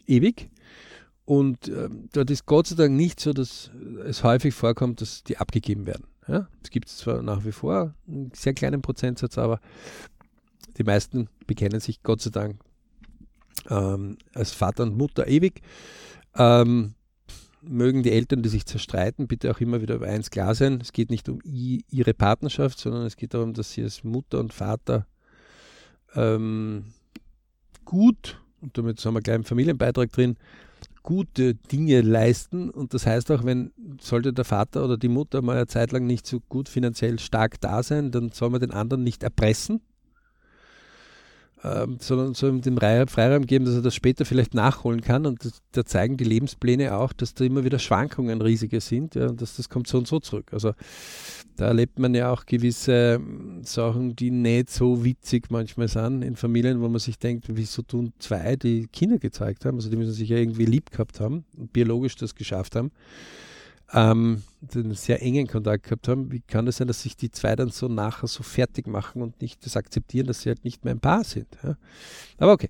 ewig. 0.05 0.49
Und 1.27 1.67
äh, 1.67 1.89
dort 2.13 2.31
ist 2.31 2.45
Gott 2.45 2.67
sei 2.67 2.75
Dank 2.77 2.95
nicht 2.95 3.19
so, 3.19 3.33
dass 3.33 3.69
es 4.05 4.23
häufig 4.23 4.53
vorkommt, 4.53 5.01
dass 5.01 5.25
die 5.25 5.35
abgegeben 5.35 5.85
werden. 5.85 6.05
Ja? 6.25 6.47
Das 6.61 6.71
gibt 6.71 6.87
es 6.87 6.99
zwar 6.99 7.21
nach 7.21 7.43
wie 7.43 7.51
vor, 7.51 7.93
einen 8.07 8.31
sehr 8.33 8.53
kleinen 8.53 8.81
Prozentsatz, 8.81 9.37
aber 9.37 9.59
die 10.77 10.85
meisten 10.85 11.27
bekennen 11.45 11.81
sich 11.81 12.01
Gott 12.01 12.21
sei 12.21 12.29
Dank 12.29 12.61
ähm, 13.69 14.17
als 14.33 14.53
Vater 14.53 14.83
und 14.83 14.95
Mutter 14.95 15.27
ewig. 15.27 15.59
Ähm, 16.33 16.93
mögen 17.61 18.03
die 18.03 18.13
Eltern, 18.13 18.41
die 18.41 18.47
sich 18.47 18.65
zerstreiten, 18.65 19.27
bitte 19.27 19.51
auch 19.51 19.59
immer 19.59 19.81
wieder 19.81 19.95
über 19.95 20.07
eins 20.07 20.29
klar 20.29 20.55
sein. 20.55 20.79
Es 20.81 20.93
geht 20.93 21.09
nicht 21.09 21.27
um 21.27 21.41
ihre 21.43 22.13
Partnerschaft, 22.13 22.79
sondern 22.79 23.05
es 23.05 23.17
geht 23.17 23.33
darum, 23.33 23.53
dass 23.53 23.73
sie 23.73 23.83
als 23.83 24.05
Mutter 24.05 24.39
und 24.39 24.53
Vater 24.53 25.05
ähm, 26.15 26.85
gut, 27.83 28.41
und 28.61 28.77
damit 28.77 29.05
haben 29.05 29.13
wir 29.13 29.21
gleich 29.21 29.35
einen 29.35 29.43
Familienbeitrag 29.43 30.09
drin, 30.13 30.37
gute 31.07 31.55
Dinge 31.55 32.01
leisten. 32.01 32.69
Und 32.69 32.93
das 32.93 33.05
heißt 33.05 33.31
auch, 33.31 33.45
wenn 33.45 33.71
sollte 34.01 34.33
der 34.33 34.43
Vater 34.43 34.83
oder 34.83 34.97
die 34.97 35.07
Mutter 35.07 35.41
mal 35.41 35.55
eine 35.55 35.65
Zeit 35.65 35.93
lang 35.93 36.05
nicht 36.05 36.27
so 36.27 36.41
gut 36.49 36.67
finanziell 36.67 37.17
stark 37.17 37.61
da 37.61 37.81
sein, 37.81 38.11
dann 38.11 38.31
soll 38.33 38.49
man 38.49 38.59
den 38.59 38.71
anderen 38.71 39.03
nicht 39.03 39.23
erpressen, 39.23 39.79
ähm, 41.63 41.97
sondern 41.99 42.33
so 42.33 42.51
den 42.51 42.77
Freiraum 42.77 43.45
geben, 43.45 43.65
dass 43.65 43.75
er 43.75 43.81
das 43.81 43.95
später 43.95 44.25
vielleicht 44.25 44.53
nachholen 44.53 45.01
kann. 45.01 45.25
Und 45.25 45.43
das, 45.43 45.61
da 45.71 45.85
zeigen 45.85 46.17
die 46.17 46.23
Lebenspläne 46.23 46.95
auch, 46.95 47.13
dass 47.13 47.33
da 47.33 47.43
immer 47.45 47.63
wieder 47.63 47.79
Schwankungen 47.79 48.41
riesige 48.41 48.79
sind 48.79 49.15
ja, 49.15 49.27
und 49.27 49.41
dass 49.41 49.57
das 49.57 49.69
kommt 49.69 49.87
so 49.87 49.97
und 49.97 50.07
so 50.07 50.19
zurück. 50.19 50.53
Also 50.53 50.73
da 51.55 51.67
erlebt 51.67 51.97
man 51.97 52.13
ja 52.13 52.31
auch 52.31 52.45
gewisse 52.45 53.19
ähm, 53.19 53.63
Sachen, 53.63 54.15
die 54.15 54.29
nicht 54.29 54.69
so 54.69 55.03
witzig 55.03 55.49
manchmal 55.49 55.87
sind 55.87 56.21
in 56.21 56.35
Familien, 56.35 56.81
wo 56.81 56.87
man 56.87 56.99
sich 56.99 57.17
denkt, 57.17 57.45
wieso 57.47 57.81
tun 57.81 58.13
zwei, 58.19 58.55
die 58.55 58.87
Kinder 58.87 59.17
gezeigt 59.17 59.65
haben, 59.65 59.77
also 59.77 59.89
die 59.89 59.97
müssen 59.97 60.13
sich 60.13 60.29
ja 60.29 60.37
irgendwie 60.37 60.65
lieb 60.65 60.91
gehabt 60.91 61.19
haben 61.19 61.45
und 61.57 61.73
biologisch 61.73 62.15
das 62.15 62.35
geschafft 62.35 62.75
haben 62.75 62.91
ähm, 63.93 64.43
einen 64.73 64.93
sehr 64.93 65.21
engen 65.21 65.47
Kontakt 65.47 65.83
gehabt 65.83 66.07
haben, 66.07 66.31
wie 66.31 66.41
kann 66.41 66.67
es 66.67 66.77
sein, 66.77 66.87
dass 66.87 67.03
sich 67.03 67.15
die 67.15 67.31
zwei 67.31 67.55
dann 67.55 67.69
so 67.69 67.87
nachher 67.87 68.27
so 68.27 68.43
fertig 68.43 68.87
machen 68.87 69.21
und 69.21 69.41
nicht 69.41 69.65
das 69.65 69.77
akzeptieren, 69.77 70.27
dass 70.27 70.41
sie 70.41 70.49
halt 70.49 70.63
nicht 70.63 70.83
mehr 70.83 70.93
ein 70.93 70.99
Paar 70.99 71.23
sind. 71.23 71.47
Ja? 71.63 71.77
Aber 72.37 72.53
okay. 72.53 72.69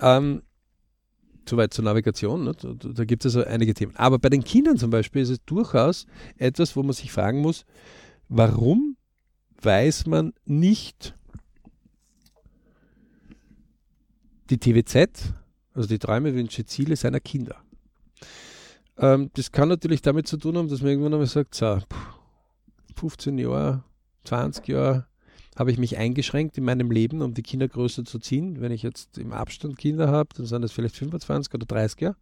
Ähm, 0.00 0.42
Soweit 1.48 1.74
zur 1.74 1.84
Navigation, 1.84 2.44
ne? 2.44 2.52
da, 2.54 2.72
da 2.72 3.04
gibt 3.04 3.24
es 3.24 3.34
also 3.36 3.48
einige 3.48 3.74
Themen. 3.74 3.96
Aber 3.96 4.18
bei 4.18 4.28
den 4.28 4.44
Kindern 4.44 4.76
zum 4.76 4.90
Beispiel 4.90 5.22
ist 5.22 5.28
es 5.28 5.44
durchaus 5.44 6.06
etwas, 6.36 6.76
wo 6.76 6.82
man 6.82 6.92
sich 6.92 7.10
fragen 7.10 7.40
muss, 7.40 7.64
warum 8.28 8.96
weiß 9.60 10.06
man 10.06 10.32
nicht 10.44 11.16
die 14.50 14.58
TWZ, 14.58 15.34
also 15.74 15.88
die 15.88 15.98
Träume, 15.98 16.34
Wünsche, 16.34 16.64
Ziele 16.64 16.94
seiner 16.94 17.20
Kinder? 17.20 17.56
Ähm, 18.98 19.30
das 19.34 19.52
kann 19.52 19.68
natürlich 19.68 20.02
damit 20.02 20.26
zu 20.26 20.36
tun 20.36 20.56
haben, 20.56 20.68
dass 20.68 20.80
man 20.80 20.90
irgendwann 20.90 21.14
einmal 21.14 21.26
sagt, 21.26 21.54
so, 21.54 21.78
15 22.96 23.38
Jahre, 23.38 23.84
20 24.24 24.68
Jahre, 24.68 25.06
habe 25.56 25.70
ich 25.70 25.78
mich 25.78 25.98
eingeschränkt 25.98 26.56
in 26.56 26.64
meinem 26.64 26.90
Leben, 26.90 27.20
um 27.20 27.34
die 27.34 27.42
Kinder 27.42 27.68
größer 27.68 28.04
zu 28.04 28.18
ziehen. 28.18 28.60
Wenn 28.60 28.72
ich 28.72 28.82
jetzt 28.82 29.18
im 29.18 29.32
Abstand 29.32 29.76
Kinder 29.76 30.08
habe, 30.08 30.30
dann 30.34 30.46
sind 30.46 30.62
das 30.62 30.72
vielleicht 30.72 30.96
25 30.96 31.52
oder 31.54 31.66
30 31.66 32.00
Jahre. 32.00 32.16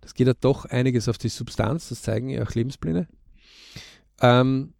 Das 0.00 0.14
geht 0.14 0.26
ja 0.26 0.34
doch 0.40 0.64
einiges 0.64 1.08
auf 1.08 1.18
die 1.18 1.28
Substanz, 1.28 1.90
das 1.90 2.02
zeigen 2.02 2.30
ja 2.30 2.42
auch 2.42 2.54
Lebenspläne. 2.54 3.06
Ähm, 4.20 4.74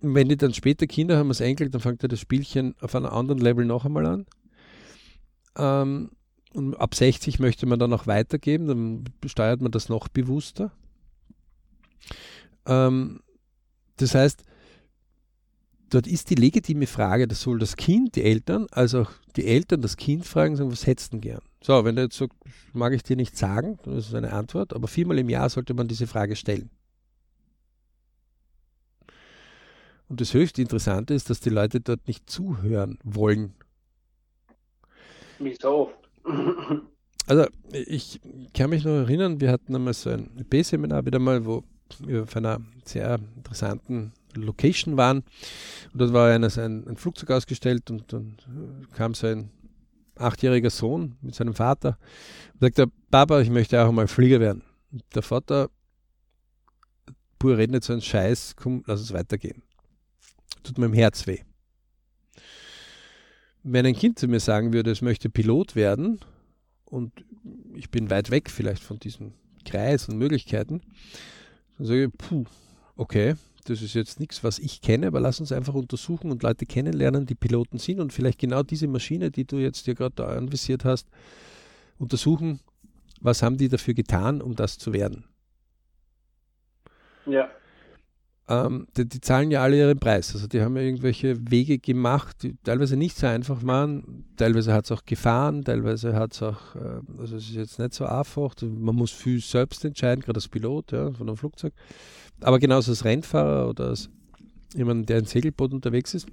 wenn 0.00 0.28
die 0.28 0.36
dann 0.36 0.52
später 0.52 0.86
Kinder 0.86 1.16
haben, 1.16 1.28
als 1.28 1.40
Enkel, 1.40 1.70
dann 1.70 1.80
fängt 1.80 2.02
ja 2.02 2.08
das 2.08 2.20
Spielchen 2.20 2.74
auf 2.80 2.94
einem 2.94 3.06
anderen 3.06 3.40
Level 3.40 3.64
noch 3.64 3.84
einmal 3.84 4.06
an. 4.06 4.26
Ähm, 5.56 6.10
und 6.54 6.74
ab 6.76 6.94
60 6.94 7.38
möchte 7.38 7.66
man 7.66 7.78
dann 7.78 7.92
auch 7.92 8.06
weitergeben, 8.06 8.66
dann 8.66 9.04
steuert 9.26 9.60
man 9.60 9.72
das 9.72 9.88
noch 9.88 10.08
bewusster. 10.08 10.72
Ähm, 12.66 13.20
das 13.96 14.14
heißt, 14.14 14.42
dort 15.90 16.06
ist 16.06 16.30
die 16.30 16.34
legitime 16.34 16.86
Frage, 16.86 17.28
das 17.28 17.42
soll 17.42 17.58
das 17.58 17.76
Kind, 17.76 18.16
die 18.16 18.22
Eltern, 18.22 18.66
also 18.70 19.02
auch 19.02 19.10
die 19.36 19.46
Eltern 19.46 19.82
das 19.82 19.96
Kind 19.96 20.26
fragen, 20.26 20.56
sagen, 20.56 20.70
was 20.70 20.86
hättest 20.86 21.12
du 21.12 21.20
gern? 21.20 21.42
So, 21.62 21.84
wenn 21.84 21.96
du 21.96 22.02
jetzt 22.02 22.16
sagst, 22.16 22.36
mag 22.72 22.92
ich 22.92 23.02
dir 23.02 23.16
nicht 23.16 23.36
sagen, 23.36 23.78
dann 23.84 23.96
ist 23.96 24.08
es 24.08 24.14
eine 24.14 24.32
Antwort, 24.32 24.72
aber 24.72 24.88
viermal 24.88 25.18
im 25.18 25.28
Jahr 25.28 25.48
sollte 25.48 25.74
man 25.74 25.88
diese 25.88 26.06
Frage 26.06 26.36
stellen. 26.36 26.70
Und 30.08 30.20
das 30.20 30.34
höchst 30.34 30.58
Interessante 30.58 31.14
ist, 31.14 31.30
dass 31.30 31.40
die 31.40 31.50
Leute 31.50 31.80
dort 31.80 32.06
nicht 32.06 32.28
zuhören 32.28 32.98
wollen. 33.02 33.54
Wie 35.38 35.54
so 35.54 35.86
oft. 35.86 36.01
Also 37.26 37.46
ich 37.70 38.20
kann 38.52 38.70
mich 38.70 38.84
noch 38.84 38.92
erinnern, 38.92 39.40
wir 39.40 39.52
hatten 39.52 39.74
einmal 39.74 39.94
so 39.94 40.10
ein 40.10 40.28
B-Seminar 40.50 41.06
wieder 41.06 41.20
mal, 41.20 41.46
wo 41.46 41.62
wir 42.00 42.24
auf 42.24 42.36
einer 42.36 42.60
sehr 42.84 43.20
interessanten 43.36 44.12
Location 44.34 44.96
waren. 44.96 45.18
Und 45.92 46.00
dort 46.00 46.12
war 46.12 46.30
einer, 46.30 46.48
ein, 46.58 46.86
ein 46.86 46.96
Flugzeug 46.96 47.30
ausgestellt 47.30 47.90
und 47.90 48.12
dann 48.12 48.36
kam 48.92 49.14
so 49.14 49.28
ein 49.28 49.50
achtjähriger 50.16 50.70
Sohn 50.70 51.16
mit 51.20 51.34
seinem 51.34 51.54
Vater 51.54 51.98
und 52.54 52.60
sagte, 52.60 52.86
Papa, 53.10 53.40
ich 53.40 53.50
möchte 53.50 53.82
auch 53.82 53.92
mal 53.92 54.08
Flieger 54.08 54.40
werden. 54.40 54.62
Und 54.90 55.02
der 55.14 55.22
Vater, 55.22 55.70
pur 57.38 57.56
red 57.56 57.70
nicht 57.70 57.84
so 57.84 57.92
ein 57.92 58.02
Scheiß, 58.02 58.54
komm, 58.56 58.82
lass 58.86 59.00
uns 59.00 59.12
weitergehen. 59.12 59.62
Tut 60.62 60.78
mir 60.78 60.86
im 60.86 60.92
Herz 60.92 61.26
weh. 61.26 61.40
Wenn 63.62 63.86
ein 63.86 63.94
Kind 63.94 64.18
zu 64.18 64.28
mir 64.28 64.40
sagen 64.40 64.72
würde, 64.72 64.90
es 64.90 65.02
möchte 65.02 65.30
Pilot 65.30 65.76
werden 65.76 66.20
und 66.84 67.12
ich 67.74 67.90
bin 67.90 68.10
weit 68.10 68.30
weg 68.30 68.50
vielleicht 68.50 68.82
von 68.82 68.98
diesem 68.98 69.32
Kreis 69.64 70.08
und 70.08 70.18
Möglichkeiten, 70.18 70.82
dann 71.78 71.86
sage 71.86 72.04
ich, 72.04 72.18
puh, 72.18 72.44
okay, 72.96 73.34
das 73.64 73.80
ist 73.82 73.94
jetzt 73.94 74.18
nichts, 74.18 74.42
was 74.42 74.58
ich 74.58 74.80
kenne, 74.80 75.06
aber 75.06 75.20
lass 75.20 75.38
uns 75.38 75.52
einfach 75.52 75.74
untersuchen 75.74 76.32
und 76.32 76.42
Leute 76.42 76.66
kennenlernen, 76.66 77.26
die 77.26 77.36
Piloten 77.36 77.78
sind 77.78 78.00
und 78.00 78.12
vielleicht 78.12 78.40
genau 78.40 78.62
diese 78.62 78.88
Maschine, 78.88 79.30
die 79.30 79.44
du 79.44 79.58
jetzt 79.58 79.86
dir 79.86 79.94
gerade 79.94 80.26
anvisiert 80.26 80.84
hast, 80.84 81.08
untersuchen, 81.98 82.60
was 83.20 83.42
haben 83.42 83.56
die 83.56 83.68
dafür 83.68 83.94
getan, 83.94 84.42
um 84.42 84.56
das 84.56 84.78
zu 84.78 84.92
werden. 84.92 85.24
Ja. 87.26 87.48
Ähm, 88.52 88.86
die, 88.96 89.08
die, 89.08 89.20
zahlen 89.20 89.50
ja 89.50 89.62
alle 89.62 89.78
ihren 89.78 89.98
Preis. 89.98 90.34
Also 90.34 90.46
die 90.46 90.60
haben 90.60 90.76
ja 90.76 90.82
irgendwelche 90.82 91.36
Wege 91.50 91.78
gemacht, 91.78 92.42
die 92.42 92.56
teilweise 92.64 92.96
nicht 92.96 93.16
so 93.16 93.26
einfach 93.26 93.64
waren. 93.64 94.24
Teilweise 94.36 94.72
hat 94.74 94.84
es 94.84 94.92
auch 94.92 95.04
Gefahren, 95.04 95.64
teilweise 95.64 96.14
hat 96.14 96.34
es 96.34 96.42
auch, 96.42 96.74
äh, 96.74 97.00
also 97.18 97.36
es 97.36 97.48
ist 97.48 97.54
jetzt 97.54 97.78
nicht 97.78 97.94
so 97.94 98.04
einfach. 98.04 98.54
Man 98.60 98.96
muss 98.96 99.10
viel 99.10 99.40
selbst 99.40 99.84
entscheiden, 99.84 100.22
gerade 100.22 100.38
als 100.38 100.48
Pilot 100.48 100.92
ja, 100.92 101.12
von 101.12 101.28
einem 101.28 101.36
Flugzeug 101.36 101.72
aber 102.42 102.58
genauso 102.58 102.92
als 102.92 103.04
Rennfahrer 103.04 103.68
oder 103.68 103.88
als 103.88 104.10
jemand, 104.74 105.08
der 105.08 105.18
in 105.18 105.24
Segelboot 105.24 105.72
unterwegs 105.72 106.14
ist. 106.14 106.26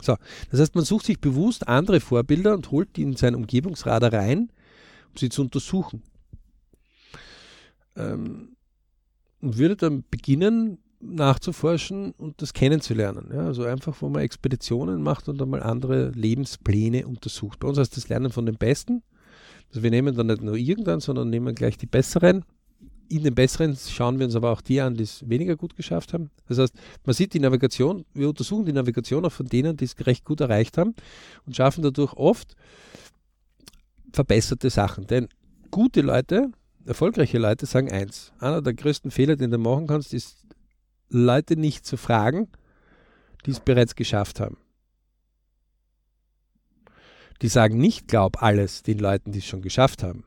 So, 0.00 0.16
das 0.50 0.60
heißt, 0.60 0.74
man 0.74 0.84
sucht 0.84 1.06
sich 1.06 1.20
bewusst 1.20 1.68
andere 1.68 2.00
Vorbilder 2.00 2.54
und 2.54 2.70
holt 2.70 2.96
die 2.96 3.02
in 3.02 3.16
sein 3.16 3.34
Umgebungsradar 3.34 4.12
rein, 4.12 4.50
um 5.10 5.16
sie 5.16 5.28
zu 5.28 5.42
untersuchen. 5.42 6.02
Ähm, 7.96 8.56
und 9.40 9.58
würde 9.58 9.76
dann 9.76 10.04
beginnen, 10.10 10.78
nachzuforschen 11.02 12.12
und 12.12 12.40
das 12.40 12.52
kennenzulernen. 12.52 13.30
Ja, 13.32 13.46
also 13.46 13.64
einfach, 13.64 13.96
wo 14.00 14.08
man 14.08 14.22
Expeditionen 14.22 15.02
macht 15.02 15.28
und 15.28 15.42
einmal 15.42 15.62
andere 15.62 16.10
Lebenspläne 16.10 17.06
untersucht. 17.06 17.58
Bei 17.60 17.68
uns 17.68 17.78
heißt 17.78 17.96
das 17.96 18.08
Lernen 18.08 18.30
von 18.30 18.46
den 18.46 18.56
Besten. 18.56 19.02
Also 19.68 19.82
wir 19.82 19.90
nehmen 19.90 20.14
dann 20.14 20.28
nicht 20.28 20.42
nur 20.42 20.56
irgendwann, 20.56 21.00
sondern 21.00 21.30
nehmen 21.30 21.54
gleich 21.54 21.76
die 21.76 21.86
besseren 21.86 22.44
in 23.12 23.22
den 23.24 23.34
besseren 23.34 23.76
schauen 23.76 24.18
wir 24.18 24.26
uns 24.26 24.34
aber 24.34 24.50
auch 24.50 24.62
die 24.62 24.80
an, 24.80 24.94
die 24.94 25.02
es 25.02 25.28
weniger 25.28 25.56
gut 25.56 25.76
geschafft 25.76 26.14
haben. 26.14 26.30
Das 26.48 26.58
heißt, 26.58 26.74
man 27.04 27.14
sieht 27.14 27.34
die 27.34 27.40
Navigation, 27.40 28.06
wir 28.14 28.28
untersuchen 28.28 28.64
die 28.64 28.72
Navigation 28.72 29.24
auch 29.24 29.32
von 29.32 29.46
denen, 29.46 29.76
die 29.76 29.84
es 29.84 29.94
recht 30.06 30.24
gut 30.24 30.40
erreicht 30.40 30.78
haben 30.78 30.94
und 31.44 31.54
schaffen 31.54 31.82
dadurch 31.82 32.14
oft 32.14 32.56
verbesserte 34.12 34.70
Sachen. 34.70 35.06
Denn 35.06 35.28
gute 35.70 36.00
Leute, 36.00 36.52
erfolgreiche 36.86 37.38
Leute 37.38 37.66
sagen 37.66 37.92
eins. 37.92 38.32
Einer 38.38 38.62
der 38.62 38.72
größten 38.72 39.10
Fehler, 39.10 39.36
den 39.36 39.50
du 39.50 39.58
machen 39.58 39.86
kannst, 39.86 40.14
ist, 40.14 40.41
Leute 41.12 41.56
nicht 41.56 41.84
zu 41.86 41.96
fragen, 41.96 42.48
die 43.44 43.50
es 43.50 43.60
bereits 43.60 43.94
geschafft 43.94 44.40
haben. 44.40 44.56
Die 47.42 47.48
sagen 47.48 47.78
nicht, 47.78 48.08
glaub 48.08 48.42
alles 48.42 48.82
den 48.82 48.98
Leuten, 48.98 49.32
die 49.32 49.40
es 49.40 49.46
schon 49.46 49.62
geschafft 49.62 50.02
haben. 50.02 50.24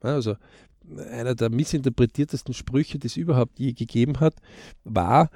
Also 0.00 0.36
einer 1.10 1.34
der 1.34 1.50
missinterpretiertesten 1.50 2.54
Sprüche, 2.54 2.98
die 2.98 3.08
es 3.08 3.16
überhaupt 3.16 3.58
je 3.58 3.72
gegeben 3.72 4.20
hat, 4.20 4.34
war, 4.84 5.28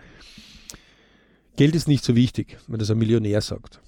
Geld 1.57 1.74
ist 1.74 1.89
nicht 1.89 2.05
so 2.05 2.16
wichtig, 2.16 2.59
wenn 2.68 2.78
das 2.78 2.91
ein 2.91 2.99
Millionär 2.99 3.43
sagt. 3.43 3.80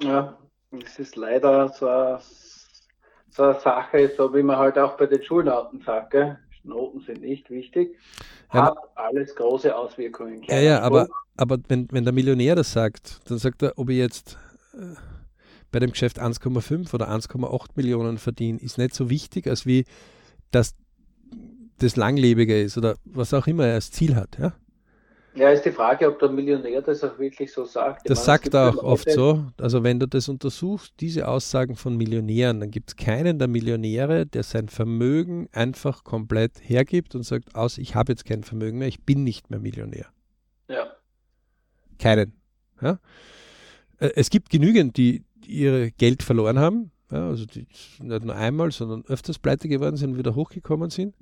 Ja, 0.00 0.38
es 0.84 0.98
ist 0.98 1.16
leider 1.16 1.68
so 1.70 1.88
eine, 1.88 2.20
so 3.30 3.42
eine 3.42 3.60
Sache, 3.60 4.12
so 4.16 4.32
wie 4.32 4.42
man 4.42 4.56
halt 4.56 4.78
auch 4.78 4.96
bei 4.96 5.06
den 5.06 5.22
Schulnoten 5.22 5.80
sagt, 5.80 6.12
gell? 6.12 6.38
Noten 6.62 7.00
sind 7.00 7.22
nicht 7.22 7.50
wichtig, 7.50 7.96
hat 8.48 8.74
ja, 8.74 8.82
alles 8.94 9.34
große 9.34 9.74
Auswirkungen. 9.74 10.42
Ja, 10.44 10.60
ja, 10.60 10.80
aber, 10.80 11.08
aber 11.36 11.58
wenn, 11.68 11.88
wenn 11.90 12.04
der 12.04 12.12
Millionär 12.12 12.54
das 12.54 12.72
sagt, 12.72 13.20
dann 13.28 13.38
sagt 13.38 13.62
er, 13.62 13.78
ob 13.78 13.88
er 13.90 13.96
jetzt 13.96 14.38
äh, 14.74 14.94
bei 15.70 15.78
dem 15.78 15.92
Geschäft 15.92 16.20
1,5 16.20 16.94
oder 16.94 17.10
1,8 17.10 17.68
Millionen 17.76 18.18
verdient, 18.18 18.62
ist 18.62 18.78
nicht 18.78 18.94
so 18.94 19.10
wichtig, 19.10 19.46
als 19.46 19.66
wie 19.66 19.84
dass 20.50 20.74
das 21.78 21.96
langlebiger 21.96 22.60
ist 22.60 22.76
oder 22.76 22.96
was 23.04 23.32
auch 23.34 23.46
immer 23.46 23.66
er 23.66 23.74
als 23.74 23.90
Ziel 23.90 24.14
hat. 24.14 24.38
Ja? 24.38 24.52
Ja, 25.34 25.50
ist 25.50 25.64
die 25.64 25.70
Frage, 25.70 26.08
ob 26.08 26.18
der 26.18 26.28
Millionär 26.28 26.82
das 26.82 27.04
auch 27.04 27.16
wirklich 27.18 27.52
so 27.52 27.64
sagt. 27.64 28.02
Ich 28.04 28.08
das 28.08 28.18
meine, 28.18 28.26
sagt 28.26 28.54
er 28.54 28.70
auch 28.70 28.82
oft 28.82 29.10
so. 29.10 29.44
Also 29.58 29.84
wenn 29.84 30.00
du 30.00 30.08
das 30.08 30.28
untersuchst, 30.28 30.94
diese 30.98 31.28
Aussagen 31.28 31.76
von 31.76 31.96
Millionären, 31.96 32.58
dann 32.58 32.70
gibt 32.70 32.90
es 32.90 32.96
keinen 32.96 33.38
der 33.38 33.46
Millionäre, 33.46 34.26
der 34.26 34.42
sein 34.42 34.68
Vermögen 34.68 35.48
einfach 35.52 36.02
komplett 36.02 36.60
hergibt 36.62 37.14
und 37.14 37.22
sagt, 37.22 37.54
aus, 37.54 37.78
ich 37.78 37.94
habe 37.94 38.12
jetzt 38.12 38.24
kein 38.24 38.42
Vermögen 38.42 38.78
mehr, 38.78 38.88
ich 38.88 39.04
bin 39.04 39.22
nicht 39.22 39.50
mehr 39.50 39.60
Millionär. 39.60 40.06
Ja. 40.68 40.90
Keinen. 41.98 42.32
Ja? 42.80 42.98
Es 43.98 44.30
gibt 44.30 44.50
genügend, 44.50 44.96
die 44.96 45.24
ihr 45.46 45.92
Geld 45.92 46.24
verloren 46.24 46.58
haben, 46.58 46.90
ja, 47.10 47.28
also 47.28 47.44
die 47.44 47.66
nicht 48.00 48.24
nur 48.24 48.34
einmal, 48.34 48.72
sondern 48.72 49.04
öfters 49.06 49.38
pleite 49.38 49.68
geworden 49.68 49.96
sind 49.96 50.12
und 50.12 50.18
wieder 50.18 50.34
hochgekommen 50.34 50.90
sind. 50.90 51.14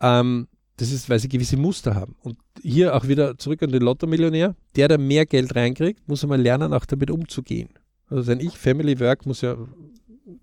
Ähm, 0.00 0.48
das 0.78 0.92
ist, 0.92 1.10
weil 1.10 1.18
sie 1.18 1.28
gewisse 1.28 1.56
Muster 1.56 1.94
haben. 1.94 2.14
Und 2.22 2.38
hier 2.62 2.94
auch 2.94 3.08
wieder 3.08 3.36
zurück 3.36 3.62
an 3.62 3.70
den 3.70 3.82
Lotto-Millionär. 3.82 4.54
Der, 4.76 4.88
der 4.88 4.98
mehr 4.98 5.26
Geld 5.26 5.54
reinkriegt, 5.54 6.08
muss 6.08 6.22
einmal 6.22 6.40
lernen, 6.40 6.72
auch 6.72 6.86
damit 6.86 7.10
umzugehen. 7.10 7.68
Also 8.08 8.22
sein 8.22 8.40
Ich, 8.40 8.56
Family 8.56 8.98
Work, 9.00 9.26
muss 9.26 9.40
ja 9.40 9.56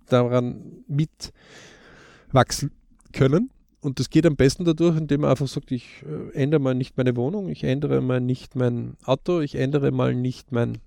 daran 0.07 0.83
mitwachsen 0.87 2.71
können. 3.13 3.49
Und 3.79 3.99
das 3.99 4.09
geht 4.09 4.25
am 4.25 4.35
besten 4.35 4.65
dadurch, 4.65 4.97
indem 4.97 5.21
man 5.21 5.29
einfach 5.29 5.47
sagt, 5.47 5.71
ich 5.71 6.03
äh, 6.03 6.33
ändere 6.33 6.59
mal 6.59 6.75
nicht 6.75 6.97
meine 6.97 7.15
Wohnung, 7.15 7.49
ich 7.49 7.63
ändere 7.63 8.01
mal 8.01 8.19
nicht 8.19 8.55
mein 8.55 8.97
Auto, 9.03 9.39
ich 9.39 9.55
ändere 9.55 9.91
mal 9.91 10.13
nicht 10.15 10.51
mein, 10.51 10.79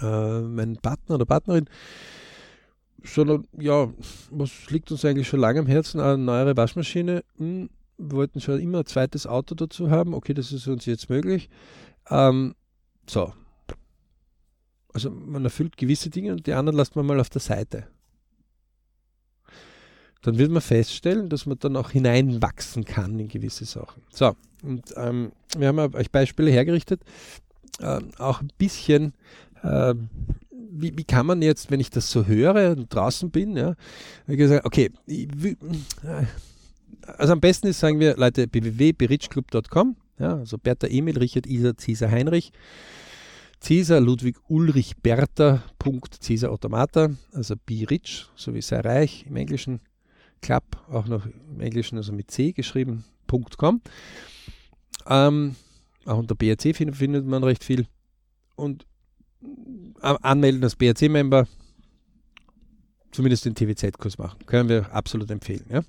äh, 0.00 0.40
meinen 0.40 0.76
Partner 0.76 1.16
oder 1.16 1.26
Partnerin 1.26 1.66
sondern 3.02 3.46
ja, 3.58 3.88
was 4.30 4.70
liegt 4.70 4.90
uns 4.90 5.04
eigentlich 5.04 5.28
schon 5.28 5.40
lange 5.40 5.60
am 5.60 5.66
Herzen? 5.66 6.00
Eine 6.00 6.18
neuere 6.18 6.56
Waschmaschine. 6.56 7.24
Hm, 7.38 7.70
wollten 8.00 8.40
schon 8.40 8.60
immer 8.60 8.78
ein 8.78 8.86
zweites 8.86 9.26
Auto 9.26 9.54
dazu 9.54 9.90
haben. 9.90 10.14
Okay, 10.14 10.34
das 10.34 10.52
ist 10.52 10.66
uns 10.66 10.86
jetzt 10.86 11.10
möglich. 11.10 11.48
Ähm, 12.08 12.54
so. 13.08 13.32
Also 14.92 15.10
man 15.10 15.44
erfüllt 15.44 15.76
gewisse 15.76 16.10
Dinge 16.10 16.32
und 16.32 16.46
die 16.46 16.52
anderen 16.52 16.76
lässt 16.76 16.96
man 16.96 17.06
mal 17.06 17.20
auf 17.20 17.30
der 17.30 17.40
Seite. 17.40 17.86
Dann 20.22 20.36
wird 20.36 20.50
man 20.50 20.60
feststellen, 20.60 21.28
dass 21.28 21.46
man 21.46 21.58
dann 21.58 21.76
auch 21.76 21.90
hineinwachsen 21.90 22.84
kann 22.84 23.18
in 23.18 23.28
gewisse 23.28 23.64
Sachen. 23.64 24.02
So, 24.10 24.34
und 24.62 24.92
ähm, 24.96 25.32
wir 25.56 25.68
haben 25.68 25.78
euch 25.94 26.10
Beispiele 26.10 26.50
hergerichtet, 26.50 27.02
äh, 27.78 28.00
auch 28.18 28.42
ein 28.42 28.50
bisschen 28.58 29.14
äh, 29.62 29.94
wie, 30.70 30.96
wie 30.96 31.04
kann 31.04 31.26
man 31.26 31.42
jetzt, 31.42 31.70
wenn 31.70 31.80
ich 31.80 31.90
das 31.90 32.10
so 32.10 32.26
höre 32.26 32.76
und 32.76 32.94
draußen 32.94 33.30
bin, 33.30 33.56
ja, 33.56 33.74
gesagt, 34.26 34.64
okay, 34.64 34.90
ich, 35.06 35.28
also 37.18 37.32
am 37.32 37.40
besten 37.40 37.68
ist, 37.68 37.80
sagen 37.80 38.00
wir, 38.00 38.16
Leute, 38.16 38.46
www.berichclub.com, 38.50 39.96
Ja, 40.18 40.36
also 40.36 40.58
Bertha 40.58 40.86
Emil, 40.86 41.18
Richard 41.18 41.46
Isa, 41.46 41.76
Cäsar 41.76 42.10
Heinrich. 42.10 42.52
Cäsar 43.60 44.00
Ludwig 44.00 44.36
Ulrich 44.48 44.96
Bertha, 44.96 45.62
Punkt 45.78 46.22
Cäsar 46.22 46.50
Automata, 46.50 47.10
also 47.32 47.54
Be 47.66 47.84
Rich, 47.88 48.26
so 48.34 48.54
wie 48.54 48.62
sei 48.62 48.80
reich 48.80 49.26
im 49.28 49.36
Englischen. 49.36 49.80
Club, 50.40 50.64
auch 50.90 51.06
noch 51.06 51.26
im 51.26 51.60
Englischen, 51.60 51.98
also 51.98 52.12
mit 52.12 52.30
C 52.30 52.52
geschrieben, 52.52 53.04
.com. 53.56 53.80
Ähm, 55.06 55.56
auch 56.06 56.18
unter 56.18 56.34
BRC 56.34 56.74
findet, 56.74 56.96
findet 56.96 57.26
man 57.26 57.44
recht 57.44 57.64
viel. 57.64 57.86
Und 58.56 58.86
äh, 60.00 60.14
anmelden 60.22 60.62
als 60.64 60.76
BRC-Member, 60.76 61.46
zumindest 63.12 63.44
den 63.44 63.54
TWZ-Kurs 63.54 64.18
machen. 64.18 64.44
Können 64.46 64.68
wir 64.68 64.92
absolut 64.92 65.30
empfehlen. 65.30 65.64
Ja? 65.68 65.82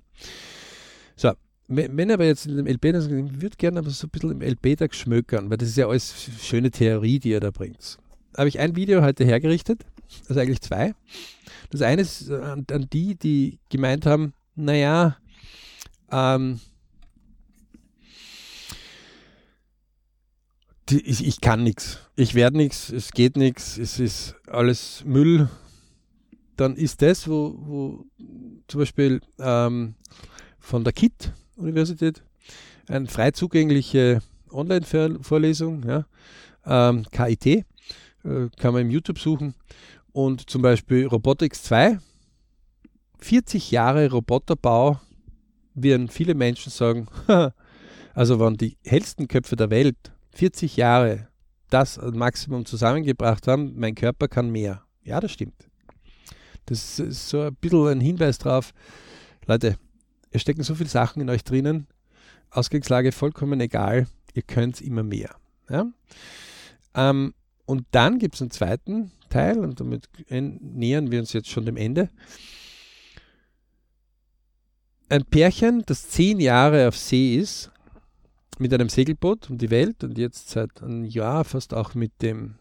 So, 1.21 1.33
wenn 1.67 2.09
aber 2.09 2.25
jetzt 2.25 2.47
in 2.47 2.57
dem 2.57 2.65
LP, 2.65 2.85
ich 2.85 3.41
würde 3.41 3.55
gerne 3.55 3.77
aber 3.77 3.91
so 3.91 4.07
ein 4.07 4.09
bisschen 4.09 4.31
im 4.31 4.41
LP 4.41 4.75
da 4.75 4.87
geschmökern, 4.87 5.51
weil 5.51 5.57
das 5.57 5.69
ist 5.69 5.77
ja 5.77 5.87
alles 5.87 6.15
schöne 6.41 6.71
Theorie, 6.71 7.19
die 7.19 7.31
er 7.31 7.39
da 7.39 7.51
bringt. 7.51 7.99
Habe 8.35 8.49
ich 8.49 8.57
ein 8.57 8.75
Video 8.75 9.03
heute 9.03 9.23
hergerichtet, 9.23 9.85
also 10.27 10.41
eigentlich 10.41 10.61
zwei. 10.61 10.95
Das 11.69 11.83
eine 11.83 12.01
ist 12.01 12.31
an, 12.31 12.65
an 12.71 12.87
die, 12.91 13.13
die 13.13 13.59
gemeint 13.69 14.07
haben, 14.07 14.33
naja, 14.55 15.17
ähm, 16.11 16.59
ich, 20.89 21.23
ich 21.23 21.39
kann 21.39 21.63
nichts. 21.63 21.99
Ich 22.15 22.33
werde 22.33 22.57
nichts, 22.57 22.89
es 22.89 23.11
geht 23.11 23.37
nichts, 23.37 23.77
es 23.77 23.99
ist 23.99 24.35
alles 24.47 25.03
Müll. 25.05 25.49
Dann 26.57 26.75
ist 26.75 27.03
das, 27.03 27.27
wo, 27.27 27.55
wo 27.59 28.05
zum 28.67 28.79
Beispiel 28.79 29.21
ähm, 29.37 29.93
von 30.61 30.85
der 30.85 30.93
KIT-Universität 30.93 32.23
eine 32.87 33.07
frei 33.07 33.31
zugängliche 33.31 34.21
Online-Vorlesung, 34.49 35.83
ja, 35.87 36.05
ähm, 36.65 37.05
KIT, 37.11 37.45
äh, 37.45 37.63
kann 38.57 38.73
man 38.73 38.83
im 38.83 38.91
YouTube 38.91 39.19
suchen. 39.19 39.55
Und 40.13 40.49
zum 40.49 40.61
Beispiel 40.61 41.07
Robotics 41.07 41.63
2, 41.63 41.99
40 43.19 43.71
Jahre 43.71 44.09
Roboterbau, 44.09 44.99
werden 45.73 46.09
viele 46.09 46.35
Menschen 46.35 46.69
sagen, 46.69 47.07
also 48.13 48.39
waren 48.39 48.57
die 48.57 48.77
hellsten 48.83 49.27
Köpfe 49.27 49.55
der 49.55 49.69
Welt 49.69 49.97
40 50.33 50.77
Jahre 50.77 51.27
das 51.69 51.97
Maximum 51.97 52.65
zusammengebracht 52.65 53.47
haben, 53.47 53.73
mein 53.77 53.95
Körper 53.95 54.27
kann 54.27 54.49
mehr. 54.49 54.83
Ja, 55.03 55.21
das 55.21 55.31
stimmt. 55.31 55.69
Das 56.65 56.99
ist 56.99 57.29
so 57.29 57.41
ein 57.41 57.55
bisschen 57.55 57.87
ein 57.87 58.01
Hinweis 58.01 58.37
drauf, 58.37 58.73
Leute, 59.45 59.77
es 60.31 60.41
stecken 60.41 60.63
so 60.63 60.75
viele 60.75 60.89
Sachen 60.89 61.21
in 61.21 61.29
euch 61.29 61.43
drinnen, 61.43 61.87
Ausgangslage 62.49 63.11
vollkommen 63.11 63.59
egal, 63.61 64.07
ihr 64.33 64.41
könnt 64.41 64.81
immer 64.81 65.03
mehr. 65.03 65.35
Ja? 65.69 65.85
Ähm, 66.95 67.33
und 67.65 67.85
dann 67.91 68.19
gibt 68.19 68.35
es 68.35 68.41
einen 68.41 68.51
zweiten 68.51 69.11
Teil, 69.29 69.59
und 69.59 69.79
damit 69.79 70.09
nähern 70.29 71.11
wir 71.11 71.19
uns 71.19 71.33
jetzt 71.33 71.49
schon 71.49 71.65
dem 71.65 71.77
Ende. 71.77 72.09
Ein 75.09 75.25
Pärchen, 75.25 75.83
das 75.85 76.09
zehn 76.09 76.39
Jahre 76.39 76.87
auf 76.87 76.97
See 76.97 77.35
ist, 77.37 77.71
mit 78.59 78.73
einem 78.73 78.89
Segelboot 78.89 79.49
um 79.49 79.57
die 79.57 79.69
Welt 79.69 80.03
und 80.03 80.17
jetzt 80.17 80.49
seit 80.49 80.81
einem 80.81 81.03
Jahr 81.05 81.43
fast 81.43 81.73
auch 81.73 81.95
mit 81.95 82.21
dem 82.21 82.55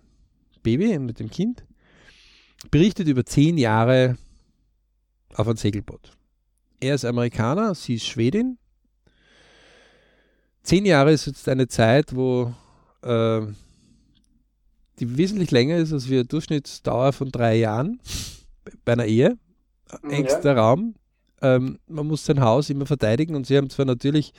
Baby, 0.62 0.98
mit 0.98 1.20
dem 1.20 1.30
Kind, 1.30 1.64
berichtet 2.70 3.06
über 3.08 3.24
zehn 3.24 3.58
Jahre 3.58 4.16
auf 5.34 5.46
ein 5.46 5.56
Segelboot. 5.56 6.12
Er 6.80 6.94
ist 6.94 7.04
Amerikaner, 7.04 7.74
sie 7.74 7.94
ist 7.94 8.06
Schwedin. 8.06 8.58
Zehn 10.62 10.86
Jahre 10.86 11.12
ist 11.12 11.26
jetzt 11.26 11.48
eine 11.48 11.68
Zeit, 11.68 12.14
wo 12.14 12.54
äh, 13.02 13.42
die 14.98 15.16
wesentlich 15.16 15.50
länger 15.50 15.76
ist 15.76 15.92
als 15.92 16.08
wir 16.08 16.24
Durchschnittsdauer 16.24 17.12
von 17.12 17.30
drei 17.30 17.56
Jahren 17.56 18.00
bei 18.84 18.92
einer 18.92 19.06
Ehe. 19.06 19.38
Engster 20.08 20.54
ja. 20.54 20.62
Raum, 20.62 20.94
ähm, 21.42 21.78
man 21.86 22.06
muss 22.06 22.24
sein 22.24 22.40
Haus 22.40 22.70
immer 22.70 22.86
verteidigen 22.86 23.34
und 23.34 23.46
sie 23.46 23.56
haben 23.56 23.70
zwar 23.70 23.86
natürlich 23.86 24.32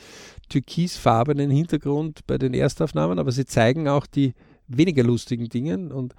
türkisfarbenen 0.50 1.50
Hintergrund 1.50 2.26
bei 2.28 2.38
den 2.38 2.54
Erstaufnahmen, 2.54 3.20
aber 3.20 3.32
sie 3.32 3.46
zeigen 3.46 3.88
auch 3.88 4.06
die 4.06 4.34
weniger 4.68 5.04
lustigen 5.04 5.50
Dinge 5.50 5.94
und 5.94 6.16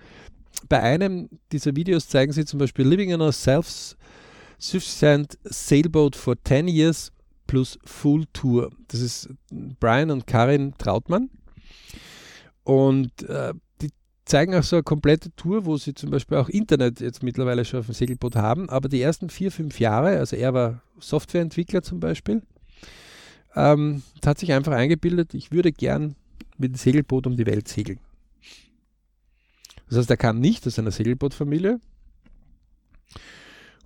bei 0.69 0.81
einem 0.83 1.29
dieser 1.51 1.75
Videos 1.75 2.09
zeigen 2.09 2.33
sie 2.33 2.45
zum 2.45 2.59
Beispiel 2.59 2.87
Living 2.87 3.15
on 3.15 3.23
a 3.23 3.33
Self-Sufficient 4.63 5.39
Sailboat 5.45 6.15
for 6.15 6.37
10 6.45 6.69
Years 6.69 7.11
plus 7.47 7.79
Full 7.85 8.25
Tour. 8.33 8.71
Das 8.89 9.01
ist 9.01 9.29
Brian 9.81 10.11
und 10.11 10.27
Karin 10.27 10.75
Trautmann. 10.79 11.31
Und 12.63 13.29
äh, 13.29 13.53
zeigen 14.25 14.55
auch 14.55 14.63
so 14.63 14.77
eine 14.77 14.83
komplette 14.85 15.35
Tour, 15.35 15.67
wo 15.67 15.77
sie 15.77 15.95
zum 15.95 16.11
Beispiel 16.11 16.39
auch 16.39 16.49
Internet 16.49 17.01
jetzt 17.01 17.23
mittlerweile 17.25 17.65
schon 17.65 17.81
auf 17.81 17.87
dem 17.87 17.95
Segelboot 17.95 18.37
haben. 18.37 18.71
Aber 18.71 18.89
die 18.89 19.03
ersten 19.03 19.31
vier, 19.31 19.51
fünf 19.51 19.81
Jahre, 19.81 20.19
also 20.19 20.37
er 20.37 20.55
war 20.55 20.83
Softwareentwickler 21.01 21.83
zum 21.83 21.99
Beispiel, 21.99 22.43
ähm, 23.57 24.03
hat 24.25 24.39
sich 24.39 24.53
einfach 24.53 24.73
eingebildet, 24.73 25.35
ich 25.35 25.51
würde 25.51 25.73
gern 25.73 26.15
mit 26.57 26.73
dem 26.73 26.77
Segelboot 26.77 27.27
um 27.27 27.37
die 27.37 27.47
Welt 27.47 27.67
segeln. 27.67 27.99
Das 29.89 29.99
heißt, 29.99 30.11
er 30.11 30.17
kam 30.17 30.39
nicht 30.39 30.67
aus 30.67 30.79
einer 30.79 30.93
Segelbootfamilie 30.93 31.81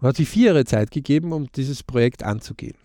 und 0.01 0.09
hat 0.09 0.17
sich 0.17 0.29
vier 0.29 0.49
Jahre 0.49 0.65
Zeit 0.65 0.91
gegeben, 0.91 1.33
um 1.33 1.51
dieses 1.53 1.83
Projekt 1.83 2.23
anzugehen. 2.23 2.77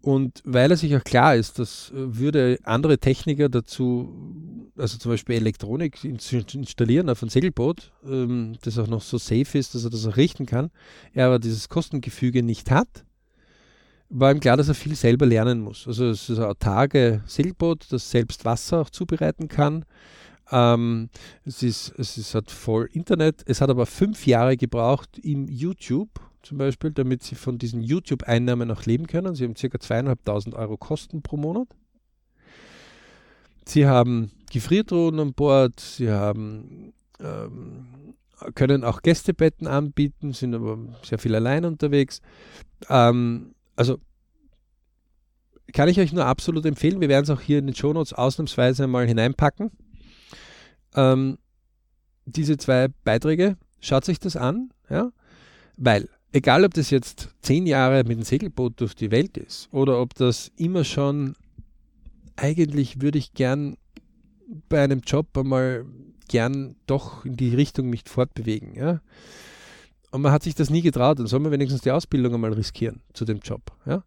Und 0.00 0.42
weil 0.44 0.70
er 0.70 0.76
sich 0.76 0.94
auch 0.96 1.02
klar 1.02 1.34
ist, 1.34 1.58
dass 1.58 1.90
äh, 1.90 1.94
würde 1.96 2.58
andere 2.62 2.98
Techniker 2.98 3.48
dazu, 3.48 4.70
also 4.76 4.96
zum 4.96 5.10
Beispiel 5.10 5.36
Elektronik 5.36 6.04
installieren 6.04 7.10
auf 7.10 7.22
ein 7.22 7.28
Segelboot, 7.28 7.92
ähm, 8.08 8.56
das 8.62 8.78
auch 8.78 8.86
noch 8.86 9.02
so 9.02 9.18
safe 9.18 9.58
ist, 9.58 9.74
dass 9.74 9.84
er 9.84 9.90
das 9.90 10.06
auch 10.06 10.16
richten 10.16 10.46
kann, 10.46 10.70
er 11.12 11.26
aber 11.26 11.38
dieses 11.40 11.68
Kostengefüge 11.68 12.44
nicht 12.44 12.70
hat, 12.70 13.04
war 14.08 14.30
ihm 14.30 14.40
klar, 14.40 14.56
dass 14.56 14.68
er 14.68 14.74
viel 14.74 14.94
selber 14.94 15.26
lernen 15.26 15.60
muss. 15.60 15.86
Also 15.86 16.06
es 16.06 16.30
ist 16.30 16.38
ein 16.38 16.44
autarke 16.44 17.22
Segelboot, 17.26 17.86
das 17.90 18.10
selbst 18.10 18.44
Wasser 18.44 18.80
auch 18.80 18.90
zubereiten 18.90 19.48
kann. 19.48 19.84
Ähm, 20.50 21.10
es, 21.44 21.62
ist, 21.62 21.92
es 21.98 22.16
ist, 22.16 22.34
hat 22.34 22.50
voll 22.50 22.88
Internet. 22.92 23.42
Es 23.46 23.60
hat 23.60 23.70
aber 23.70 23.86
fünf 23.86 24.26
Jahre 24.26 24.56
gebraucht 24.56 25.18
im 25.18 25.46
YouTube, 25.48 26.20
zum 26.42 26.58
Beispiel, 26.58 26.90
damit 26.90 27.22
sie 27.22 27.34
von 27.34 27.58
diesen 27.58 27.82
YouTube-Einnahmen 27.82 28.70
auch 28.70 28.84
leben 28.84 29.06
können. 29.06 29.34
Sie 29.34 29.44
haben 29.44 29.54
ca. 29.54 29.78
zweieinhalbtausend 29.78 30.54
Euro 30.54 30.76
Kosten 30.76 31.22
pro 31.22 31.36
Monat. 31.36 31.68
Sie 33.66 33.86
haben 33.86 34.30
Gefriertruhen 34.50 35.20
an 35.20 35.34
Bord, 35.34 35.78
sie 35.78 36.10
haben, 36.10 36.94
ähm, 37.20 38.14
können 38.54 38.82
auch 38.82 39.02
Gästebetten 39.02 39.66
anbieten, 39.66 40.32
sind 40.32 40.54
aber 40.54 40.78
sehr 41.02 41.18
viel 41.18 41.34
allein 41.34 41.66
unterwegs. 41.66 42.22
Ähm, 42.88 43.54
also 43.76 43.98
kann 45.74 45.90
ich 45.90 46.00
euch 46.00 46.14
nur 46.14 46.24
absolut 46.24 46.64
empfehlen. 46.64 47.02
Wir 47.02 47.10
werden 47.10 47.24
es 47.24 47.30
auch 47.30 47.42
hier 47.42 47.58
in 47.58 47.66
den 47.66 47.74
Shownotes 47.74 48.14
ausnahmsweise 48.14 48.86
mal 48.86 49.06
hineinpacken. 49.06 49.70
Ähm, 50.98 51.38
diese 52.26 52.56
zwei 52.56 52.88
Beiträge, 53.04 53.56
schaut 53.80 54.08
euch 54.08 54.18
das 54.18 54.36
an, 54.36 54.70
ja, 54.90 55.12
weil 55.76 56.08
egal 56.32 56.64
ob 56.64 56.74
das 56.74 56.90
jetzt 56.90 57.28
zehn 57.40 57.66
Jahre 57.66 58.02
mit 58.02 58.18
dem 58.18 58.24
Segelboot 58.24 58.80
durch 58.80 58.94
die 58.94 59.12
Welt 59.12 59.36
ist 59.38 59.68
oder 59.72 60.00
ob 60.00 60.14
das 60.14 60.50
immer 60.56 60.82
schon, 60.82 61.36
eigentlich 62.34 63.00
würde 63.00 63.18
ich 63.18 63.32
gern 63.32 63.76
bei 64.68 64.82
einem 64.82 65.00
Job 65.00 65.38
einmal 65.38 65.84
gern 66.28 66.74
doch 66.86 67.24
in 67.24 67.36
die 67.36 67.54
Richtung 67.54 67.88
mich 67.90 68.02
fortbewegen. 68.04 68.74
Ja? 68.74 69.00
Und 70.10 70.22
man 70.22 70.32
hat 70.32 70.42
sich 70.42 70.56
das 70.56 70.68
nie 70.68 70.82
getraut, 70.82 71.20
dann 71.20 71.28
soll 71.28 71.40
man 71.40 71.52
wenigstens 71.52 71.82
die 71.82 71.92
Ausbildung 71.92 72.34
einmal 72.34 72.52
riskieren 72.52 73.02
zu 73.12 73.24
dem 73.24 73.38
Job. 73.38 73.62
Ja? 73.86 74.02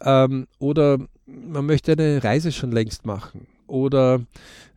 Ähm, 0.00 0.46
oder 0.60 0.98
man 1.26 1.66
möchte 1.66 1.92
eine 1.92 2.22
Reise 2.22 2.52
schon 2.52 2.70
längst 2.70 3.04
machen. 3.04 3.46
Oder 3.70 4.20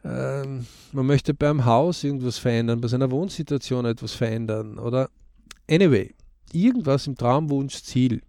ähm, 0.04 0.66
man 0.92 1.06
möchte 1.06 1.34
beim 1.34 1.66
Haus 1.66 2.04
irgendwas 2.04 2.38
verändern, 2.38 2.80
bei 2.80 2.88
seiner 2.88 3.10
Wohnsituation 3.12 3.86
etwas 3.86 4.14
verändern. 4.14 4.78
Oder 4.78 5.10
anyway, 5.70 6.14
irgendwas 6.52 7.08
im 7.08 7.16
Traumwunsch, 7.16 7.82
Ziel, 7.82 8.22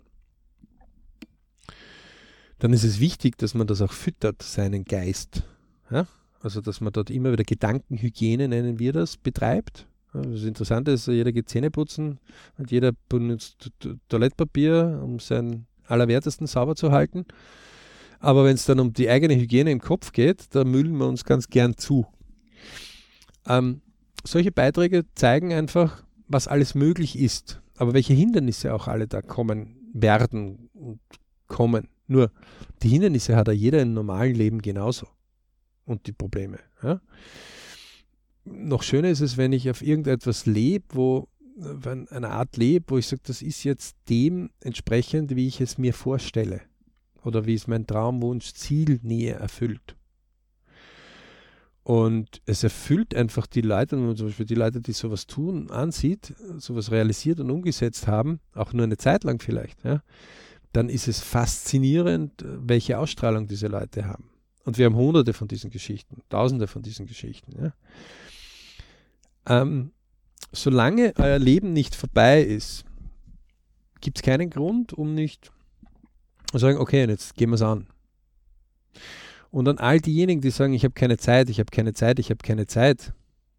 dann 2.58 2.72
ist 2.72 2.84
es 2.84 2.98
wichtig, 2.98 3.36
dass 3.36 3.54
man 3.54 3.66
das 3.66 3.82
auch 3.82 3.92
füttert, 3.92 4.42
seinen 4.42 4.84
Geist. 4.84 5.42
Ja? 5.90 6.06
Also, 6.40 6.60
dass 6.60 6.80
man 6.80 6.92
dort 6.92 7.10
immer 7.10 7.32
wieder 7.32 7.44
Gedankenhygiene, 7.44 8.48
nennen 8.48 8.78
wir 8.78 8.92
das, 8.92 9.16
betreibt. 9.16 9.86
Das 10.12 10.44
Interessante 10.44 10.92
ist, 10.92 11.08
jeder 11.08 11.32
geht 11.32 11.48
Zähne 11.48 11.70
putzen 11.70 12.20
und 12.56 12.70
jeder 12.70 12.92
benutzt 13.08 13.70
Toilettpapier, 14.08 15.00
um 15.02 15.18
seinen 15.18 15.66
Allerwertesten 15.88 16.46
sauber 16.46 16.76
zu 16.76 16.92
halten. 16.92 17.26
Aber 18.24 18.44
wenn 18.44 18.54
es 18.54 18.64
dann 18.64 18.80
um 18.80 18.92
die 18.92 19.08
eigene 19.08 19.34
Hygiene 19.34 19.70
im 19.70 19.80
Kopf 19.80 20.12
geht, 20.12 20.54
da 20.54 20.64
müllen 20.64 20.96
wir 20.96 21.06
uns 21.06 21.24
ganz 21.24 21.48
gern 21.48 21.76
zu. 21.76 22.06
Ähm, 23.46 23.82
solche 24.24 24.52
Beiträge 24.52 25.04
zeigen 25.14 25.52
einfach, 25.52 26.02
was 26.26 26.48
alles 26.48 26.74
möglich 26.74 27.18
ist 27.18 27.60
aber 27.76 27.94
welche 27.94 28.14
Hindernisse 28.14 28.74
auch 28.74 28.88
alle 28.88 29.06
da 29.06 29.22
kommen 29.22 29.76
werden 29.92 30.70
und 30.72 31.00
kommen. 31.46 31.88
Nur 32.06 32.30
die 32.82 32.88
Hindernisse 32.88 33.36
hat 33.36 33.48
ja 33.48 33.54
jeder 33.54 33.82
im 33.82 33.94
normalen 33.94 34.34
Leben 34.34 34.62
genauso. 34.62 35.06
Und 35.84 36.06
die 36.06 36.12
Probleme. 36.12 36.58
Ja? 36.82 37.00
Noch 38.44 38.82
schöner 38.82 39.10
ist 39.10 39.20
es, 39.20 39.36
wenn 39.36 39.52
ich 39.52 39.68
auf 39.70 39.82
irgendetwas 39.82 40.46
lebe, 40.46 40.84
wo 40.90 41.28
eine 42.10 42.30
Art 42.30 42.56
lebe, 42.56 42.86
wo 42.88 42.98
ich 42.98 43.06
sage, 43.06 43.22
das 43.24 43.42
ist 43.42 43.64
jetzt 43.64 43.96
dem 44.08 44.50
entsprechend, 44.60 45.36
wie 45.36 45.46
ich 45.46 45.60
es 45.60 45.78
mir 45.78 45.94
vorstelle. 45.94 46.62
Oder 47.24 47.46
wie 47.46 47.54
es 47.54 47.66
mein 47.66 47.86
Traumwunsch, 47.86 48.52
Ziel 48.52 49.00
näher 49.02 49.38
erfüllt. 49.38 49.96
Und 51.82 52.40
es 52.46 52.64
erfüllt 52.64 53.14
einfach 53.14 53.46
die 53.46 53.60
Leute, 53.60 53.96
wenn 53.96 54.06
man 54.06 54.16
zum 54.16 54.28
Beispiel 54.28 54.46
die 54.46 54.54
Leute, 54.54 54.80
die 54.80 54.92
sowas 54.92 55.26
tun, 55.26 55.70
ansieht, 55.70 56.34
sowas 56.56 56.90
realisiert 56.90 57.40
und 57.40 57.50
umgesetzt 57.50 58.06
haben, 58.06 58.40
auch 58.54 58.72
nur 58.72 58.84
eine 58.84 58.96
Zeit 58.96 59.22
lang 59.24 59.40
vielleicht, 59.40 59.84
ja, 59.84 60.02
dann 60.72 60.88
ist 60.88 61.08
es 61.08 61.20
faszinierend, 61.20 62.42
welche 62.42 62.98
Ausstrahlung 62.98 63.46
diese 63.46 63.68
Leute 63.68 64.06
haben. 64.06 64.30
Und 64.64 64.78
wir 64.78 64.86
haben 64.86 64.96
hunderte 64.96 65.34
von 65.34 65.46
diesen 65.46 65.70
Geschichten, 65.70 66.22
tausende 66.30 66.66
von 66.66 66.80
diesen 66.80 67.06
Geschichten. 67.06 67.52
Ja. 69.46 69.60
Ähm, 69.60 69.92
solange 70.52 71.12
euer 71.18 71.38
Leben 71.38 71.74
nicht 71.74 71.94
vorbei 71.94 72.42
ist, 72.42 72.86
gibt 74.00 74.18
es 74.18 74.22
keinen 74.22 74.48
Grund, 74.48 74.94
um 74.94 75.14
nicht 75.14 75.52
zu 76.60 76.66
sagen, 76.66 76.78
okay, 76.78 77.06
jetzt 77.06 77.34
gehen 77.34 77.50
wir 77.50 77.54
es 77.54 77.62
an. 77.62 77.86
Und 79.50 79.68
an 79.68 79.78
all 79.78 80.00
diejenigen, 80.00 80.40
die 80.40 80.50
sagen, 80.50 80.74
ich 80.74 80.84
habe 80.84 80.94
keine 80.94 81.16
Zeit, 81.16 81.48
ich 81.48 81.60
habe 81.60 81.70
keine 81.70 81.94
Zeit, 81.94 82.18
ich 82.18 82.30
habe 82.30 82.42
keine 82.42 82.66
Zeit, 82.66 83.12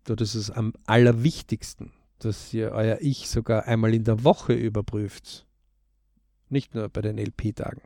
dort 0.03 0.21
ist 0.21 0.35
es 0.35 0.51
am 0.51 0.73
allerwichtigsten, 0.85 1.91
dass 2.19 2.53
ihr 2.53 2.71
euer 2.71 2.97
Ich 3.01 3.29
sogar 3.29 3.65
einmal 3.65 3.93
in 3.93 4.03
der 4.03 4.23
Woche 4.23 4.53
überprüft. 4.53 5.45
Nicht 6.49 6.75
nur 6.75 6.89
bei 6.89 7.01
den 7.01 7.17
LP-Tagen. 7.17 7.81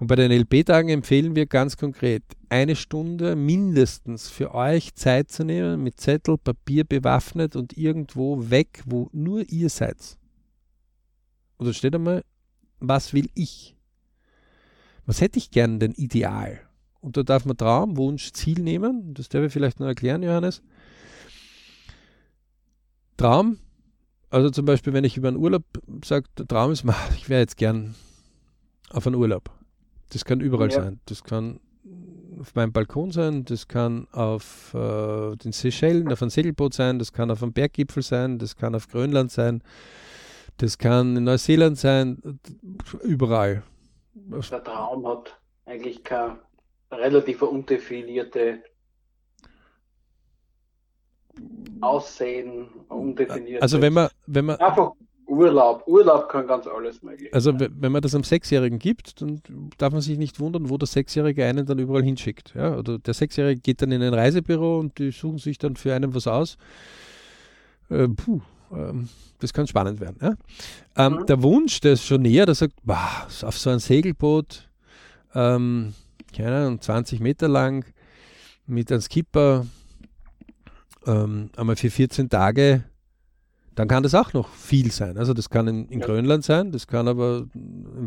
Und 0.00 0.06
bei 0.06 0.16
den 0.16 0.32
LP-Tagen 0.32 0.88
empfehlen 0.88 1.36
wir 1.36 1.44
ganz 1.44 1.76
konkret, 1.76 2.22
eine 2.48 2.74
Stunde 2.74 3.36
mindestens 3.36 4.30
für 4.30 4.54
euch 4.54 4.94
Zeit 4.94 5.30
zu 5.30 5.44
nehmen, 5.44 5.82
mit 5.82 6.00
Zettel, 6.00 6.38
Papier 6.38 6.84
bewaffnet 6.84 7.54
und 7.54 7.76
irgendwo 7.76 8.50
weg, 8.50 8.82
wo 8.86 9.10
nur 9.12 9.46
ihr 9.50 9.68
seid. 9.68 10.16
Und 11.58 11.66
da 11.66 11.74
steht 11.74 11.94
einmal, 11.94 12.24
was 12.80 13.12
will 13.12 13.28
ich? 13.34 13.76
was 15.10 15.20
hätte 15.20 15.38
ich 15.38 15.50
gern 15.50 15.80
denn 15.80 15.90
ideal? 15.90 16.60
Und 17.00 17.16
da 17.16 17.24
darf 17.24 17.44
man 17.44 17.56
Traum, 17.56 17.96
Wunsch, 17.96 18.32
Ziel 18.32 18.60
nehmen. 18.60 19.12
Das 19.14 19.28
darf 19.28 19.42
ich 19.42 19.52
vielleicht 19.52 19.80
noch 19.80 19.88
erklären, 19.88 20.22
Johannes. 20.22 20.62
Traum, 23.16 23.58
also 24.30 24.50
zum 24.50 24.66
Beispiel, 24.66 24.92
wenn 24.92 25.02
ich 25.02 25.16
über 25.16 25.26
einen 25.26 25.36
Urlaub 25.36 25.64
sage, 26.04 26.28
der 26.38 26.46
Traum 26.46 26.70
ist, 26.70 26.84
ich 27.16 27.28
wäre 27.28 27.40
jetzt 27.40 27.56
gern 27.56 27.96
auf 28.90 29.04
einen 29.04 29.16
Urlaub. 29.16 29.50
Das 30.10 30.24
kann 30.24 30.40
überall 30.40 30.70
ja. 30.70 30.80
sein. 30.80 31.00
Das 31.06 31.24
kann 31.24 31.58
auf 32.38 32.54
meinem 32.54 32.72
Balkon 32.72 33.10
sein, 33.10 33.44
das 33.44 33.66
kann 33.66 34.06
auf 34.12 34.72
äh, 34.74 35.36
den 35.38 35.50
Seychellen, 35.50 36.12
auf 36.12 36.22
einem 36.22 36.30
Segelboot 36.30 36.72
sein, 36.72 37.00
das 37.00 37.12
kann 37.12 37.32
auf 37.32 37.42
einem 37.42 37.52
Berggipfel 37.52 38.04
sein, 38.04 38.38
das 38.38 38.56
kann 38.56 38.76
auf 38.76 38.86
Grönland 38.86 39.32
sein, 39.32 39.62
das 40.62 40.78
kann 40.78 41.16
in 41.16 41.24
Neuseeland 41.24 41.78
sein, 41.78 42.40
überall 43.02 43.62
der 44.14 44.64
Traum 44.64 45.06
hat 45.06 45.38
eigentlich 45.66 46.02
keine 46.04 46.38
relativ 46.90 47.42
undefinierte 47.42 48.62
Aussehen, 51.80 52.68
undefiniert. 52.88 53.62
Also 53.62 53.80
wenn 53.80 53.92
man, 53.92 54.08
wenn 54.26 54.44
man 54.44 54.56
einfach 54.56 54.92
Urlaub, 55.26 55.86
Urlaub 55.86 56.28
kann 56.28 56.46
ganz 56.48 56.66
alles 56.66 57.02
möglich 57.02 57.32
Also 57.32 57.52
sein. 57.52 57.72
wenn 57.78 57.92
man 57.92 58.02
das 58.02 58.14
einem 58.14 58.24
Sechsjährigen 58.24 58.78
gibt, 58.78 59.22
dann 59.22 59.40
darf 59.78 59.92
man 59.92 60.02
sich 60.02 60.18
nicht 60.18 60.40
wundern, 60.40 60.68
wo 60.68 60.76
der 60.76 60.88
Sechsjährige 60.88 61.44
einen 61.44 61.64
dann 61.66 61.78
überall 61.78 62.02
hinschickt. 62.02 62.52
Ja? 62.54 62.76
Oder 62.76 62.98
der 62.98 63.14
Sechsjährige 63.14 63.60
geht 63.60 63.80
dann 63.80 63.92
in 63.92 64.02
ein 64.02 64.12
Reisebüro 64.12 64.78
und 64.80 64.98
die 64.98 65.12
suchen 65.12 65.38
sich 65.38 65.56
dann 65.58 65.76
für 65.76 65.94
einen 65.94 66.14
was 66.14 66.26
aus. 66.26 66.58
Äh, 67.88 68.08
puh, 68.08 68.40
ähm, 68.72 69.08
das 69.38 69.52
kann 69.52 69.66
spannend 69.66 70.00
werden. 70.00 70.16
Ja? 70.20 71.06
Ähm, 71.06 71.20
mhm. 71.20 71.26
Der 71.26 71.42
Wunsch, 71.42 71.80
der 71.80 71.94
ist 71.94 72.04
schon 72.04 72.22
näher, 72.22 72.46
der 72.46 72.54
sagt, 72.54 72.74
boah, 72.82 73.26
auf 73.42 73.58
so 73.58 73.70
ein 73.70 73.78
Segelboot, 73.78 74.68
ähm, 75.34 75.94
keine 76.36 76.56
Ahnung, 76.56 76.80
20 76.80 77.20
Meter 77.20 77.48
lang, 77.48 77.84
mit 78.66 78.90
einem 78.90 79.00
Skipper, 79.00 79.66
ähm, 81.06 81.50
einmal 81.56 81.76
für 81.76 81.90
14 81.90 82.28
Tage, 82.28 82.84
dann 83.74 83.88
kann 83.88 84.02
das 84.02 84.14
auch 84.14 84.32
noch 84.32 84.48
viel 84.48 84.90
sein. 84.90 85.16
Also 85.16 85.32
das 85.32 85.48
kann 85.48 85.66
in, 85.66 85.88
in 85.88 86.00
ja. 86.00 86.06
Grönland 86.06 86.44
sein, 86.44 86.70
das 86.70 86.86
kann 86.86 87.08
aber, 87.08 87.46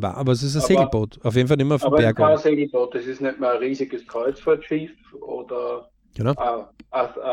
aber 0.02 0.32
es 0.32 0.44
ist 0.44 0.56
ein 0.56 0.60
aber, 0.60 0.68
Segelboot. 0.68 1.20
Auf 1.24 1.36
jeden 1.36 1.48
Fall 1.48 1.58
nicht 1.58 1.66
mehr 1.66 1.76
auf 1.76 1.82
dem 1.82 1.92
Berg. 1.92 2.20
Aber 2.20 2.36
kein 2.36 2.38
Segelboot, 2.38 2.96
das 2.96 3.06
ist 3.06 3.22
nicht 3.22 3.40
mehr 3.40 3.54
ein 3.54 3.58
riesiges 3.58 4.06
Kreuzfahrtschiff 4.06 4.92
oder 5.22 5.90
Genau. 6.14 6.32
Äh, 6.32 6.66
äh, 6.94 7.06
äh, 7.06 7.24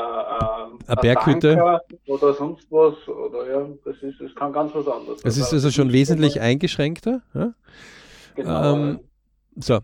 eine 0.87 1.01
Berghütte. 1.01 1.81
Oder 2.07 2.35
sonst 2.35 2.67
was. 2.71 3.09
Oder 3.09 3.51
ja, 3.51 3.69
das, 3.85 3.97
ist, 4.03 4.21
das 4.21 4.35
kann 4.35 4.53
ganz 4.53 4.75
was 4.75 4.89
anderes. 4.89 5.21
Es 5.23 5.37
ist 5.37 5.53
also 5.53 5.71
schon 5.71 5.93
wesentlich 5.93 6.41
eingeschränkter. 6.41 7.23
Ja? 7.35 7.53
Genau. 8.37 8.75
Ähm, 8.75 9.01
so. 9.57 9.81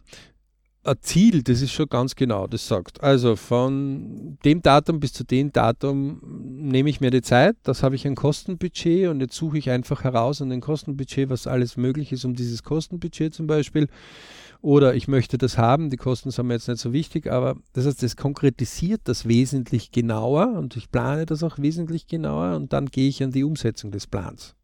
Ein 0.83 0.97
Ziel, 1.01 1.43
das 1.43 1.63
ist 1.63 1.73
schon 1.73 1.89
ganz 1.89 2.15
genau, 2.15 2.47
das 2.47 2.69
sagt. 2.69 3.03
Also 3.03 3.35
von 3.35 4.39
dem 4.45 4.63
Datum 4.63 5.01
bis 5.01 5.13
zu 5.13 5.25
dem 5.25 5.53
Datum 5.53 6.21
nehme 6.23 6.89
ich 6.89 7.01
mir 7.01 7.11
die 7.11 7.23
Zeit, 7.23 7.57
das 7.65 7.83
habe 7.83 7.97
ich 7.97 8.07
ein 8.07 8.15
Kostenbudget 8.15 9.09
und 9.09 9.21
jetzt 9.21 9.35
suche 9.35 9.59
ich 9.59 9.69
einfach 9.69 10.05
heraus 10.05 10.41
an 10.41 10.51
dem 10.51 10.61
Kostenbudget, 10.61 11.29
was 11.29 11.49
alles 11.49 11.77
möglich 11.77 12.13
ist, 12.13 12.25
um 12.25 12.35
dieses 12.35 12.63
Kostenbudget 12.63 13.35
zum 13.35 13.49
Beispiel 13.49 13.89
oder 14.61 14.95
ich 14.95 15.09
möchte 15.09 15.39
das 15.39 15.59
haben, 15.59 15.91
die 15.91 15.97
Kosten 15.97 16.31
sind 16.31 16.47
mir 16.47 16.55
jetzt 16.55 16.69
nicht 16.69 16.81
so 16.81 16.93
wichtig, 16.93 17.31
aber 17.31 17.57
das 17.73 17.87
heißt, 17.87 18.03
das 18.03 18.17
konkretisiert 18.17 19.03
das 19.05 19.27
wesentlich 19.27 19.93
genauer 19.93 20.55
und 20.57 20.77
ich 20.77 20.91
plane 20.91 21.27
das 21.27 21.43
auch 21.43 21.59
wesentlich 21.59 22.07
genauer 22.07 22.57
und 22.57 22.73
dann 22.73 22.87
gehe 22.87 23.09
ich 23.09 23.23
an 23.23 23.33
die 23.33 23.45
Umsetzung 23.45 23.91
des 23.91 24.07
Plans. 24.07 24.55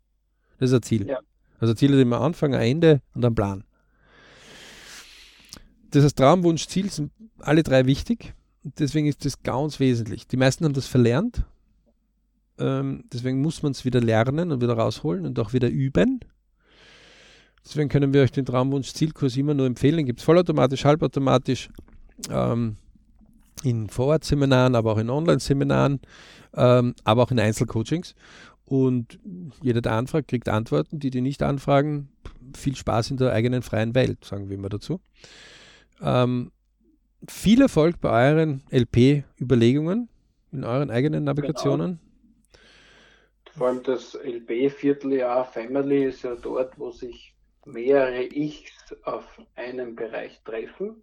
Das 0.59 0.70
ist 0.70 0.74
ein 0.74 0.82
Ziel. 0.82 1.09
Ja. 1.09 1.18
Also 1.59 1.74
Ziel 1.74 1.93
ist 1.93 2.01
immer 2.01 2.20
Anfang, 2.20 2.55
ein 2.55 2.62
Ende 2.62 3.03
und 3.14 3.24
ein 3.24 3.34
Plan. 3.34 3.64
Das 5.90 6.05
heißt, 6.05 6.16
Traumwunsch, 6.16 6.66
Ziel 6.66 6.90
sind 6.90 7.12
alle 7.38 7.62
drei 7.62 7.86
wichtig. 7.86 8.34
Und 8.64 8.78
deswegen 8.78 9.07
ist 9.07 9.24
das 9.24 9.43
ganz 9.43 9.80
wesentlich. 9.80 10.26
Die 10.26 10.36
meisten 10.36 10.64
haben 10.64 10.72
das 10.72 10.86
verlernt. 10.86 11.45
Ähm, 12.59 13.05
deswegen 13.12 13.40
muss 13.40 13.62
man 13.62 13.72
es 13.72 13.84
wieder 13.84 14.01
lernen 14.01 14.53
und 14.53 14.61
wieder 14.61 14.74
rausholen 14.74 15.26
und 15.26 15.38
auch 15.38 15.53
wieder 15.53 15.68
üben. 15.68 16.20
Deswegen 17.65 17.89
können 17.89 18.13
wir 18.13 18.23
euch 18.23 18.33
den 18.33 18.45
Traumwunsch-Zielkurs 18.45 19.37
immer 19.37 19.55
nur 19.55 19.67
empfehlen. 19.67 20.05
Gibt 20.05 20.19
es 20.19 20.25
vollautomatisch, 20.25 20.85
halbautomatisch, 20.85 21.69
ähm, 22.31 22.77
in 23.63 23.89
Vorortseminaren, 23.89 24.75
aber 24.75 24.93
auch 24.93 24.99
in 24.99 25.11
Online-Seminaren, 25.11 26.01
ähm, 26.55 26.95
aber 27.05 27.23
auch 27.23 27.31
in 27.31 27.39
Einzelcoachings. 27.39 28.15
Und 28.65 29.19
jeder, 29.61 29.81
der 29.81 29.93
anfragt, 29.93 30.29
kriegt 30.29 30.49
Antworten. 30.49 30.99
Die, 30.99 31.11
die 31.11 31.21
nicht 31.21 31.43
anfragen, 31.43 32.09
viel 32.57 32.75
Spaß 32.75 33.11
in 33.11 33.17
der 33.17 33.33
eigenen 33.33 33.63
freien 33.63 33.95
Welt, 33.95 34.25
sagen 34.25 34.49
wir 34.49 34.57
immer 34.57 34.69
dazu. 34.69 35.01
Ähm, 36.01 36.51
viel 37.29 37.61
Erfolg 37.61 38.01
bei 38.01 38.31
euren 38.31 38.63
LP-Überlegungen, 38.71 40.09
in 40.51 40.65
euren 40.65 40.91
eigenen 40.91 41.25
Navigationen. 41.25 41.99
Genau. 41.99 43.57
Vor 43.57 43.67
allem 43.69 43.83
das 43.83 44.15
LP-Vierteljahr 44.15 45.45
Family 45.45 46.05
ist 46.05 46.23
ja 46.23 46.35
dort, 46.35 46.79
wo 46.79 46.91
sich 46.91 47.32
mehrere 47.65 48.25
Ichs 48.25 48.95
auf 49.05 49.25
einem 49.57 49.95
Bereich 49.95 50.41
treffen. 50.45 51.03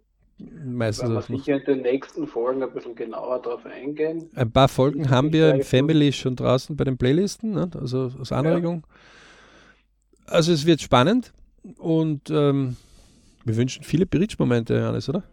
Meistens 0.64 1.10
wir 1.10 1.36
sicher 1.36 1.56
in 1.56 1.64
den 1.64 1.82
nächsten 1.82 2.26
Folgen 2.26 2.62
ein 2.62 2.72
bisschen 2.72 2.94
genauer 2.94 3.42
darauf 3.42 3.66
eingehen. 3.66 4.30
Ein 4.34 4.50
paar 4.50 4.68
Folgen 4.68 5.10
haben 5.10 5.32
wir 5.32 5.54
im 5.54 5.62
Family 5.62 6.12
schon 6.12 6.34
draußen 6.34 6.76
bei 6.76 6.84
den 6.84 6.96
Playlisten, 6.96 7.52
ne? 7.52 7.70
also 7.78 8.10
als 8.18 8.32
Anregung. 8.32 8.86
Ja. 10.26 10.34
Also 10.34 10.52
es 10.52 10.64
wird 10.64 10.80
spannend 10.80 11.32
und 11.76 12.30
ähm, 12.30 12.76
wir 13.44 13.56
wünschen 13.56 13.84
viele 13.84 14.06
Bridge-Momente, 14.06 14.78
Johannes, 14.78 15.08
oder? 15.08 15.24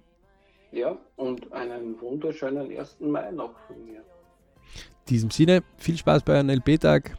Ja, 0.72 0.98
und 1.16 1.52
einen 1.54 2.00
wunderschönen 2.02 2.78
1. 2.78 2.98
Mai 3.00 3.32
noch 3.32 3.54
von 3.68 3.86
mir. 3.86 4.00
In 4.00 5.10
diesem 5.10 5.32
Sinne, 5.32 5.64
viel 5.78 5.98
Spaß 5.98 6.24
bei 6.24 6.40
einem 6.40 6.58
LP-Tag. 6.58 7.18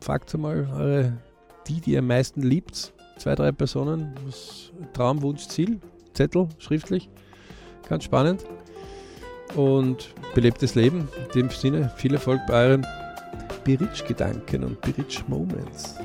Fragt 0.00 0.36
mal 0.38 0.68
eure, 0.72 1.12
die, 1.66 1.80
die 1.80 1.92
ihr 1.92 1.98
am 2.00 2.06
meisten 2.06 2.42
liebt, 2.42 2.93
zwei, 3.16 3.34
drei 3.34 3.52
Personen, 3.52 4.14
Traum, 4.92 5.22
Wunsch, 5.22 5.46
Ziel, 5.48 5.80
Zettel, 6.14 6.48
schriftlich. 6.58 7.08
Ganz 7.88 8.04
spannend. 8.04 8.44
Und 9.56 10.14
belebtes 10.34 10.74
Leben. 10.74 11.08
In 11.34 11.42
dem 11.42 11.50
Sinne, 11.50 11.92
viel 11.96 12.14
Erfolg 12.14 12.40
bei 12.48 12.66
euren 12.66 12.86
Beritsch-Gedanken 13.64 14.64
und 14.64 14.80
Beritsch-Moments. 14.80 15.96